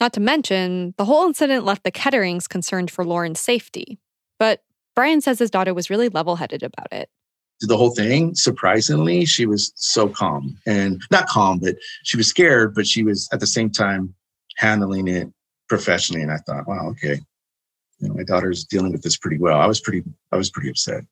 Not 0.00 0.12
to 0.14 0.20
mention, 0.20 0.94
the 0.98 1.04
whole 1.04 1.26
incident 1.26 1.64
left 1.64 1.84
the 1.84 1.92
Ketterings 1.92 2.48
concerned 2.48 2.90
for 2.90 3.04
Lauren's 3.04 3.40
safety. 3.40 3.98
But 4.38 4.62
Brian 4.96 5.20
says 5.20 5.38
his 5.38 5.50
daughter 5.50 5.72
was 5.72 5.90
really 5.90 6.08
level 6.08 6.36
headed 6.36 6.62
about 6.62 6.88
it. 6.92 7.08
The 7.66 7.76
whole 7.76 7.94
thing, 7.94 8.34
surprisingly, 8.34 9.24
she 9.24 9.46
was 9.46 9.72
so 9.76 10.08
calm 10.08 10.58
and 10.66 11.00
not 11.10 11.28
calm, 11.28 11.58
but 11.58 11.76
she 12.04 12.16
was 12.16 12.26
scared, 12.26 12.74
but 12.74 12.86
she 12.86 13.02
was 13.02 13.28
at 13.32 13.40
the 13.40 13.46
same 13.46 13.70
time 13.70 14.14
handling 14.56 15.08
it 15.08 15.28
professionally. 15.68 16.22
And 16.22 16.32
I 16.32 16.38
thought, 16.38 16.66
wow, 16.66 16.88
okay, 16.90 17.20
you 17.98 18.08
know, 18.08 18.14
my 18.14 18.24
daughter's 18.24 18.64
dealing 18.64 18.92
with 18.92 19.02
this 19.02 19.16
pretty 19.16 19.38
well. 19.38 19.60
I 19.60 19.66
was 19.66 19.80
pretty, 19.80 20.02
I 20.32 20.36
was 20.36 20.50
pretty 20.50 20.70
upset. 20.70 21.04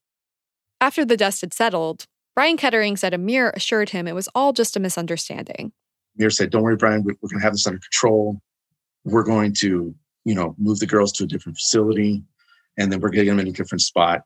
After 0.80 1.05
the 1.05 1.16
dust 1.16 1.42
had 1.42 1.55
settled, 1.55 2.07
Brian 2.34 2.57
Kettering 2.57 2.96
said 2.96 3.14
Amir 3.14 3.53
assured 3.55 3.90
him 3.90 4.09
it 4.09 4.14
was 4.14 4.28
all 4.34 4.53
just 4.53 4.76
a 4.76 4.80
misunderstanding. 4.80 5.72
Amir 6.18 6.30
said, 6.30 6.51
Don't 6.51 6.62
worry, 6.62 6.76
Brian, 6.76 7.03
we're 7.05 7.14
going 7.14 7.40
to 7.40 7.44
have 7.44 7.53
this 7.53 7.66
under 7.66 7.78
control. 7.78 8.40
We're 9.05 9.24
going 9.24 9.55
to, 9.61 9.94
you 10.24 10.34
know, 10.34 10.55
move 10.59 10.78
the 10.78 10.86
girls 10.86 11.12
to 11.12 11.24
a 11.24 11.26
different 11.26 11.59
facility 11.59 12.22
and 12.80 12.90
then 12.90 13.01
we're 13.01 13.11
getting 13.11 13.28
them 13.28 13.40
in 13.40 13.48
a 13.48 13.53
different 13.53 13.82
spot. 13.82 14.22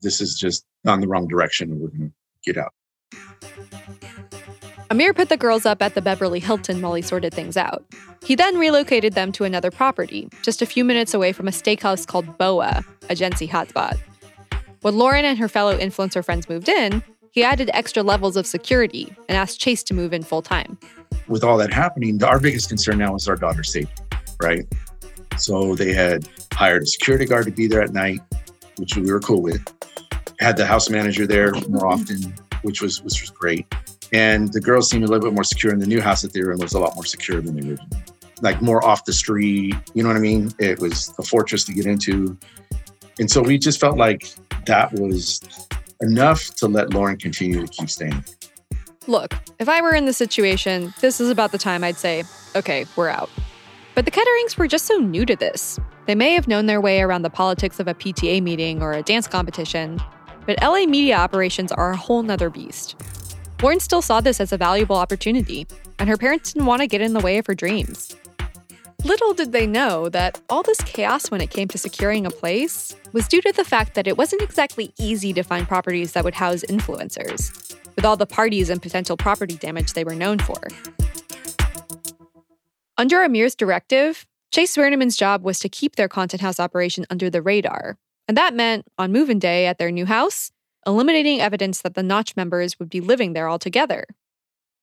This 0.00 0.20
is 0.20 0.38
just 0.38 0.64
on 0.86 1.00
the 1.00 1.08
wrong 1.08 1.26
direction 1.26 1.72
and 1.72 1.80
we're 1.80 1.88
going 1.88 2.10
to 2.10 2.52
get 2.52 2.56
out. 2.56 2.72
Amir 4.90 5.12
put 5.12 5.28
the 5.28 5.36
girls 5.36 5.66
up 5.66 5.82
at 5.82 5.94
the 5.94 6.00
Beverly 6.00 6.40
Hilton 6.40 6.80
while 6.80 6.94
he 6.94 7.02
sorted 7.02 7.34
things 7.34 7.56
out. 7.56 7.84
He 8.24 8.34
then 8.34 8.56
relocated 8.56 9.12
them 9.12 9.32
to 9.32 9.44
another 9.44 9.70
property, 9.70 10.28
just 10.42 10.62
a 10.62 10.66
few 10.66 10.82
minutes 10.82 11.12
away 11.12 11.32
from 11.32 11.46
a 11.46 11.50
steakhouse 11.50 12.06
called 12.06 12.38
Boa, 12.38 12.82
a 13.10 13.14
Gen 13.14 13.32
Z 13.36 13.48
hotspot. 13.48 13.98
When 14.80 14.96
Lauren 14.96 15.24
and 15.24 15.38
her 15.38 15.48
fellow 15.48 15.76
influencer 15.76 16.24
friends 16.24 16.48
moved 16.48 16.68
in, 16.68 17.02
he 17.32 17.44
added 17.44 17.70
extra 17.74 18.02
levels 18.02 18.36
of 18.36 18.46
security 18.46 19.14
and 19.28 19.36
asked 19.36 19.60
Chase 19.60 19.82
to 19.84 19.94
move 19.94 20.12
in 20.14 20.22
full 20.22 20.42
time. 20.42 20.78
With 21.26 21.44
all 21.44 21.58
that 21.58 21.72
happening, 21.72 22.22
our 22.22 22.40
biggest 22.40 22.68
concern 22.68 22.98
now 22.98 23.14
is 23.14 23.28
our 23.28 23.36
daughter's 23.36 23.70
safety, 23.70 24.02
right? 24.40 24.66
So 25.36 25.74
they 25.74 25.92
had 25.92 26.26
hired 26.52 26.82
a 26.82 26.86
security 26.86 27.26
guard 27.26 27.44
to 27.44 27.52
be 27.52 27.66
there 27.66 27.82
at 27.82 27.92
night, 27.92 28.20
which 28.78 28.96
we 28.96 29.10
were 29.10 29.20
cool 29.20 29.42
with. 29.42 29.62
Had 30.40 30.56
the 30.56 30.66
house 30.66 30.88
manager 30.88 31.26
there 31.26 31.52
more 31.52 31.62
mm-hmm. 31.62 31.86
often, 31.86 32.34
which 32.62 32.80
was 32.80 33.02
which 33.02 33.20
was 33.20 33.30
great. 33.30 33.66
And 34.12 34.52
the 34.52 34.60
girls 34.60 34.88
seemed 34.88 35.04
a 35.04 35.06
little 35.06 35.24
bit 35.28 35.34
more 35.34 35.44
secure 35.44 35.72
in 35.72 35.80
the 35.80 35.86
new 35.86 36.00
house 36.00 36.22
that 36.22 36.32
they 36.32 36.42
were 36.42 36.52
in 36.52 36.58
was 36.58 36.72
a 36.72 36.80
lot 36.80 36.94
more 36.94 37.04
secure 37.04 37.40
than 37.40 37.56
the 37.56 37.70
original. 37.70 37.88
Like 38.40 38.62
more 38.62 38.84
off 38.84 39.04
the 39.04 39.12
street, 39.12 39.74
you 39.94 40.02
know 40.02 40.08
what 40.08 40.16
I 40.16 40.20
mean? 40.20 40.52
It 40.58 40.78
was 40.78 41.12
a 41.18 41.22
fortress 41.22 41.64
to 41.64 41.72
get 41.72 41.86
into. 41.86 42.38
And 43.18 43.30
so 43.30 43.42
we 43.42 43.58
just 43.58 43.80
felt 43.80 43.98
like 43.98 44.32
that 44.66 44.92
was 44.92 45.40
enough 46.00 46.54
to 46.56 46.68
let 46.68 46.94
Lauren 46.94 47.16
continue 47.16 47.66
to 47.66 47.66
keep 47.66 47.90
staying. 47.90 48.24
Look, 49.08 49.34
if 49.58 49.68
I 49.68 49.80
were 49.80 49.94
in 49.94 50.04
the 50.04 50.12
situation, 50.12 50.94
this 51.00 51.20
is 51.20 51.30
about 51.30 51.50
the 51.50 51.58
time 51.58 51.82
I'd 51.82 51.96
say, 51.96 52.24
okay, 52.54 52.86
we're 52.94 53.08
out. 53.08 53.30
But 53.94 54.04
the 54.04 54.10
Ketterings 54.10 54.56
were 54.56 54.68
just 54.68 54.86
so 54.86 54.98
new 54.98 55.26
to 55.26 55.34
this. 55.34 55.80
They 56.08 56.14
may 56.14 56.32
have 56.32 56.48
known 56.48 56.64
their 56.64 56.80
way 56.80 57.02
around 57.02 57.20
the 57.20 57.28
politics 57.28 57.78
of 57.78 57.86
a 57.86 57.92
PTA 57.92 58.42
meeting 58.42 58.80
or 58.80 58.94
a 58.94 59.02
dance 59.02 59.28
competition, 59.28 60.00
but 60.46 60.58
LA 60.62 60.86
media 60.86 61.18
operations 61.18 61.70
are 61.70 61.90
a 61.90 61.96
whole 61.98 62.22
nother 62.22 62.48
beast. 62.48 62.96
Lauren 63.60 63.78
still 63.78 64.00
saw 64.00 64.18
this 64.22 64.40
as 64.40 64.50
a 64.50 64.56
valuable 64.56 64.96
opportunity, 64.96 65.66
and 65.98 66.08
her 66.08 66.16
parents 66.16 66.54
didn't 66.54 66.64
want 66.64 66.80
to 66.80 66.86
get 66.86 67.02
in 67.02 67.12
the 67.12 67.20
way 67.20 67.36
of 67.36 67.46
her 67.46 67.54
dreams. 67.54 68.16
Little 69.04 69.34
did 69.34 69.52
they 69.52 69.66
know 69.66 70.08
that 70.08 70.40
all 70.48 70.62
this 70.62 70.80
chaos 70.80 71.30
when 71.30 71.42
it 71.42 71.50
came 71.50 71.68
to 71.68 71.76
securing 71.76 72.24
a 72.24 72.30
place 72.30 72.96
was 73.12 73.28
due 73.28 73.42
to 73.42 73.52
the 73.52 73.62
fact 73.62 73.92
that 73.92 74.06
it 74.06 74.16
wasn't 74.16 74.40
exactly 74.40 74.94
easy 74.98 75.34
to 75.34 75.42
find 75.42 75.68
properties 75.68 76.12
that 76.12 76.24
would 76.24 76.34
house 76.34 76.64
influencers, 76.70 77.76
with 77.96 78.06
all 78.06 78.16
the 78.16 78.24
parties 78.24 78.70
and 78.70 78.80
potential 78.80 79.18
property 79.18 79.56
damage 79.56 79.92
they 79.92 80.04
were 80.04 80.14
known 80.14 80.38
for. 80.38 80.56
Under 82.96 83.22
Amir's 83.22 83.54
directive, 83.54 84.26
Chase 84.52 84.74
Swearneman's 84.74 85.16
job 85.16 85.42
was 85.42 85.58
to 85.60 85.68
keep 85.68 85.96
their 85.96 86.08
content 86.08 86.40
house 86.40 86.58
operation 86.60 87.06
under 87.10 87.30
the 87.30 87.42
radar, 87.42 87.98
and 88.26 88.36
that 88.36 88.54
meant, 88.54 88.86
on 88.98 89.12
move-in 89.12 89.38
day 89.38 89.66
at 89.66 89.78
their 89.78 89.90
new 89.90 90.06
house, 90.06 90.50
eliminating 90.86 91.40
evidence 91.40 91.82
that 91.82 91.94
the 91.94 92.02
Notch 92.02 92.36
members 92.36 92.78
would 92.78 92.88
be 92.88 93.00
living 93.00 93.32
there 93.32 93.48
altogether 93.48 94.04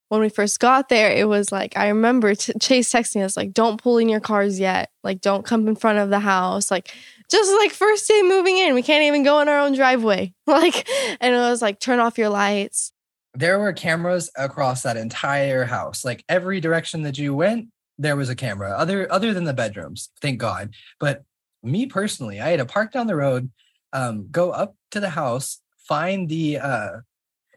when 0.09 0.22
we 0.22 0.30
first 0.30 0.59
got 0.59 0.89
there, 0.89 1.11
it 1.11 1.28
was 1.28 1.51
like 1.51 1.76
I 1.78 1.88
remember 1.88 2.36
t- 2.36 2.53
Chase 2.59 2.91
texting 2.91 3.24
us 3.24 3.36
like, 3.36 3.53
"Don't 3.53 3.82
pull 3.82 3.97
in 3.97 4.09
your 4.09 4.20
cars 4.20 4.59
yet. 4.59 4.91
Like, 5.03 5.22
don't 5.22 5.45
come 5.45 5.68
in 5.68 5.76
front 5.76 5.99
of 5.99 6.09
the 6.09 6.20
house. 6.20 6.70
Like, 6.70 6.93
just 7.30 7.51
like 7.59 7.72
first 7.72 8.07
day 8.07 8.22
moving 8.22 8.57
in, 8.57 8.76
we 8.76 8.84
can't 8.84 9.03
even 9.03 9.24
go 9.24 9.39
in 9.39 9.49
our 9.49 9.59
own 9.59 9.74
driveway. 9.74 10.34
Like, 10.47 10.88
and 11.20 11.34
it 11.34 11.39
was 11.39 11.61
like, 11.61 11.80
turn 11.80 11.99
off 11.99 12.18
your 12.18 12.30
lights." 12.30 12.91
There 13.34 13.59
were 13.59 13.74
cameras 13.74 14.32
across 14.38 14.84
that 14.84 14.95
entire 14.95 15.66
house. 15.66 16.05
Like 16.05 16.24
every 16.30 16.61
direction 16.61 17.01
that 17.01 17.18
you 17.18 17.36
went, 17.36 17.68
there 17.97 18.15
was 18.15 18.29
a 18.29 18.35
camera. 18.35 18.71
Other 18.71 19.11
other 19.11 19.33
than 19.33 19.45
the 19.45 19.53
bedrooms, 19.53 20.09
thank 20.21 20.39
God. 20.39 20.73
But 20.99 21.23
me 21.63 21.85
personally, 21.85 22.39
I 22.39 22.49
had 22.49 22.59
to 22.59 22.65
park 22.65 22.91
down 22.91 23.07
the 23.07 23.15
road, 23.15 23.49
um, 23.93 24.27
go 24.29 24.51
up 24.51 24.75
to 24.91 24.99
the 24.99 25.09
house, 25.09 25.61
find 25.77 26.29
the 26.29 26.59
uh, 26.59 26.89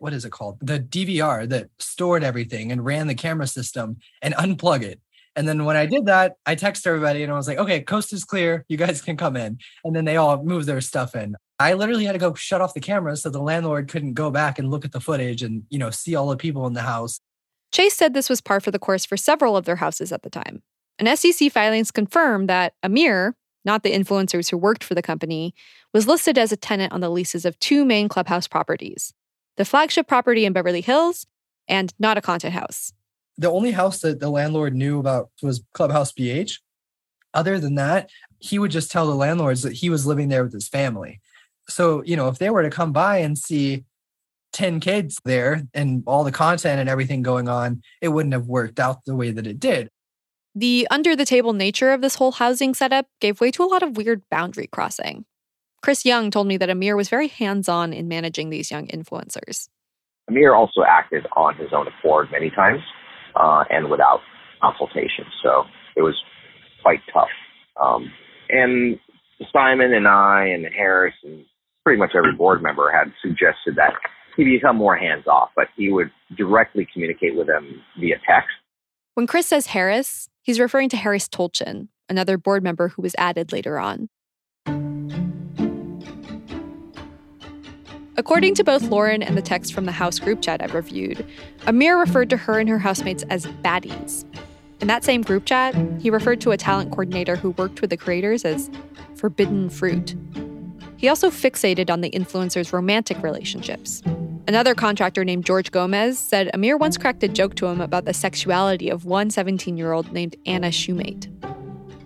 what 0.00 0.12
is 0.12 0.24
it 0.24 0.30
called? 0.30 0.58
The 0.60 0.80
DVR 0.80 1.48
that 1.48 1.68
stored 1.78 2.22
everything 2.22 2.72
and 2.72 2.84
ran 2.84 3.06
the 3.06 3.14
camera 3.14 3.46
system 3.46 3.98
and 4.22 4.34
unplug 4.34 4.82
it. 4.82 5.00
And 5.36 5.46
then 5.46 5.64
when 5.64 5.76
I 5.76 5.86
did 5.86 6.06
that, 6.06 6.34
I 6.46 6.56
texted 6.56 6.88
everybody 6.88 7.22
and 7.22 7.32
I 7.32 7.36
was 7.36 7.46
like, 7.46 7.58
okay, 7.58 7.80
coast 7.80 8.12
is 8.12 8.24
clear. 8.24 8.64
You 8.68 8.76
guys 8.76 9.00
can 9.00 9.16
come 9.16 9.36
in. 9.36 9.58
And 9.84 9.94
then 9.94 10.04
they 10.04 10.16
all 10.16 10.42
moved 10.42 10.66
their 10.66 10.80
stuff 10.80 11.14
in. 11.14 11.36
I 11.60 11.74
literally 11.74 12.04
had 12.04 12.12
to 12.12 12.18
go 12.18 12.34
shut 12.34 12.60
off 12.60 12.74
the 12.74 12.80
cameras 12.80 13.22
so 13.22 13.30
the 13.30 13.40
landlord 13.40 13.88
couldn't 13.88 14.14
go 14.14 14.30
back 14.30 14.58
and 14.58 14.70
look 14.70 14.84
at 14.84 14.92
the 14.92 15.00
footage 15.00 15.42
and, 15.42 15.62
you 15.70 15.78
know, 15.78 15.90
see 15.90 16.16
all 16.16 16.28
the 16.28 16.36
people 16.36 16.66
in 16.66 16.72
the 16.72 16.82
house. 16.82 17.20
Chase 17.72 17.94
said 17.94 18.14
this 18.14 18.30
was 18.30 18.40
par 18.40 18.60
for 18.60 18.70
the 18.70 18.78
course 18.78 19.04
for 19.04 19.16
several 19.16 19.56
of 19.56 19.64
their 19.64 19.76
houses 19.76 20.12
at 20.12 20.22
the 20.22 20.30
time. 20.30 20.62
And 20.98 21.08
SEC 21.18 21.52
filings 21.52 21.90
confirm 21.90 22.46
that 22.46 22.74
Amir, 22.82 23.36
not 23.64 23.82
the 23.82 23.92
influencers 23.92 24.50
who 24.50 24.56
worked 24.56 24.82
for 24.82 24.94
the 24.94 25.02
company, 25.02 25.54
was 25.92 26.08
listed 26.08 26.38
as 26.38 26.52
a 26.52 26.56
tenant 26.56 26.92
on 26.92 27.00
the 27.00 27.10
leases 27.10 27.44
of 27.44 27.58
two 27.60 27.84
main 27.84 28.08
clubhouse 28.08 28.48
properties 28.48 29.12
the 29.56 29.64
flagship 29.64 30.06
property 30.06 30.44
in 30.44 30.52
Beverly 30.52 30.80
Hills, 30.80 31.26
and 31.66 31.92
not 31.98 32.16
a 32.16 32.20
content 32.22 32.54
house. 32.54 32.92
The 33.36 33.50
only 33.50 33.72
house 33.72 34.00
that 34.00 34.20
the 34.20 34.30
landlord 34.30 34.74
knew 34.74 35.00
about 35.00 35.30
was 35.42 35.62
Clubhouse 35.74 36.12
BH. 36.12 36.60
Other 37.34 37.58
than 37.58 37.74
that, 37.74 38.08
he 38.38 38.58
would 38.58 38.70
just 38.70 38.90
tell 38.90 39.06
the 39.06 39.14
landlords 39.14 39.62
that 39.62 39.74
he 39.74 39.90
was 39.90 40.06
living 40.06 40.28
there 40.28 40.44
with 40.44 40.52
his 40.52 40.68
family. 40.68 41.20
So, 41.68 42.02
you 42.04 42.16
know, 42.16 42.28
if 42.28 42.38
they 42.38 42.50
were 42.50 42.62
to 42.62 42.70
come 42.70 42.92
by 42.92 43.18
and 43.18 43.36
see 43.36 43.84
10 44.52 44.80
kids 44.80 45.20
there 45.24 45.62
and 45.74 46.02
all 46.06 46.24
the 46.24 46.32
content 46.32 46.80
and 46.80 46.88
everything 46.88 47.22
going 47.22 47.48
on, 47.48 47.82
it 48.00 48.08
wouldn't 48.08 48.32
have 48.32 48.46
worked 48.46 48.80
out 48.80 49.04
the 49.04 49.14
way 49.14 49.30
that 49.30 49.46
it 49.46 49.60
did. 49.60 49.90
The 50.54 50.88
under 50.90 51.14
the 51.14 51.24
table 51.24 51.52
nature 51.52 51.92
of 51.92 52.00
this 52.00 52.16
whole 52.16 52.32
housing 52.32 52.74
setup 52.74 53.06
gave 53.20 53.40
way 53.40 53.50
to 53.52 53.62
a 53.62 53.66
lot 53.66 53.82
of 53.82 53.96
weird 53.96 54.22
boundary 54.30 54.66
crossing. 54.66 55.24
Chris 55.82 56.04
Young 56.04 56.30
told 56.30 56.46
me 56.46 56.56
that 56.56 56.70
Amir 56.70 56.96
was 56.96 57.08
very 57.08 57.28
hands 57.28 57.68
on 57.68 57.92
in 57.92 58.08
managing 58.08 58.50
these 58.50 58.70
young 58.70 58.88
influencers. 58.88 59.68
Amir 60.28 60.54
also 60.54 60.82
acted 60.82 61.26
on 61.36 61.54
his 61.56 61.68
own 61.72 61.86
accord 61.86 62.28
many 62.32 62.50
times 62.50 62.80
uh, 63.36 63.64
and 63.70 63.88
without 63.88 64.20
consultation. 64.60 65.24
So 65.42 65.64
it 65.96 66.02
was 66.02 66.16
quite 66.82 67.00
tough. 67.12 67.28
Um, 67.80 68.10
and 68.50 68.98
Simon 69.52 69.94
and 69.94 70.08
I 70.08 70.46
and 70.46 70.66
Harris 70.74 71.14
and 71.22 71.44
pretty 71.84 71.98
much 71.98 72.10
every 72.16 72.34
board 72.34 72.62
member 72.62 72.90
had 72.90 73.12
suggested 73.22 73.76
that 73.76 73.92
he 74.44 74.56
become 74.56 74.76
more 74.76 74.96
hands 74.96 75.26
off, 75.26 75.50
but 75.56 75.68
he 75.76 75.90
would 75.90 76.10
directly 76.36 76.86
communicate 76.92 77.36
with 77.36 77.48
them 77.48 77.82
via 78.00 78.16
text. 78.26 78.50
When 79.14 79.26
Chris 79.26 79.46
says 79.48 79.66
Harris, 79.66 80.28
he's 80.42 80.60
referring 80.60 80.88
to 80.90 80.96
Harris 80.96 81.28
Tulchin, 81.28 81.88
another 82.08 82.38
board 82.38 82.62
member 82.62 82.88
who 82.88 83.02
was 83.02 83.16
added 83.18 83.52
later 83.52 83.78
on. 83.78 84.08
According 88.16 88.54
to 88.54 88.64
both 88.64 88.82
Lauren 88.82 89.22
and 89.22 89.36
the 89.36 89.42
text 89.42 89.72
from 89.72 89.84
the 89.86 89.92
house 89.92 90.18
group 90.18 90.40
chat 90.40 90.62
I've 90.62 90.74
reviewed, 90.74 91.26
Amir 91.66 91.98
referred 91.98 92.30
to 92.30 92.36
her 92.36 92.58
and 92.58 92.68
her 92.68 92.78
housemates 92.78 93.24
as 93.24 93.46
baddies. 93.46 94.24
In 94.80 94.86
that 94.86 95.02
same 95.02 95.22
group 95.22 95.46
chat, 95.46 95.74
he 96.00 96.10
referred 96.10 96.40
to 96.42 96.52
a 96.52 96.56
talent 96.56 96.90
coordinator 96.90 97.34
who 97.34 97.50
worked 97.50 97.80
with 97.80 97.90
the 97.90 97.96
creators 97.96 98.44
as 98.44 98.70
forbidden 99.16 99.68
fruit. 99.68 100.14
He 100.96 101.08
also 101.08 101.30
fixated 101.30 101.90
on 101.90 102.00
the 102.00 102.10
influencers' 102.10 102.72
romantic 102.72 103.20
relationships. 103.22 104.02
Another 104.48 104.74
contractor 104.74 105.26
named 105.26 105.44
George 105.44 105.70
Gomez 105.70 106.18
said 106.18 106.48
Amir 106.54 106.78
once 106.78 106.96
cracked 106.96 107.22
a 107.22 107.28
joke 107.28 107.54
to 107.56 107.66
him 107.66 107.82
about 107.82 108.06
the 108.06 108.14
sexuality 108.14 108.88
of 108.88 109.04
one 109.04 109.28
17 109.28 109.76
year 109.76 109.92
old 109.92 110.10
named 110.10 110.36
Anna 110.46 110.68
Shumate. 110.68 111.28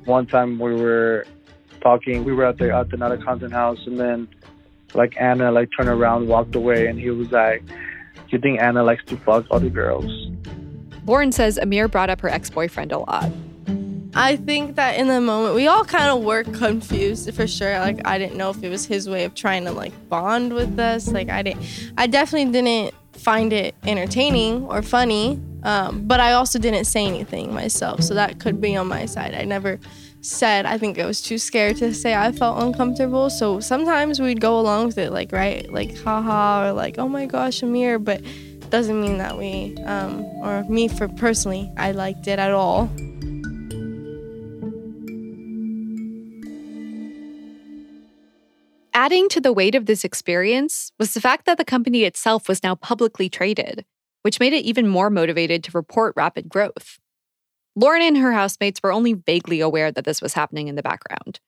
One 0.06 0.26
time 0.26 0.58
we 0.58 0.74
were 0.74 1.24
talking, 1.82 2.24
we 2.24 2.32
were 2.32 2.46
at 2.46 2.58
the 2.58 2.74
at 2.74 2.92
another 2.92 3.16
content 3.16 3.52
house, 3.52 3.78
and 3.86 3.96
then 3.96 4.26
like 4.92 5.14
Anna 5.20 5.52
like 5.52 5.70
turned 5.76 5.88
around, 5.88 6.26
walked 6.26 6.56
away, 6.56 6.88
and 6.88 6.98
he 6.98 7.10
was 7.10 7.30
like, 7.30 7.62
"You 8.30 8.40
think 8.40 8.60
Anna 8.60 8.82
likes 8.82 9.04
to 9.04 9.16
fuck 9.18 9.46
other 9.52 9.70
girls?" 9.70 10.10
Lauren 11.06 11.30
says 11.30 11.58
Amir 11.58 11.86
brought 11.86 12.10
up 12.10 12.20
her 12.22 12.28
ex 12.28 12.50
boyfriend 12.50 12.90
a 12.90 12.98
lot. 12.98 13.30
I 14.14 14.36
think 14.36 14.76
that 14.76 14.98
in 14.98 15.08
the 15.08 15.20
moment 15.20 15.54
we 15.54 15.66
all 15.68 15.84
kind 15.84 16.10
of 16.10 16.22
were 16.22 16.44
confused 16.44 17.32
for 17.34 17.46
sure. 17.46 17.78
Like 17.78 18.06
I 18.06 18.18
didn't 18.18 18.36
know 18.36 18.50
if 18.50 18.62
it 18.62 18.68
was 18.68 18.84
his 18.84 19.08
way 19.08 19.24
of 19.24 19.34
trying 19.34 19.64
to 19.64 19.72
like 19.72 19.92
bond 20.08 20.52
with 20.52 20.78
us. 20.78 21.08
Like 21.08 21.30
I 21.30 21.42
didn't, 21.42 21.64
I 21.96 22.06
definitely 22.06 22.52
didn't 22.52 22.94
find 23.12 23.52
it 23.52 23.74
entertaining 23.84 24.64
or 24.64 24.82
funny. 24.82 25.40
Um, 25.62 26.06
but 26.06 26.20
I 26.20 26.32
also 26.32 26.58
didn't 26.58 26.86
say 26.86 27.06
anything 27.06 27.54
myself, 27.54 28.02
so 28.02 28.14
that 28.14 28.40
could 28.40 28.60
be 28.60 28.74
on 28.76 28.88
my 28.88 29.06
side. 29.06 29.32
I 29.34 29.44
never 29.44 29.78
said. 30.20 30.66
I 30.66 30.76
think 30.76 30.98
I 30.98 31.06
was 31.06 31.22
too 31.22 31.38
scared 31.38 31.76
to 31.76 31.94
say 31.94 32.14
I 32.14 32.32
felt 32.32 32.60
uncomfortable. 32.60 33.30
So 33.30 33.60
sometimes 33.60 34.20
we'd 34.20 34.40
go 34.40 34.58
along 34.58 34.86
with 34.86 34.98
it, 34.98 35.12
like 35.12 35.30
right, 35.30 35.70
like 35.72 35.96
haha, 36.02 36.68
or 36.68 36.72
like 36.72 36.98
oh 36.98 37.08
my 37.08 37.26
gosh, 37.26 37.62
Amir. 37.62 37.98
But 37.98 38.22
doesn't 38.70 39.00
mean 39.00 39.18
that 39.18 39.38
we, 39.38 39.76
um, 39.84 40.24
or 40.42 40.64
me 40.64 40.88
for 40.88 41.06
personally, 41.06 41.70
I 41.76 41.92
liked 41.92 42.26
it 42.26 42.38
at 42.38 42.52
all. 42.52 42.90
Adding 48.94 49.30
to 49.30 49.40
the 49.40 49.54
weight 49.54 49.74
of 49.74 49.86
this 49.86 50.04
experience 50.04 50.92
was 50.98 51.14
the 51.14 51.20
fact 51.20 51.46
that 51.46 51.56
the 51.56 51.64
company 51.64 52.04
itself 52.04 52.46
was 52.46 52.62
now 52.62 52.74
publicly 52.74 53.30
traded, 53.30 53.86
which 54.20 54.38
made 54.38 54.52
it 54.52 54.66
even 54.66 54.86
more 54.86 55.08
motivated 55.08 55.64
to 55.64 55.70
report 55.72 56.12
rapid 56.14 56.50
growth. 56.50 56.98
Lauren 57.74 58.02
and 58.02 58.18
her 58.18 58.32
housemates 58.32 58.80
were 58.82 58.92
only 58.92 59.14
vaguely 59.14 59.60
aware 59.60 59.90
that 59.90 60.04
this 60.04 60.20
was 60.20 60.34
happening 60.34 60.68
in 60.68 60.74
the 60.74 60.82
background. 60.82 61.40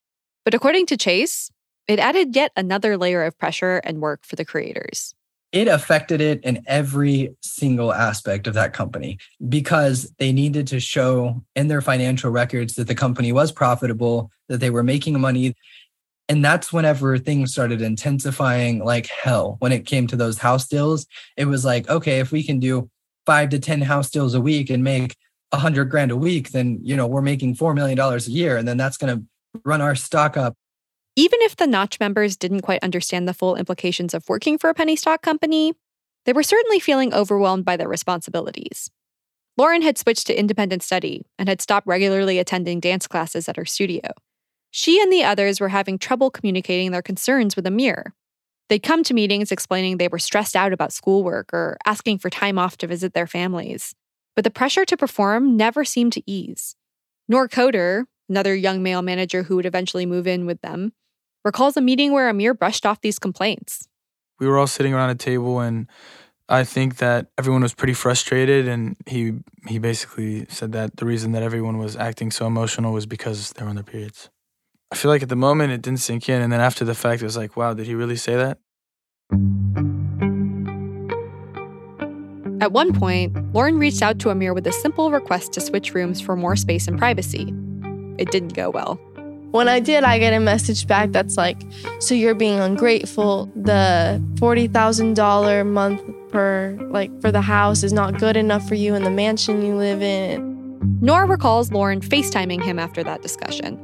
But 0.46 0.54
according 0.54 0.86
to 0.86 0.96
Chase, 0.96 1.50
it 1.86 1.98
added 1.98 2.34
yet 2.34 2.50
another 2.56 2.96
layer 2.96 3.24
of 3.24 3.38
pressure 3.38 3.76
and 3.84 4.00
work 4.00 4.24
for 4.24 4.36
the 4.36 4.44
creators. 4.46 5.14
It 5.52 5.68
affected 5.68 6.22
it 6.22 6.42
in 6.42 6.64
every 6.66 7.36
single 7.42 7.92
aspect 7.92 8.46
of 8.46 8.54
that 8.54 8.72
company 8.72 9.18
because 9.48 10.12
they 10.18 10.32
needed 10.32 10.66
to 10.68 10.80
show 10.80 11.44
in 11.54 11.68
their 11.68 11.82
financial 11.82 12.30
records 12.30 12.74
that 12.74 12.88
the 12.88 12.94
company 12.94 13.32
was 13.32 13.52
profitable, 13.52 14.30
that 14.48 14.58
they 14.58 14.70
were 14.70 14.82
making 14.82 15.20
money. 15.20 15.54
And 16.28 16.44
that's 16.44 16.72
whenever 16.72 17.18
things 17.18 17.52
started 17.52 17.82
intensifying 17.82 18.82
like 18.82 19.06
hell. 19.06 19.56
When 19.58 19.72
it 19.72 19.86
came 19.86 20.06
to 20.06 20.16
those 20.16 20.38
house 20.38 20.66
deals, 20.66 21.06
it 21.36 21.44
was 21.44 21.64
like, 21.64 21.88
okay, 21.88 22.20
if 22.20 22.32
we 22.32 22.42
can 22.42 22.58
do 22.58 22.88
five 23.26 23.50
to 23.50 23.58
10 23.58 23.82
house 23.82 24.10
deals 24.10 24.34
a 24.34 24.40
week 24.40 24.70
and 24.70 24.82
make 24.82 25.16
a 25.52 25.58
hundred 25.58 25.86
grand 25.86 26.10
a 26.10 26.16
week, 26.16 26.50
then, 26.50 26.78
you 26.82 26.96
know, 26.96 27.06
we're 27.06 27.22
making 27.22 27.56
$4 27.56 27.74
million 27.74 27.98
a 27.98 28.18
year. 28.22 28.56
And 28.56 28.66
then 28.66 28.76
that's 28.76 28.96
going 28.96 29.16
to 29.16 29.60
run 29.64 29.80
our 29.80 29.94
stock 29.94 30.36
up. 30.36 30.56
Even 31.16 31.38
if 31.42 31.56
the 31.56 31.66
Notch 31.66 32.00
members 32.00 32.36
didn't 32.36 32.62
quite 32.62 32.82
understand 32.82 33.28
the 33.28 33.34
full 33.34 33.54
implications 33.54 34.14
of 34.14 34.28
working 34.28 34.58
for 34.58 34.68
a 34.70 34.74
penny 34.74 34.96
stock 34.96 35.22
company, 35.22 35.74
they 36.24 36.32
were 36.32 36.42
certainly 36.42 36.80
feeling 36.80 37.14
overwhelmed 37.14 37.64
by 37.64 37.76
their 37.76 37.88
responsibilities. 37.88 38.90
Lauren 39.56 39.82
had 39.82 39.98
switched 39.98 40.26
to 40.26 40.38
independent 40.38 40.82
study 40.82 41.26
and 41.38 41.48
had 41.48 41.60
stopped 41.60 41.86
regularly 41.86 42.38
attending 42.38 42.80
dance 42.80 43.06
classes 43.06 43.48
at 43.48 43.56
her 43.56 43.64
studio. 43.64 44.00
She 44.76 45.00
and 45.00 45.12
the 45.12 45.22
others 45.22 45.60
were 45.60 45.68
having 45.68 46.00
trouble 46.00 46.32
communicating 46.32 46.90
their 46.90 47.00
concerns 47.00 47.54
with 47.54 47.64
Amir. 47.64 48.12
They'd 48.68 48.82
come 48.82 49.04
to 49.04 49.14
meetings 49.14 49.52
explaining 49.52 49.98
they 49.98 50.08
were 50.08 50.18
stressed 50.18 50.56
out 50.56 50.72
about 50.72 50.92
schoolwork 50.92 51.54
or 51.54 51.76
asking 51.86 52.18
for 52.18 52.28
time 52.28 52.58
off 52.58 52.76
to 52.78 52.88
visit 52.88 53.14
their 53.14 53.28
families. 53.28 53.94
But 54.34 54.42
the 54.42 54.50
pressure 54.50 54.84
to 54.84 54.96
perform 54.96 55.56
never 55.56 55.84
seemed 55.84 56.12
to 56.14 56.28
ease. 56.28 56.74
Nor 57.28 57.46
Coder, 57.46 58.06
another 58.28 58.52
young 58.52 58.82
male 58.82 59.00
manager 59.00 59.44
who 59.44 59.54
would 59.54 59.64
eventually 59.64 60.06
move 60.06 60.26
in 60.26 60.44
with 60.44 60.60
them, 60.60 60.92
recalls 61.44 61.76
a 61.76 61.80
meeting 61.80 62.10
where 62.12 62.28
Amir 62.28 62.52
brushed 62.52 62.84
off 62.84 63.00
these 63.00 63.20
complaints. 63.20 63.86
We 64.40 64.48
were 64.48 64.58
all 64.58 64.66
sitting 64.66 64.92
around 64.92 65.10
a 65.10 65.14
table 65.14 65.60
and 65.60 65.86
I 66.48 66.64
think 66.64 66.96
that 66.96 67.28
everyone 67.38 67.62
was 67.62 67.74
pretty 67.74 67.94
frustrated 67.94 68.66
and 68.66 68.96
he 69.06 69.34
he 69.68 69.78
basically 69.78 70.46
said 70.48 70.72
that 70.72 70.96
the 70.96 71.06
reason 71.06 71.30
that 71.30 71.44
everyone 71.44 71.78
was 71.78 71.94
acting 71.94 72.32
so 72.32 72.48
emotional 72.48 72.92
was 72.92 73.06
because 73.06 73.52
they 73.52 73.62
were 73.62 73.70
on 73.70 73.76
their 73.76 73.84
periods. 73.84 74.30
I 74.94 74.96
feel 74.96 75.10
like 75.10 75.24
at 75.24 75.28
the 75.28 75.34
moment 75.34 75.72
it 75.72 75.82
didn't 75.82 75.98
sink 75.98 76.28
in, 76.28 76.40
and 76.40 76.52
then 76.52 76.60
after 76.60 76.84
the 76.84 76.94
fact, 76.94 77.20
it 77.20 77.24
was 77.24 77.36
like, 77.36 77.56
wow, 77.56 77.74
did 77.74 77.84
he 77.84 77.96
really 77.96 78.14
say 78.14 78.36
that? 78.36 78.58
At 82.62 82.70
one 82.70 82.92
point, 82.92 83.52
Lauren 83.52 83.76
reached 83.76 84.02
out 84.02 84.20
to 84.20 84.30
Amir 84.30 84.54
with 84.54 84.68
a 84.68 84.72
simple 84.72 85.10
request 85.10 85.52
to 85.54 85.60
switch 85.60 85.94
rooms 85.94 86.20
for 86.20 86.36
more 86.36 86.54
space 86.54 86.86
and 86.86 86.96
privacy. 86.96 87.52
It 88.18 88.30
didn't 88.30 88.54
go 88.54 88.70
well. 88.70 88.94
When 89.50 89.68
I 89.68 89.80
did, 89.80 90.04
I 90.04 90.20
get 90.20 90.32
a 90.32 90.38
message 90.38 90.86
back 90.86 91.10
that's 91.10 91.36
like, 91.36 91.60
so 91.98 92.14
you're 92.14 92.36
being 92.36 92.60
ungrateful. 92.60 93.46
The 93.56 94.22
$40,000 94.34 95.66
month 95.66 96.02
per, 96.30 96.78
like, 96.82 97.10
for 97.20 97.32
the 97.32 97.42
house 97.42 97.82
is 97.82 97.92
not 97.92 98.20
good 98.20 98.36
enough 98.36 98.68
for 98.68 98.76
you 98.76 98.94
in 98.94 99.02
the 99.02 99.10
mansion 99.10 99.60
you 99.66 99.74
live 99.74 100.02
in. 100.02 100.78
Nora 101.00 101.26
recalls 101.26 101.72
Lauren 101.72 102.00
FaceTiming 102.00 102.62
him 102.62 102.78
after 102.78 103.02
that 103.02 103.22
discussion 103.22 103.76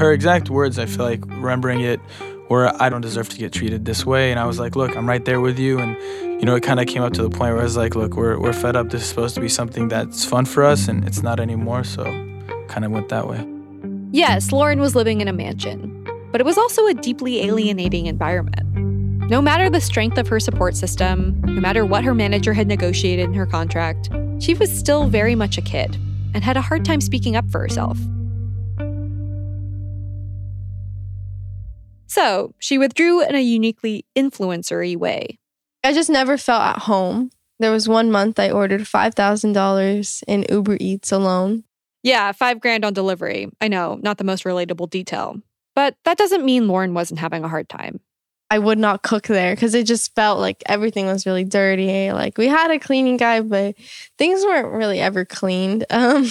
her 0.00 0.12
exact 0.12 0.50
words, 0.50 0.78
I 0.78 0.86
feel 0.86 1.04
like 1.04 1.24
remembering 1.26 1.80
it, 1.80 2.00
were 2.48 2.72
I 2.82 2.88
don't 2.88 3.00
deserve 3.00 3.28
to 3.28 3.38
get 3.38 3.52
treated 3.52 3.84
this 3.84 4.04
way. 4.04 4.30
And 4.30 4.40
I 4.40 4.44
was 4.44 4.58
like, 4.58 4.74
look, 4.74 4.96
I'm 4.96 5.08
right 5.08 5.24
there 5.24 5.40
with 5.40 5.58
you. 5.58 5.78
And, 5.78 5.96
you 6.40 6.44
know, 6.44 6.56
it 6.56 6.62
kind 6.62 6.80
of 6.80 6.86
came 6.86 7.02
up 7.02 7.12
to 7.12 7.22
the 7.22 7.30
point 7.30 7.52
where 7.52 7.60
I 7.60 7.62
was 7.62 7.76
like, 7.76 7.94
look, 7.94 8.16
we're, 8.16 8.38
we're 8.38 8.52
fed 8.52 8.76
up. 8.76 8.90
This 8.90 9.02
is 9.02 9.08
supposed 9.08 9.34
to 9.36 9.40
be 9.40 9.48
something 9.48 9.88
that's 9.88 10.24
fun 10.24 10.46
for 10.46 10.64
us, 10.64 10.88
and 10.88 11.06
it's 11.06 11.22
not 11.22 11.38
anymore. 11.38 11.84
So 11.84 12.04
kind 12.68 12.84
of 12.84 12.90
went 12.90 13.08
that 13.10 13.28
way. 13.28 13.46
Yes, 14.10 14.50
Lauren 14.50 14.80
was 14.80 14.96
living 14.96 15.20
in 15.20 15.28
a 15.28 15.32
mansion, 15.32 16.04
but 16.32 16.40
it 16.40 16.44
was 16.44 16.58
also 16.58 16.86
a 16.86 16.94
deeply 16.94 17.42
alienating 17.42 18.06
environment. 18.06 18.66
No 19.30 19.40
matter 19.40 19.70
the 19.70 19.80
strength 19.80 20.18
of 20.18 20.26
her 20.26 20.40
support 20.40 20.74
system, 20.74 21.40
no 21.42 21.60
matter 21.60 21.84
what 21.84 22.02
her 22.02 22.14
manager 22.14 22.52
had 22.52 22.66
negotiated 22.66 23.26
in 23.26 23.34
her 23.34 23.46
contract, 23.46 24.10
she 24.40 24.54
was 24.54 24.76
still 24.76 25.06
very 25.06 25.36
much 25.36 25.56
a 25.58 25.62
kid 25.62 25.96
and 26.34 26.42
had 26.42 26.56
a 26.56 26.60
hard 26.60 26.84
time 26.84 27.00
speaking 27.00 27.36
up 27.36 27.48
for 27.50 27.60
herself. 27.60 27.96
So 32.10 32.54
she 32.58 32.76
withdrew 32.76 33.22
in 33.22 33.36
a 33.36 33.40
uniquely 33.40 34.04
influencery 34.18 34.96
way. 34.96 35.38
I 35.84 35.92
just 35.92 36.10
never 36.10 36.36
felt 36.36 36.60
at 36.62 36.80
home. 36.80 37.30
There 37.60 37.70
was 37.70 37.88
one 37.88 38.10
month 38.10 38.40
I 38.40 38.50
ordered 38.50 38.80
$5,000 38.80 40.22
in 40.26 40.44
Uber 40.50 40.76
Eats 40.80 41.12
alone. 41.12 41.62
Yeah, 42.02 42.32
five 42.32 42.58
grand 42.58 42.84
on 42.84 42.94
delivery. 42.94 43.48
I 43.60 43.68
know, 43.68 44.00
not 44.02 44.18
the 44.18 44.24
most 44.24 44.42
relatable 44.42 44.90
detail. 44.90 45.40
But 45.76 45.94
that 46.04 46.18
doesn't 46.18 46.44
mean 46.44 46.66
Lauren 46.66 46.94
wasn't 46.94 47.20
having 47.20 47.44
a 47.44 47.48
hard 47.48 47.68
time. 47.68 48.00
I 48.50 48.58
would 48.58 48.78
not 48.78 49.04
cook 49.04 49.28
there 49.28 49.54
because 49.54 49.76
it 49.76 49.86
just 49.86 50.12
felt 50.16 50.40
like 50.40 50.64
everything 50.66 51.06
was 51.06 51.26
really 51.26 51.44
dirty. 51.44 52.10
Like 52.10 52.36
we 52.36 52.48
had 52.48 52.72
a 52.72 52.80
cleaning 52.80 53.18
guy, 53.18 53.40
but 53.40 53.76
things 54.18 54.42
weren't 54.42 54.72
really 54.72 54.98
ever 54.98 55.24
cleaned. 55.24 55.84
Um, 55.90 56.26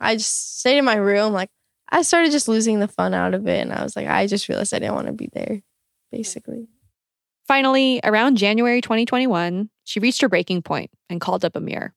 I 0.00 0.16
just 0.16 0.60
stayed 0.60 0.78
in 0.78 0.86
my 0.86 0.96
room, 0.96 1.34
like 1.34 1.50
I 1.90 2.02
started 2.02 2.32
just 2.32 2.48
losing 2.48 2.80
the 2.80 2.88
fun 2.88 3.14
out 3.14 3.34
of 3.34 3.46
it. 3.46 3.60
And 3.60 3.72
I 3.72 3.82
was 3.82 3.96
like, 3.96 4.06
I 4.06 4.26
just 4.26 4.48
realized 4.48 4.74
I 4.74 4.78
didn't 4.78 4.94
want 4.94 5.08
to 5.08 5.12
be 5.12 5.28
there, 5.32 5.62
basically. 6.12 6.68
Finally, 7.48 8.00
around 8.04 8.36
January 8.36 8.80
2021, 8.80 9.70
she 9.84 9.98
reached 10.00 10.20
her 10.20 10.28
breaking 10.28 10.62
point 10.62 10.90
and 11.08 11.20
called 11.20 11.44
up 11.44 11.56
Amir. 11.56 11.94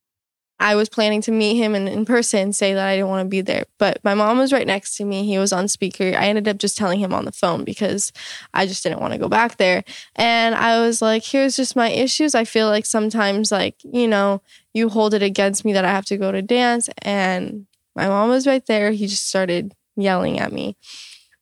I 0.59 0.75
was 0.75 0.87
planning 0.87 1.21
to 1.23 1.31
meet 1.31 1.55
him 1.55 1.75
in, 1.75 1.87
in 1.87 2.05
person, 2.05 2.53
say 2.53 2.73
that 2.73 2.87
I 2.87 2.95
didn't 2.95 3.09
want 3.09 3.25
to 3.25 3.29
be 3.29 3.41
there. 3.41 3.65
But 3.79 3.99
my 4.03 4.13
mom 4.13 4.37
was 4.37 4.53
right 4.53 4.65
next 4.65 4.95
to 4.97 5.05
me. 5.05 5.25
He 5.25 5.37
was 5.37 5.51
on 5.51 5.67
speaker. 5.67 6.05
I 6.05 6.27
ended 6.27 6.47
up 6.47 6.57
just 6.57 6.77
telling 6.77 6.99
him 6.99 7.13
on 7.13 7.25
the 7.25 7.31
phone 7.31 7.63
because 7.63 8.13
I 8.53 8.65
just 8.65 8.81
didn't 8.81 9.01
want 9.01 9.13
to 9.13 9.19
go 9.19 9.27
back 9.27 9.57
there. 9.57 9.83
And 10.15 10.55
I 10.55 10.79
was 10.79 11.01
like, 11.01 11.23
here's 11.23 11.55
just 11.55 11.75
my 11.75 11.89
issues. 11.89 12.33
I 12.33 12.45
feel 12.45 12.67
like 12.67 12.85
sometimes, 12.85 13.51
like, 13.51 13.75
you 13.83 14.07
know, 14.07 14.41
you 14.73 14.89
hold 14.89 15.13
it 15.13 15.21
against 15.21 15.65
me 15.65 15.73
that 15.73 15.85
I 15.85 15.91
have 15.91 16.05
to 16.05 16.17
go 16.17 16.31
to 16.31 16.41
dance. 16.41 16.89
And 17.01 17.67
my 17.95 18.07
mom 18.07 18.29
was 18.29 18.47
right 18.47 18.65
there. 18.65 18.91
He 18.91 19.07
just 19.07 19.27
started 19.27 19.75
yelling 19.95 20.39
at 20.39 20.51
me. 20.51 20.75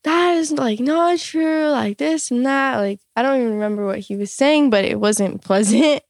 That 0.04 0.38
is 0.38 0.52
like 0.52 0.80
not 0.80 1.20
true, 1.20 1.70
like 1.70 1.98
this 1.98 2.32
and 2.32 2.46
that. 2.46 2.78
Like, 2.78 3.00
I 3.16 3.22
don't 3.22 3.40
even 3.40 3.54
remember 3.54 3.86
what 3.86 4.00
he 4.00 4.16
was 4.16 4.34
saying, 4.34 4.70
but 4.70 4.86
it 4.86 5.00
wasn't 5.00 5.42
pleasant. 5.44 6.02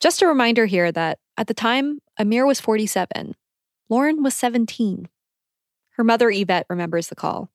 Just 0.00 0.22
a 0.22 0.26
reminder 0.26 0.66
here 0.66 0.90
that 0.90 1.18
at 1.36 1.46
the 1.46 1.54
time, 1.54 2.00
Amir 2.18 2.46
was 2.46 2.60
47, 2.60 3.34
Lauren 3.88 4.22
was 4.22 4.34
17. 4.34 5.08
Her 5.96 6.04
mother, 6.04 6.30
Yvette, 6.30 6.66
remembers 6.68 7.08
the 7.08 7.14
call. 7.14 7.50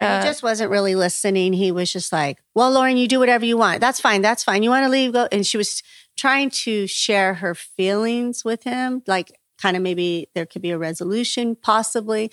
Uh, 0.00 0.20
he 0.20 0.28
just 0.28 0.42
wasn't 0.42 0.70
really 0.70 0.94
listening. 0.94 1.54
He 1.54 1.72
was 1.72 1.90
just 1.90 2.12
like, 2.12 2.38
Well, 2.54 2.70
Lauren, 2.70 2.98
you 2.98 3.08
do 3.08 3.18
whatever 3.18 3.46
you 3.46 3.56
want. 3.56 3.80
That's 3.80 4.00
fine. 4.00 4.20
That's 4.20 4.44
fine. 4.44 4.62
You 4.62 4.70
want 4.70 4.84
to 4.84 4.90
leave? 4.90 5.12
Go. 5.12 5.26
And 5.32 5.46
she 5.46 5.56
was 5.56 5.82
trying 6.16 6.50
to 6.50 6.86
share 6.86 7.34
her 7.34 7.54
feelings 7.54 8.44
with 8.44 8.64
him, 8.64 9.02
like 9.06 9.32
kind 9.60 9.76
of 9.76 9.82
maybe 9.82 10.28
there 10.34 10.46
could 10.46 10.62
be 10.62 10.70
a 10.70 10.78
resolution, 10.78 11.56
possibly 11.56 12.30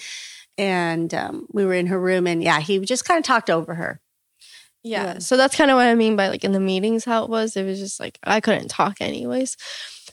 and 0.58 1.14
um, 1.14 1.48
we 1.52 1.66
were 1.66 1.74
in 1.74 1.88
her 1.88 2.00
room 2.00 2.28
and 2.28 2.44
yeah 2.44 2.60
he 2.60 2.80
just 2.80 3.06
kind 3.06 3.18
of 3.18 3.24
talked 3.24 3.50
over 3.50 3.76
her 3.76 4.00
Yeah. 4.84 5.20
So 5.20 5.38
that's 5.38 5.56
kind 5.56 5.72
of 5.72 5.76
what 5.76 5.88
I 5.88 5.96
mean 5.96 6.16
by 6.18 6.28
like 6.28 6.44
in 6.44 6.52
the 6.52 6.60
meetings 6.60 7.06
how 7.06 7.24
it 7.24 7.30
was. 7.30 7.56
It 7.56 7.64
was 7.64 7.80
just 7.80 8.00
like 8.00 8.20
I 8.24 8.42
couldn't 8.42 8.68
talk 8.68 8.98
anyways. 9.00 9.56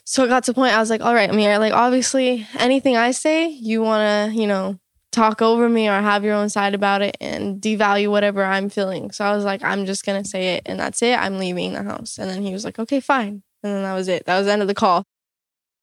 So 0.05 0.25
it 0.25 0.29
got 0.29 0.45
to 0.45 0.53
the 0.53 0.55
point 0.55 0.75
I 0.75 0.79
was 0.79 0.91
like, 0.91 1.01
all 1.01 1.15
right, 1.15 1.29
I 1.29 1.33
mean, 1.33 1.49
like 1.59 1.73
obviously 1.73 2.47
anything 2.59 2.97
I 2.97 3.11
say, 3.11 3.49
you 3.49 3.83
want 3.83 4.33
to, 4.33 4.41
you 4.41 4.47
know, 4.47 4.79
talk 5.13 5.43
over 5.43 5.69
me 5.69 5.89
or 5.89 6.01
have 6.01 6.25
your 6.25 6.35
own 6.35 6.49
side 6.49 6.75
about 6.75 7.03
it 7.03 7.17
and 7.21 7.61
devalue 7.61 8.11
whatever 8.11 8.45
I'm 8.45 8.69
feeling. 8.71 9.11
So 9.11 9.25
I 9.25 9.35
was 9.35 9.45
like, 9.45 9.63
I'm 9.65 9.87
just 9.87 10.05
going 10.05 10.23
to 10.23 10.29
say 10.29 10.55
it 10.55 10.63
and 10.67 10.79
that's 10.79 11.03
it. 11.03 11.19
I'm 11.19 11.39
leaving 11.39 11.73
the 11.73 11.83
house. 11.83 12.17
And 12.19 12.31
then 12.31 12.43
he 12.43 12.53
was 12.53 12.65
like, 12.65 12.79
okay, 12.79 13.01
fine. 13.01 13.43
And 13.63 13.75
then 13.75 13.83
that 13.83 13.95
was 13.95 14.09
it. 14.09 14.25
That 14.27 14.39
was 14.39 14.47
the 14.47 14.53
end 14.53 14.63
of 14.63 14.69
the 14.69 14.75
call. 14.75 15.05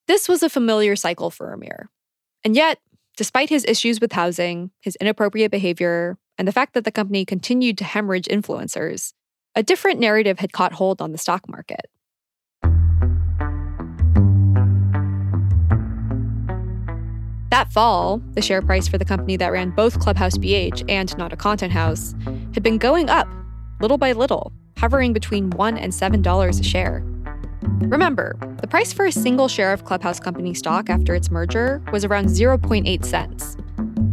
This 0.07 0.29
was 0.29 0.43
a 0.43 0.49
familiar 0.49 0.95
cycle 0.95 1.29
for 1.29 1.51
Amir. 1.51 1.89
And 2.43 2.55
yet, 2.55 2.79
despite 3.17 3.49
his 3.49 3.65
issues 3.65 3.99
with 3.99 4.13
housing, 4.13 4.69
his 4.79 4.95
inappropriate 5.01 5.51
behavior, 5.51 6.17
and 6.37 6.47
the 6.47 6.51
fact 6.51 6.75
that 6.75 6.85
the 6.85 6.91
company 6.91 7.25
continued 7.25 7.77
to 7.79 7.83
hemorrhage 7.83 8.27
influencers, 8.27 9.13
a 9.55 9.63
different 9.63 9.99
narrative 9.99 10.37
had 10.37 10.53
caught 10.53 10.73
hold 10.73 11.01
on 11.01 11.11
the 11.11 11.17
stock 11.17 11.49
market. 11.49 11.87
That 17.49 17.71
fall, 17.71 18.21
the 18.33 18.41
share 18.41 18.61
price 18.61 18.87
for 18.87 18.99
the 18.99 19.05
company 19.05 19.35
that 19.37 19.51
ran 19.51 19.71
both 19.71 19.99
Clubhouse 19.99 20.37
BH 20.37 20.85
and 20.87 21.17
Not 21.17 21.33
a 21.33 21.37
Content 21.37 21.73
House 21.73 22.13
had 22.53 22.61
been 22.61 22.77
going 22.77 23.09
up 23.09 23.27
little 23.81 23.97
by 23.97 24.11
little, 24.11 24.53
hovering 24.77 25.11
between 25.11 25.49
$1 25.49 25.77
and 25.81 25.91
$7 25.91 26.59
a 26.59 26.63
share. 26.63 27.03
Remember, 27.89 28.35
the 28.61 28.67
price 28.67 28.91
for 28.91 29.05
a 29.05 29.11
single 29.11 29.47
share 29.47 29.71
of 29.71 29.85
Clubhouse 29.85 30.19
Company 30.19 30.53
stock 30.53 30.89
after 30.89 31.15
its 31.15 31.31
merger 31.31 31.81
was 31.91 32.03
around 32.03 32.25
0.8 32.25 33.05
cents. 33.05 33.55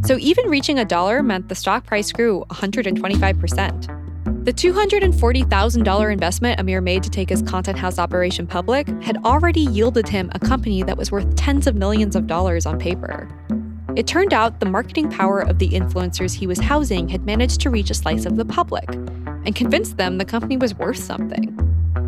So 0.06 0.16
even 0.18 0.48
reaching 0.48 0.78
a 0.78 0.84
dollar 0.84 1.22
meant 1.22 1.48
the 1.48 1.54
stock 1.54 1.84
price 1.86 2.12
grew 2.12 2.44
125%. 2.50 4.44
The 4.44 4.52
$240,000 4.52 6.12
investment 6.12 6.60
Amir 6.60 6.82
made 6.82 7.02
to 7.02 7.10
take 7.10 7.30
his 7.30 7.40
content 7.42 7.78
house 7.78 7.98
operation 7.98 8.46
public 8.46 8.86
had 9.02 9.16
already 9.24 9.62
yielded 9.62 10.06
him 10.06 10.30
a 10.34 10.38
company 10.38 10.82
that 10.82 10.98
was 10.98 11.10
worth 11.10 11.34
tens 11.34 11.66
of 11.66 11.74
millions 11.74 12.14
of 12.14 12.26
dollars 12.26 12.66
on 12.66 12.78
paper. 12.78 13.26
It 13.96 14.06
turned 14.06 14.34
out 14.34 14.60
the 14.60 14.66
marketing 14.66 15.10
power 15.10 15.40
of 15.40 15.58
the 15.58 15.70
influencers 15.70 16.34
he 16.34 16.46
was 16.46 16.58
housing 16.58 17.08
had 17.08 17.24
managed 17.24 17.60
to 17.62 17.70
reach 17.70 17.90
a 17.90 17.94
slice 17.94 18.26
of 18.26 18.36
the 18.36 18.44
public 18.44 18.92
and 18.92 19.54
convinced 19.54 19.96
them 19.96 20.18
the 20.18 20.24
company 20.24 20.56
was 20.56 20.74
worth 20.74 20.98
something. 20.98 21.50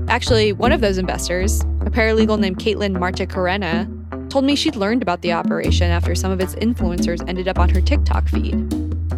Actually, 0.09 0.53
one 0.53 0.73
of 0.73 0.81
those 0.81 0.99
investors, 0.99 1.61
a 1.81 1.91
paralegal 1.91 2.39
named 2.39 2.59
Caitlin 2.59 2.99
Marta 2.99 3.27
Corena, 3.27 3.91
told 4.31 4.45
me 4.45 4.55
she'd 4.55 4.77
learned 4.77 5.03
about 5.03 5.21
the 5.23 5.33
operation 5.33 5.91
after 5.91 6.15
some 6.15 6.31
of 6.31 6.41
its 6.41 6.55
influencers 6.57 7.27
ended 7.29 7.49
up 7.49 7.59
on 7.59 7.69
her 7.69 7.81
TikTok 7.81 8.29
feed. 8.29 8.73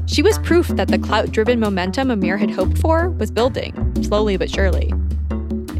She 0.06 0.22
was 0.22 0.38
proof 0.38 0.68
that 0.68 0.88
the 0.88 0.98
clout 0.98 1.30
driven 1.30 1.60
momentum 1.60 2.10
Amir 2.10 2.38
had 2.38 2.50
hoped 2.50 2.78
for 2.78 3.10
was 3.10 3.30
building, 3.30 3.74
slowly 4.02 4.38
but 4.38 4.50
surely. 4.50 4.92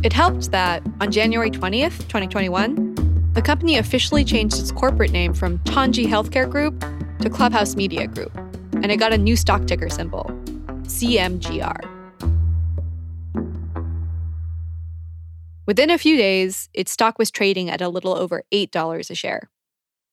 It 0.02 0.12
helped 0.12 0.50
that 0.50 0.82
on 1.00 1.10
January 1.10 1.50
20th, 1.50 1.98
2021, 2.08 3.32
the 3.32 3.42
company 3.42 3.78
officially 3.78 4.24
changed 4.24 4.58
its 4.58 4.70
corporate 4.70 5.12
name 5.12 5.32
from 5.32 5.58
Tongji 5.60 6.06
Healthcare 6.06 6.48
Group 6.48 6.84
to 7.20 7.30
Clubhouse 7.30 7.76
Media 7.76 8.06
Group, 8.06 8.36
and 8.74 8.92
it 8.92 8.98
got 8.98 9.14
a 9.14 9.18
new 9.18 9.36
stock 9.36 9.66
ticker 9.66 9.88
symbol 9.88 10.24
CMGR. 10.82 11.87
Within 15.68 15.90
a 15.90 15.98
few 15.98 16.16
days, 16.16 16.70
its 16.72 16.92
stock 16.92 17.18
was 17.18 17.30
trading 17.30 17.68
at 17.68 17.82
a 17.82 17.90
little 17.90 18.16
over 18.16 18.42
$8 18.50 19.10
a 19.10 19.14
share. 19.14 19.50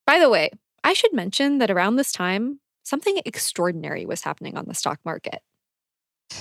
By 0.05 0.19
the 0.19 0.29
way, 0.29 0.49
I 0.83 0.91
should 0.91 1.13
mention 1.13 1.59
that 1.59 1.71
around 1.71 1.95
this 1.95 2.11
time, 2.11 2.59
something 2.83 3.21
extraordinary 3.25 4.05
was 4.05 4.23
happening 4.23 4.57
on 4.57 4.65
the 4.67 4.73
stock 4.73 4.99
market. 5.05 5.41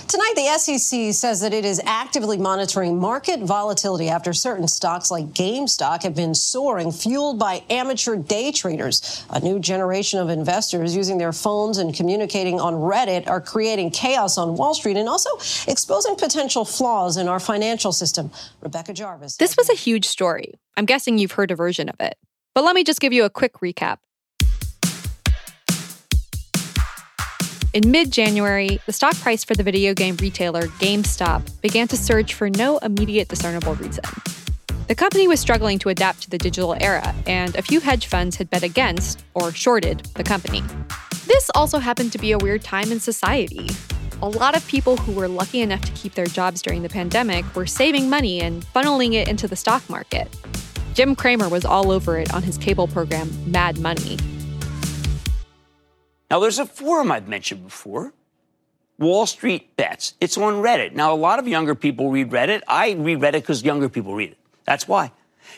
Tonight, 0.07 0.33
the 0.35 0.57
SEC 0.57 1.13
says 1.13 1.41
that 1.41 1.53
it 1.53 1.65
is 1.65 1.81
actively 1.83 2.37
monitoring 2.37 2.99
market 2.99 3.41
volatility 3.41 4.07
after 4.07 4.33
certain 4.33 4.67
stocks 4.67 5.11
like 5.11 5.25
GameStop 5.33 6.03
have 6.03 6.15
been 6.15 6.35
soaring, 6.35 6.91
fueled 6.91 7.39
by 7.39 7.63
amateur 7.69 8.15
day 8.15 8.51
traders. 8.51 9.25
A 9.31 9.39
new 9.39 9.59
generation 9.59 10.19
of 10.19 10.29
investors 10.29 10.95
using 10.95 11.17
their 11.17 11.33
phones 11.33 11.79
and 11.79 11.93
communicating 11.93 12.59
on 12.59 12.75
Reddit 12.75 13.27
are 13.27 13.41
creating 13.41 13.91
chaos 13.91 14.37
on 14.37 14.55
Wall 14.55 14.73
Street 14.73 14.95
and 14.95 15.09
also 15.09 15.29
exposing 15.67 16.15
potential 16.15 16.65
flaws 16.65 17.17
in 17.17 17.27
our 17.27 17.39
financial 17.39 17.91
system. 17.91 18.31
Rebecca 18.61 18.93
Jarvis. 18.93 19.37
This 19.37 19.57
was 19.57 19.69
a 19.69 19.75
huge 19.75 20.05
story. 20.05 20.53
I'm 20.77 20.85
guessing 20.85 21.17
you've 21.17 21.33
heard 21.33 21.51
a 21.51 21.55
version 21.55 21.89
of 21.89 21.95
it. 21.99 22.15
But 22.53 22.63
let 22.63 22.75
me 22.75 22.83
just 22.83 23.01
give 23.01 23.11
you 23.11 23.25
a 23.25 23.29
quick 23.29 23.55
recap. 23.55 23.97
In 27.75 27.91
mid 27.91 28.09
January, 28.09 28.79
the 28.85 28.93
stock 28.93 29.15
price 29.17 29.43
for 29.43 29.53
the 29.53 29.61
video 29.61 29.93
game 29.93 30.15
retailer 30.21 30.61
GameStop 30.79 31.59
began 31.59 31.89
to 31.89 31.97
surge 31.97 32.33
for 32.33 32.49
no 32.49 32.77
immediate 32.77 33.27
discernible 33.27 33.75
reason. 33.75 34.05
The 34.87 34.95
company 34.95 35.27
was 35.27 35.41
struggling 35.41 35.77
to 35.79 35.89
adapt 35.89 36.21
to 36.21 36.29
the 36.29 36.37
digital 36.37 36.77
era, 36.79 37.13
and 37.27 37.53
a 37.57 37.61
few 37.61 37.81
hedge 37.81 38.05
funds 38.05 38.37
had 38.37 38.49
bet 38.49 38.63
against, 38.63 39.25
or 39.33 39.51
shorted, 39.51 40.05
the 40.15 40.23
company. 40.23 40.63
This 41.25 41.51
also 41.53 41.79
happened 41.79 42.13
to 42.13 42.17
be 42.17 42.31
a 42.31 42.37
weird 42.37 42.63
time 42.63 42.93
in 42.93 43.01
society. 43.01 43.69
A 44.21 44.29
lot 44.29 44.55
of 44.55 44.65
people 44.69 44.95
who 44.95 45.11
were 45.11 45.27
lucky 45.27 45.59
enough 45.59 45.81
to 45.81 45.91
keep 45.91 46.13
their 46.13 46.27
jobs 46.27 46.61
during 46.61 46.81
the 46.81 46.87
pandemic 46.87 47.43
were 47.57 47.65
saving 47.65 48.09
money 48.09 48.39
and 48.39 48.63
funneling 48.67 49.15
it 49.15 49.27
into 49.27 49.49
the 49.49 49.57
stock 49.57 49.83
market. 49.89 50.33
Jim 50.93 51.13
Cramer 51.13 51.49
was 51.49 51.65
all 51.65 51.91
over 51.91 52.17
it 52.17 52.33
on 52.33 52.41
his 52.41 52.57
cable 52.57 52.87
program, 52.87 53.29
Mad 53.51 53.79
Money. 53.79 54.17
Now, 56.29 56.39
there's 56.39 56.59
a 56.59 56.65
forum 56.65 57.11
I've 57.11 57.27
mentioned 57.27 57.63
before 57.63 58.13
Wall 58.97 59.25
Street 59.25 59.75
Bets. 59.75 60.15
It's 60.19 60.37
on 60.37 60.55
Reddit. 60.55 60.93
Now, 60.93 61.13
a 61.13 61.15
lot 61.15 61.37
of 61.37 61.47
younger 61.47 61.75
people 61.75 62.09
read 62.09 62.31
Reddit. 62.31 62.61
I 62.67 62.93
read 62.93 63.19
Reddit 63.19 63.33
because 63.33 63.63
younger 63.63 63.89
people 63.89 64.15
read 64.15 64.31
it. 64.31 64.37
That's 64.65 64.87
why. 64.87 65.11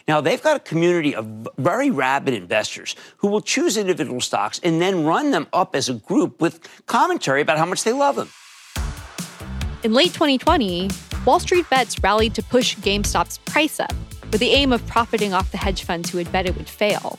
Now, 0.07 0.19
they've 0.19 0.41
got 0.41 0.57
a 0.57 0.59
community 0.59 1.15
of 1.15 1.47
very 1.57 1.89
rabid 1.89 2.33
investors 2.33 2.95
who 3.17 3.29
will 3.29 3.39
choose 3.39 3.77
individual 3.77 4.19
stocks 4.19 4.59
and 4.61 4.81
then 4.81 5.05
run 5.05 5.31
them 5.31 5.47
up 5.53 5.75
as 5.75 5.87
a 5.87 5.93
group 5.93 6.41
with 6.41 6.59
commentary 6.85 7.41
about 7.41 7.57
how 7.57 7.65
much 7.65 7.83
they 7.85 7.93
love 7.93 8.17
them. 8.17 8.29
In 9.83 9.93
late 9.93 10.13
2020, 10.13 10.89
Wall 11.25 11.39
Street 11.39 11.69
Bets 11.69 12.03
rallied 12.03 12.35
to 12.35 12.43
push 12.43 12.75
GameStop's 12.77 13.37
price 13.39 13.79
up 13.79 13.93
with 14.31 14.41
the 14.41 14.49
aim 14.49 14.73
of 14.73 14.85
profiting 14.87 15.33
off 15.33 15.51
the 15.51 15.57
hedge 15.57 15.83
funds 15.83 16.09
who 16.09 16.17
had 16.17 16.29
bet 16.33 16.45
it 16.45 16.57
would 16.57 16.67
fail. 16.67 17.17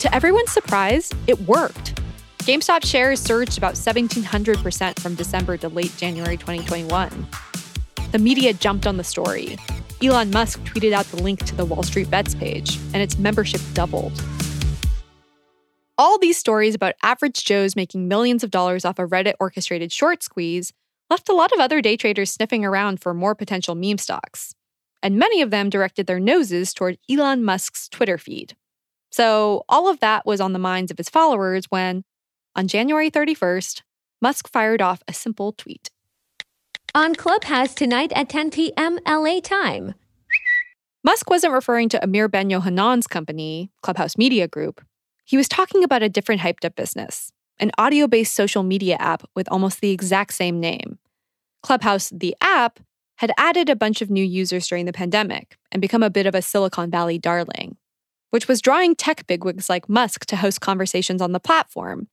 To 0.00 0.12
everyone's 0.12 0.50
surprise, 0.50 1.12
it 1.28 1.40
worked. 1.42 1.93
GameStop 2.44 2.84
shares 2.84 3.22
surged 3.22 3.56
about 3.56 3.72
1,700% 3.72 5.00
from 5.00 5.14
December 5.14 5.56
to 5.56 5.70
late 5.70 5.96
January 5.96 6.36
2021. 6.36 7.26
The 8.12 8.18
media 8.18 8.52
jumped 8.52 8.86
on 8.86 8.98
the 8.98 9.04
story. 9.04 9.56
Elon 10.02 10.30
Musk 10.30 10.60
tweeted 10.60 10.92
out 10.92 11.06
the 11.06 11.22
link 11.22 11.42
to 11.46 11.54
the 11.54 11.64
Wall 11.64 11.82
Street 11.82 12.10
Bets 12.10 12.34
page, 12.34 12.76
and 12.92 12.96
its 12.96 13.16
membership 13.16 13.62
doubled. 13.72 14.22
All 15.96 16.18
these 16.18 16.36
stories 16.36 16.74
about 16.74 16.96
average 17.02 17.46
Joes 17.46 17.76
making 17.76 18.08
millions 18.08 18.44
of 18.44 18.50
dollars 18.50 18.84
off 18.84 18.98
a 18.98 19.06
Reddit 19.06 19.36
orchestrated 19.40 19.90
short 19.90 20.22
squeeze 20.22 20.74
left 21.08 21.30
a 21.30 21.34
lot 21.34 21.50
of 21.50 21.60
other 21.60 21.80
day 21.80 21.96
traders 21.96 22.30
sniffing 22.30 22.62
around 22.62 23.00
for 23.00 23.14
more 23.14 23.34
potential 23.34 23.74
meme 23.74 23.96
stocks. 23.96 24.54
And 25.02 25.18
many 25.18 25.40
of 25.40 25.50
them 25.50 25.70
directed 25.70 26.06
their 26.06 26.20
noses 26.20 26.74
toward 26.74 26.98
Elon 27.08 27.42
Musk's 27.42 27.88
Twitter 27.88 28.18
feed. 28.18 28.54
So 29.10 29.64
all 29.66 29.88
of 29.88 30.00
that 30.00 30.26
was 30.26 30.42
on 30.42 30.52
the 30.52 30.58
minds 30.58 30.90
of 30.90 30.98
his 30.98 31.08
followers 31.08 31.64
when, 31.70 32.04
on 32.56 32.68
January 32.68 33.10
31st, 33.10 33.82
Musk 34.22 34.48
fired 34.48 34.80
off 34.80 35.02
a 35.08 35.12
simple 35.12 35.52
tweet. 35.52 35.90
On 36.94 37.14
Clubhouse 37.14 37.74
tonight 37.74 38.12
at 38.14 38.28
10 38.28 38.50
p.m. 38.50 38.98
LA 39.06 39.40
time. 39.40 39.94
Musk 41.02 41.28
wasn't 41.28 41.52
referring 41.52 41.88
to 41.90 42.02
Amir 42.02 42.28
Ben 42.28 42.48
Yohanan's 42.48 43.06
company, 43.06 43.70
Clubhouse 43.82 44.16
Media 44.16 44.48
Group. 44.48 44.80
He 45.24 45.36
was 45.36 45.48
talking 45.48 45.84
about 45.84 46.02
a 46.02 46.08
different 46.08 46.40
hyped 46.40 46.64
up 46.64 46.76
business, 46.76 47.32
an 47.58 47.72
audio 47.76 48.06
based 48.06 48.34
social 48.34 48.62
media 48.62 48.96
app 48.96 49.24
with 49.34 49.48
almost 49.50 49.80
the 49.80 49.90
exact 49.90 50.32
same 50.32 50.60
name. 50.60 50.98
Clubhouse, 51.62 52.10
the 52.10 52.36
app, 52.40 52.80
had 53.16 53.32
added 53.36 53.68
a 53.68 53.76
bunch 53.76 54.00
of 54.00 54.10
new 54.10 54.24
users 54.24 54.66
during 54.66 54.86
the 54.86 54.92
pandemic 54.92 55.56
and 55.70 55.82
become 55.82 56.02
a 56.02 56.10
bit 56.10 56.26
of 56.26 56.34
a 56.34 56.42
Silicon 56.42 56.90
Valley 56.90 57.18
darling, 57.18 57.76
which 58.30 58.48
was 58.48 58.62
drawing 58.62 58.94
tech 58.94 59.26
bigwigs 59.26 59.68
like 59.68 59.88
Musk 59.88 60.26
to 60.26 60.36
host 60.36 60.60
conversations 60.60 61.20
on 61.20 61.32
the 61.32 61.40
platform 61.40 62.08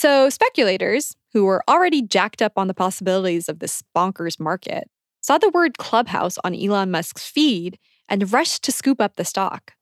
so, 0.00 0.30
speculators, 0.30 1.14
who 1.34 1.44
were 1.44 1.62
already 1.68 2.00
jacked 2.00 2.40
up 2.40 2.54
on 2.56 2.68
the 2.68 2.72
possibilities 2.72 3.50
of 3.50 3.58
this 3.58 3.82
bonkers 3.94 4.40
market, 4.40 4.88
saw 5.20 5.36
the 5.36 5.50
word 5.50 5.76
Clubhouse 5.76 6.38
on 6.42 6.54
Elon 6.54 6.90
Musk's 6.90 7.28
feed 7.28 7.78
and 8.08 8.32
rushed 8.32 8.64
to 8.64 8.72
scoop 8.72 8.98
up 8.98 9.16
the 9.16 9.26
stock. 9.26 9.74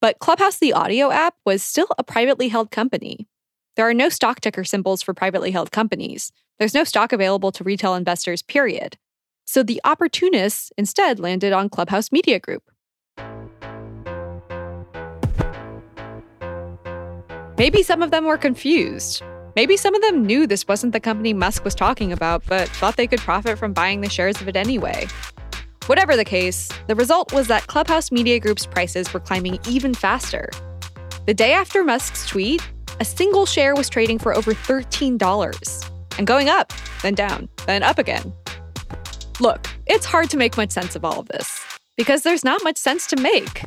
But 0.00 0.20
Clubhouse, 0.20 0.60
the 0.60 0.72
audio 0.72 1.10
app, 1.10 1.34
was 1.44 1.64
still 1.64 1.88
a 1.98 2.04
privately 2.04 2.46
held 2.46 2.70
company. 2.70 3.26
There 3.74 3.88
are 3.88 3.92
no 3.92 4.08
stock 4.08 4.40
ticker 4.40 4.62
symbols 4.62 5.02
for 5.02 5.12
privately 5.12 5.50
held 5.50 5.72
companies. 5.72 6.30
There's 6.60 6.72
no 6.72 6.84
stock 6.84 7.12
available 7.12 7.50
to 7.50 7.64
retail 7.64 7.96
investors, 7.96 8.42
period. 8.42 8.96
So 9.46 9.64
the 9.64 9.80
opportunists 9.82 10.70
instead 10.78 11.18
landed 11.18 11.52
on 11.52 11.70
Clubhouse 11.70 12.12
Media 12.12 12.38
Group. 12.38 12.62
Maybe 17.58 17.82
some 17.82 18.04
of 18.04 18.12
them 18.12 18.26
were 18.26 18.38
confused. 18.38 19.24
Maybe 19.56 19.78
some 19.78 19.94
of 19.94 20.02
them 20.02 20.26
knew 20.26 20.46
this 20.46 20.68
wasn't 20.68 20.92
the 20.92 21.00
company 21.00 21.32
Musk 21.32 21.64
was 21.64 21.74
talking 21.74 22.12
about, 22.12 22.44
but 22.46 22.68
thought 22.68 22.96
they 22.96 23.06
could 23.06 23.20
profit 23.20 23.58
from 23.58 23.72
buying 23.72 24.02
the 24.02 24.10
shares 24.10 24.38
of 24.42 24.48
it 24.48 24.54
anyway. 24.54 25.08
Whatever 25.86 26.14
the 26.14 26.26
case, 26.26 26.68
the 26.88 26.94
result 26.94 27.32
was 27.32 27.46
that 27.46 27.66
Clubhouse 27.66 28.12
Media 28.12 28.38
Group's 28.38 28.66
prices 28.66 29.14
were 29.14 29.20
climbing 29.20 29.58
even 29.66 29.94
faster. 29.94 30.50
The 31.24 31.32
day 31.32 31.54
after 31.54 31.82
Musk's 31.82 32.28
tweet, 32.28 32.60
a 33.00 33.04
single 33.04 33.46
share 33.46 33.74
was 33.74 33.88
trading 33.88 34.18
for 34.18 34.36
over 34.36 34.52
$13 34.52 35.90
and 36.18 36.26
going 36.26 36.50
up, 36.50 36.70
then 37.00 37.14
down, 37.14 37.48
then 37.64 37.82
up 37.82 37.98
again. 37.98 38.34
Look, 39.40 39.68
it's 39.86 40.04
hard 40.04 40.28
to 40.30 40.36
make 40.36 40.58
much 40.58 40.70
sense 40.70 40.96
of 40.96 41.04
all 41.04 41.20
of 41.20 41.28
this 41.28 41.64
because 41.96 42.24
there's 42.24 42.44
not 42.44 42.62
much 42.62 42.76
sense 42.76 43.06
to 43.06 43.16
make. 43.16 43.62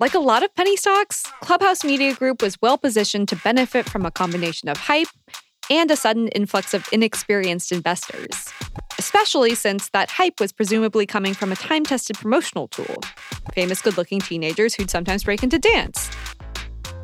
Like 0.00 0.14
a 0.14 0.20
lot 0.20 0.44
of 0.44 0.54
penny 0.54 0.76
stocks, 0.76 1.24
Clubhouse 1.40 1.82
Media 1.82 2.14
Group 2.14 2.40
was 2.40 2.56
well 2.62 2.78
positioned 2.78 3.28
to 3.30 3.36
benefit 3.36 3.88
from 3.88 4.06
a 4.06 4.12
combination 4.12 4.68
of 4.68 4.76
hype 4.76 5.08
and 5.70 5.90
a 5.90 5.96
sudden 5.96 6.28
influx 6.28 6.72
of 6.72 6.88
inexperienced 6.92 7.72
investors, 7.72 8.48
especially 8.96 9.56
since 9.56 9.88
that 9.90 10.08
hype 10.08 10.38
was 10.38 10.52
presumably 10.52 11.04
coming 11.04 11.34
from 11.34 11.50
a 11.50 11.56
time 11.56 11.84
tested 11.84 12.16
promotional 12.16 12.68
tool 12.68 12.94
famous 13.54 13.82
good 13.82 13.96
looking 13.96 14.20
teenagers 14.20 14.74
who'd 14.74 14.90
sometimes 14.90 15.24
break 15.24 15.42
into 15.42 15.58
dance. 15.58 16.10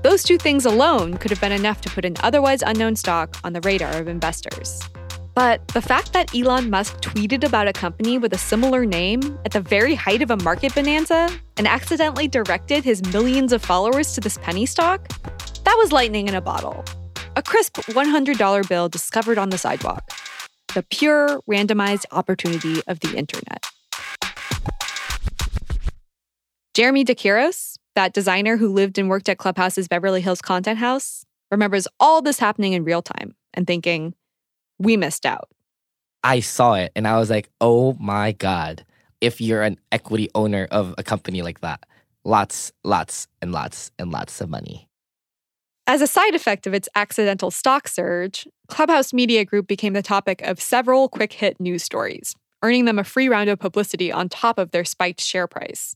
Those 0.03 0.23
two 0.23 0.39
things 0.39 0.65
alone 0.65 1.17
could 1.17 1.31
have 1.33 1.41
been 1.41 1.51
enough 1.51 1.81
to 1.81 1.91
put 1.91 2.05
an 2.05 2.15
otherwise 2.21 2.63
unknown 2.63 2.95
stock 2.95 3.37
on 3.43 3.55
the 3.55 3.61
radar 3.63 3.97
of 3.97 4.07
investors. 4.07 4.81
But 5.35 5.67
the 5.69 5.83
fact 5.83 6.13
that 6.13 6.33
Elon 6.33 6.71
Musk 6.71 7.01
tweeted 7.01 7.43
about 7.43 7.67
a 7.67 7.73
company 7.73 8.19
with 8.19 8.33
a 8.33 8.39
similar 8.39 8.87
name 8.87 9.37
at 9.45 9.51
the 9.51 9.61
very 9.61 9.97
height 9.97 10.23
of 10.23 10.31
a 10.31 10.37
market 10.37 10.75
bonanza 10.75 11.29
and 11.57 11.67
accidentally 11.67 12.29
directed 12.29 12.85
his 12.85 13.03
millions 13.13 13.53
of 13.53 13.61
followers 13.61 14.13
to 14.15 14.21
this 14.21 14.39
penny 14.39 14.65
stock, 14.65 15.09
that 15.65 15.75
was 15.77 15.91
lightning 15.91 16.29
in 16.29 16.37
a 16.37 16.41
bottle. 16.41 16.85
A 17.35 17.43
crisp 17.43 17.75
$100 17.79 18.69
bill 18.69 18.89
discovered 18.89 19.39
on 19.39 19.51
the 19.51 19.59
sidewalk. 19.59 20.09
The 20.73 20.85
pure, 20.85 21.41
randomized 21.51 22.05
opportunity 22.13 22.81
of 22.87 23.01
the 23.01 23.17
internet. 23.17 23.67
Jeremy 26.75 27.05
DeKiros, 27.05 27.79
that 27.97 28.13
designer 28.13 28.57
who 28.57 28.73
lived 28.73 28.99
and 28.99 29.09
worked 29.09 29.29
at 29.29 29.39
Clubhouse's 29.39 29.89
Beverly 29.89 30.21
Hills 30.21 30.43
content 30.43 30.79
house, 30.79 31.25
remembers 31.51 31.89
all 31.99 32.23
this 32.23 32.39
happening 32.39 32.73
in 32.73 32.85
real 32.85 33.03
time 33.03 33.35
and 33.53 33.67
thinking, 33.67 34.15
we 34.79 34.97
missed 34.97 35.27
out. 35.27 35.49
I 36.23 36.41
saw 36.41 36.75
it 36.75 36.93
and 36.97 37.07
I 37.07 37.19
was 37.19 37.31
like, 37.31 37.51
oh 37.61 37.97
my 38.01 38.33
God, 38.33 38.85
if 39.21 39.41
you're 39.41 39.63
an 39.63 39.79
equity 39.93 40.31
owner 40.35 40.67
of 40.71 40.95
a 40.97 41.03
company 41.03 41.43
like 41.43 41.61
that, 41.61 41.85
lots, 42.25 42.73
lots, 42.83 43.29
and 43.43 43.53
lots, 43.53 43.91
and 43.99 44.11
lots 44.11 44.41
of 44.41 44.49
money. 44.49 44.89
As 45.87 46.01
a 46.01 46.07
side 46.07 46.35
effect 46.35 46.67
of 46.67 46.73
its 46.73 46.89
accidental 46.95 47.51
stock 47.51 47.89
surge, 47.89 48.49
Clubhouse 48.69 49.13
Media 49.13 49.45
Group 49.45 49.67
became 49.67 49.93
the 49.93 50.03
topic 50.03 50.41
of 50.41 50.61
several 50.61 51.11
quick 51.11 51.35
hit 51.35 51.61
news 51.61 51.83
stories, 51.83 52.35
earning 52.63 52.87
them 52.87 52.99
a 52.99 53.05
free 53.05 53.29
round 53.29 53.51
of 53.51 53.59
publicity 53.59 54.11
on 54.11 54.31
top 54.31 54.59
of 54.59 54.71
their 54.71 54.85
spiked 54.85 55.21
share 55.21 55.47
price. 55.47 55.95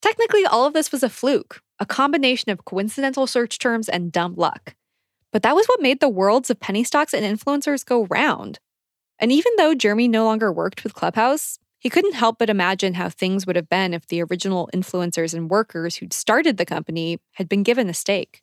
Technically, 0.00 0.46
all 0.46 0.66
of 0.66 0.72
this 0.72 0.92
was 0.92 1.02
a 1.02 1.08
fluke, 1.08 1.60
a 1.80 1.86
combination 1.86 2.52
of 2.52 2.64
coincidental 2.64 3.26
search 3.26 3.58
terms 3.58 3.88
and 3.88 4.12
dumb 4.12 4.36
luck. 4.36 4.76
But 5.32 5.42
that 5.42 5.54
was 5.54 5.66
what 5.66 5.80
made 5.80 6.00
the 6.00 6.08
worlds 6.08 6.50
of 6.50 6.60
penny 6.60 6.84
stocks 6.84 7.12
and 7.12 7.24
influencers 7.24 7.84
go 7.84 8.06
round. 8.06 8.58
And 9.18 9.32
even 9.32 9.52
though 9.56 9.74
Jeremy 9.74 10.08
no 10.08 10.24
longer 10.24 10.52
worked 10.52 10.84
with 10.84 10.94
Clubhouse, 10.94 11.58
he 11.78 11.90
couldn't 11.90 12.14
help 12.14 12.38
but 12.38 12.50
imagine 12.50 12.94
how 12.94 13.08
things 13.08 13.46
would 13.46 13.56
have 13.56 13.68
been 13.68 13.94
if 13.94 14.06
the 14.06 14.22
original 14.22 14.68
influencers 14.74 15.34
and 15.34 15.50
workers 15.50 15.96
who'd 15.96 16.12
started 16.12 16.56
the 16.56 16.66
company 16.66 17.20
had 17.32 17.48
been 17.48 17.62
given 17.62 17.88
a 17.88 17.94
stake. 17.94 18.42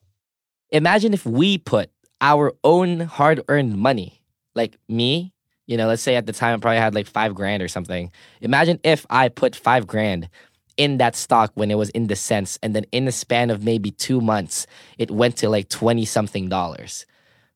Imagine 0.69 1.13
if 1.13 1.25
we 1.25 1.57
put 1.57 1.89
our 2.21 2.53
own 2.63 3.01
hard 3.01 3.41
earned 3.49 3.77
money, 3.77 4.21
like 4.53 4.77
me, 4.87 5.33
you 5.67 5.77
know, 5.77 5.87
let's 5.87 6.01
say 6.01 6.15
at 6.15 6.25
the 6.25 6.33
time 6.33 6.55
I 6.55 6.61
probably 6.61 6.77
had 6.77 6.95
like 6.95 7.07
five 7.07 7.33
grand 7.35 7.61
or 7.61 7.67
something. 7.67 8.11
Imagine 8.41 8.79
if 8.83 9.05
I 9.09 9.29
put 9.29 9.55
five 9.55 9.87
grand 9.87 10.29
in 10.77 10.97
that 10.97 11.15
stock 11.15 11.51
when 11.55 11.71
it 11.71 11.77
was 11.77 11.89
in 11.91 12.07
the 12.07 12.15
cents. 12.15 12.59
And 12.61 12.75
then 12.75 12.85
in 12.91 13.05
the 13.05 13.11
span 13.11 13.49
of 13.49 13.63
maybe 13.63 13.91
two 13.91 14.21
months, 14.21 14.67
it 14.97 15.11
went 15.11 15.37
to 15.37 15.49
like 15.49 15.69
20 15.69 16.05
something 16.05 16.49
dollars. 16.49 17.05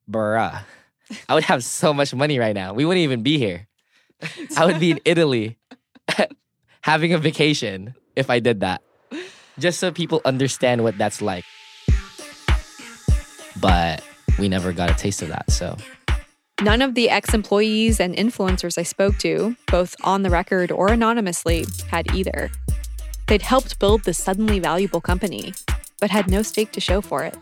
Bruh. 0.09 0.61
I 1.27 1.33
would 1.33 1.43
have 1.45 1.63
so 1.63 1.93
much 1.93 2.13
money 2.13 2.39
right 2.39 2.53
now. 2.53 2.73
We 2.73 2.85
wouldn't 2.85 3.03
even 3.03 3.23
be 3.23 3.37
here. 3.37 3.67
I 4.57 4.65
would 4.65 4.79
be 4.79 4.91
in 4.91 4.99
Italy 5.05 5.57
having 6.81 7.13
a 7.13 7.17
vacation 7.17 7.95
if 8.15 8.29
I 8.29 8.39
did 8.39 8.61
that. 8.61 8.81
Just 9.57 9.79
so 9.79 9.91
people 9.91 10.21
understand 10.23 10.83
what 10.83 10.97
that's 10.97 11.21
like. 11.21 11.45
But 13.59 14.03
we 14.37 14.47
never 14.47 14.71
got 14.71 14.89
a 14.89 14.93
taste 14.93 15.21
of 15.21 15.29
that, 15.29 15.51
so. 15.51 15.75
None 16.61 16.81
of 16.81 16.95
the 16.95 17.09
ex 17.09 17.33
employees 17.33 17.99
and 17.99 18.15
influencers 18.15 18.77
I 18.77 18.83
spoke 18.83 19.17
to, 19.19 19.55
both 19.67 19.95
on 20.03 20.23
the 20.23 20.29
record 20.29 20.71
or 20.71 20.89
anonymously, 20.89 21.65
had 21.89 22.13
either. 22.13 22.51
They'd 23.29 23.43
helped 23.43 23.77
build 23.77 24.05
this 24.05 24.17
suddenly 24.17 24.57
valuable 24.57 25.01
company, 25.01 25.53
but 25.99 26.09
had 26.09 26.31
no 26.31 26.41
stake 26.41 26.71
to 26.71 26.81
show 26.81 26.99
for 26.99 27.23
it. 27.23 27.37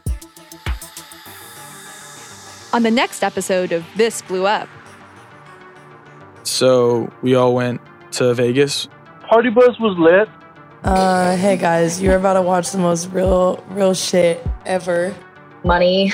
On 2.73 2.83
the 2.83 2.91
next 2.91 3.23
episode 3.23 3.71
of 3.71 3.85
This 3.95 4.21
Blew 4.21 4.45
Up. 4.45 4.67
So 6.43 7.09
we 7.21 7.35
all 7.35 7.55
went 7.55 7.79
to 8.11 8.33
Vegas. 8.33 8.89
Party 9.29 9.49
bus 9.49 9.79
was 9.79 9.97
lit. 9.97 10.27
Uh, 10.83 11.37
hey 11.37 11.55
guys, 11.55 12.01
you're 12.01 12.17
about 12.17 12.33
to 12.33 12.41
watch 12.41 12.71
the 12.71 12.77
most 12.77 13.09
real, 13.11 13.63
real 13.69 13.93
shit 13.93 14.45
ever. 14.65 15.15
Money, 15.63 16.11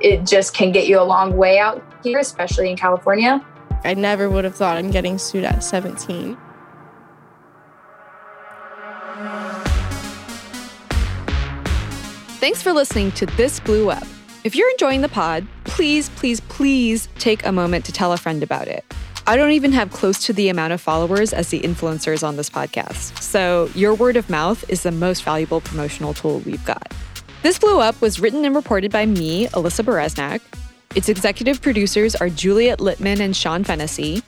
it 0.00 0.24
just 0.24 0.54
can 0.54 0.72
get 0.72 0.86
you 0.86 0.98
a 0.98 1.04
long 1.04 1.36
way 1.36 1.58
out 1.58 1.84
here, 2.02 2.18
especially 2.18 2.70
in 2.70 2.78
California. 2.78 3.44
I 3.84 3.92
never 3.92 4.30
would 4.30 4.44
have 4.44 4.56
thought 4.56 4.78
I'm 4.78 4.90
getting 4.90 5.18
sued 5.18 5.44
at 5.44 5.62
17. 5.62 6.38
Thanks 12.42 12.60
for 12.60 12.72
listening 12.72 13.12
to 13.12 13.24
This 13.24 13.60
Blew 13.60 13.88
Up. 13.88 14.02
If 14.42 14.56
you're 14.56 14.68
enjoying 14.72 15.02
the 15.02 15.08
pod, 15.08 15.46
please, 15.62 16.08
please, 16.08 16.40
please 16.40 17.06
take 17.20 17.46
a 17.46 17.52
moment 17.52 17.84
to 17.84 17.92
tell 17.92 18.12
a 18.12 18.16
friend 18.16 18.42
about 18.42 18.66
it. 18.66 18.84
I 19.28 19.36
don't 19.36 19.52
even 19.52 19.70
have 19.70 19.92
close 19.92 20.26
to 20.26 20.32
the 20.32 20.48
amount 20.48 20.72
of 20.72 20.80
followers 20.80 21.32
as 21.32 21.50
the 21.50 21.60
influencers 21.60 22.26
on 22.26 22.34
this 22.34 22.50
podcast, 22.50 23.22
so 23.22 23.70
your 23.76 23.94
word 23.94 24.16
of 24.16 24.28
mouth 24.28 24.68
is 24.68 24.82
the 24.82 24.90
most 24.90 25.22
valuable 25.22 25.60
promotional 25.60 26.14
tool 26.14 26.40
we've 26.40 26.64
got. 26.64 26.92
This 27.44 27.60
Blew 27.60 27.78
Up 27.78 28.00
was 28.00 28.18
written 28.18 28.44
and 28.44 28.56
reported 28.56 28.90
by 28.90 29.06
me, 29.06 29.46
Alyssa 29.50 29.84
Bereznak. 29.84 30.40
Its 30.96 31.08
executive 31.08 31.62
producers 31.62 32.16
are 32.16 32.28
Juliet 32.28 32.80
Littman 32.80 33.20
and 33.20 33.36
Sean 33.36 33.62
Fennessy. 33.62 34.20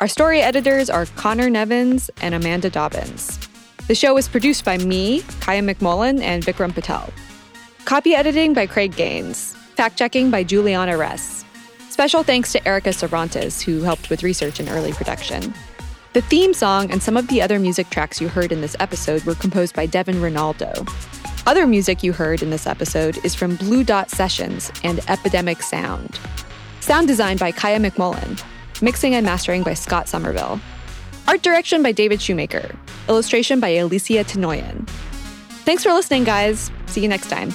Our 0.00 0.08
story 0.08 0.40
editors 0.40 0.88
are 0.88 1.04
Conor 1.16 1.50
Nevins 1.50 2.08
and 2.22 2.34
Amanda 2.34 2.70
Dobbins. 2.70 3.38
The 3.88 3.94
show 3.94 4.14
was 4.14 4.26
produced 4.26 4.64
by 4.64 4.78
me, 4.78 5.22
Kaya 5.40 5.60
McMullen, 5.60 6.22
and 6.22 6.42
Vikram 6.42 6.72
Patel. 6.72 7.12
Copy 7.88 8.14
editing 8.14 8.52
by 8.52 8.66
Craig 8.66 8.94
Gaines. 8.94 9.54
Fact 9.74 9.96
checking 9.96 10.30
by 10.30 10.44
Juliana 10.44 10.98
Ress. 10.98 11.42
Special 11.88 12.22
thanks 12.22 12.52
to 12.52 12.68
Erica 12.68 12.92
Cervantes, 12.92 13.62
who 13.62 13.80
helped 13.80 14.10
with 14.10 14.22
research 14.22 14.60
and 14.60 14.68
early 14.68 14.92
production. 14.92 15.54
The 16.12 16.20
theme 16.20 16.52
song 16.52 16.90
and 16.90 17.02
some 17.02 17.16
of 17.16 17.28
the 17.28 17.40
other 17.40 17.58
music 17.58 17.88
tracks 17.88 18.20
you 18.20 18.28
heard 18.28 18.52
in 18.52 18.60
this 18.60 18.76
episode 18.78 19.22
were 19.24 19.34
composed 19.34 19.74
by 19.74 19.86
Devon 19.86 20.20
Renaldo. 20.20 20.84
Other 21.46 21.66
music 21.66 22.02
you 22.02 22.12
heard 22.12 22.42
in 22.42 22.50
this 22.50 22.66
episode 22.66 23.24
is 23.24 23.34
from 23.34 23.56
Blue 23.56 23.82
Dot 23.82 24.10
Sessions 24.10 24.70
and 24.84 25.00
Epidemic 25.08 25.62
Sound. 25.62 26.20
Sound 26.80 27.08
design 27.08 27.38
by 27.38 27.52
Kaya 27.52 27.78
McMullen. 27.78 28.44
Mixing 28.82 29.14
and 29.14 29.24
mastering 29.24 29.62
by 29.62 29.72
Scott 29.72 30.08
Somerville. 30.08 30.60
Art 31.26 31.40
direction 31.40 31.82
by 31.82 31.92
David 31.92 32.20
Shoemaker. 32.20 32.76
Illustration 33.08 33.60
by 33.60 33.70
Alicia 33.70 34.24
Tenoyan. 34.24 34.86
Thanks 35.64 35.82
for 35.82 35.94
listening, 35.94 36.24
guys. 36.24 36.70
See 36.86 37.00
you 37.00 37.08
next 37.08 37.30
time. 37.30 37.54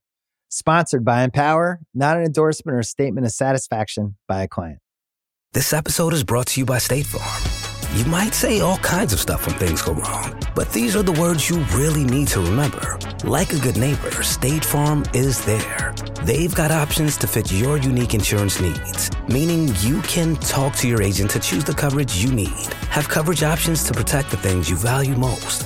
Sponsored 0.53 1.05
by 1.05 1.23
Empower, 1.23 1.79
not 1.93 2.17
an 2.17 2.23
endorsement 2.23 2.75
or 2.75 2.79
a 2.79 2.83
statement 2.83 3.25
of 3.25 3.31
satisfaction 3.31 4.17
by 4.27 4.43
a 4.43 4.49
client. 4.49 4.79
This 5.53 5.71
episode 5.71 6.13
is 6.13 6.25
brought 6.25 6.47
to 6.47 6.59
you 6.59 6.65
by 6.65 6.77
State 6.77 7.05
Farm. 7.05 7.97
You 7.97 8.03
might 8.03 8.33
say 8.33 8.59
all 8.59 8.77
kinds 8.79 9.13
of 9.13 9.21
stuff 9.21 9.47
when 9.47 9.55
things 9.55 9.81
go 9.81 9.93
wrong, 9.93 10.37
but 10.53 10.69
these 10.73 10.93
are 10.93 11.03
the 11.03 11.13
words 11.13 11.49
you 11.49 11.59
really 11.73 12.03
need 12.03 12.27
to 12.29 12.41
remember. 12.41 12.99
Like 13.23 13.53
a 13.53 13.59
good 13.59 13.77
neighbor, 13.77 14.11
State 14.23 14.65
Farm 14.65 15.05
is 15.13 15.43
there. 15.45 15.95
They've 16.23 16.53
got 16.53 16.69
options 16.69 17.15
to 17.17 17.27
fit 17.27 17.49
your 17.49 17.77
unique 17.77 18.13
insurance 18.13 18.59
needs, 18.59 19.09
meaning 19.29 19.73
you 19.79 20.01
can 20.01 20.35
talk 20.35 20.75
to 20.77 20.87
your 20.87 21.01
agent 21.01 21.31
to 21.31 21.39
choose 21.39 21.63
the 21.63 21.73
coverage 21.73 22.21
you 22.21 22.29
need. 22.29 22.73
Have 22.89 23.07
coverage 23.07 23.43
options 23.43 23.85
to 23.85 23.93
protect 23.93 24.31
the 24.31 24.37
things 24.37 24.69
you 24.69 24.75
value 24.75 25.15
most. 25.15 25.65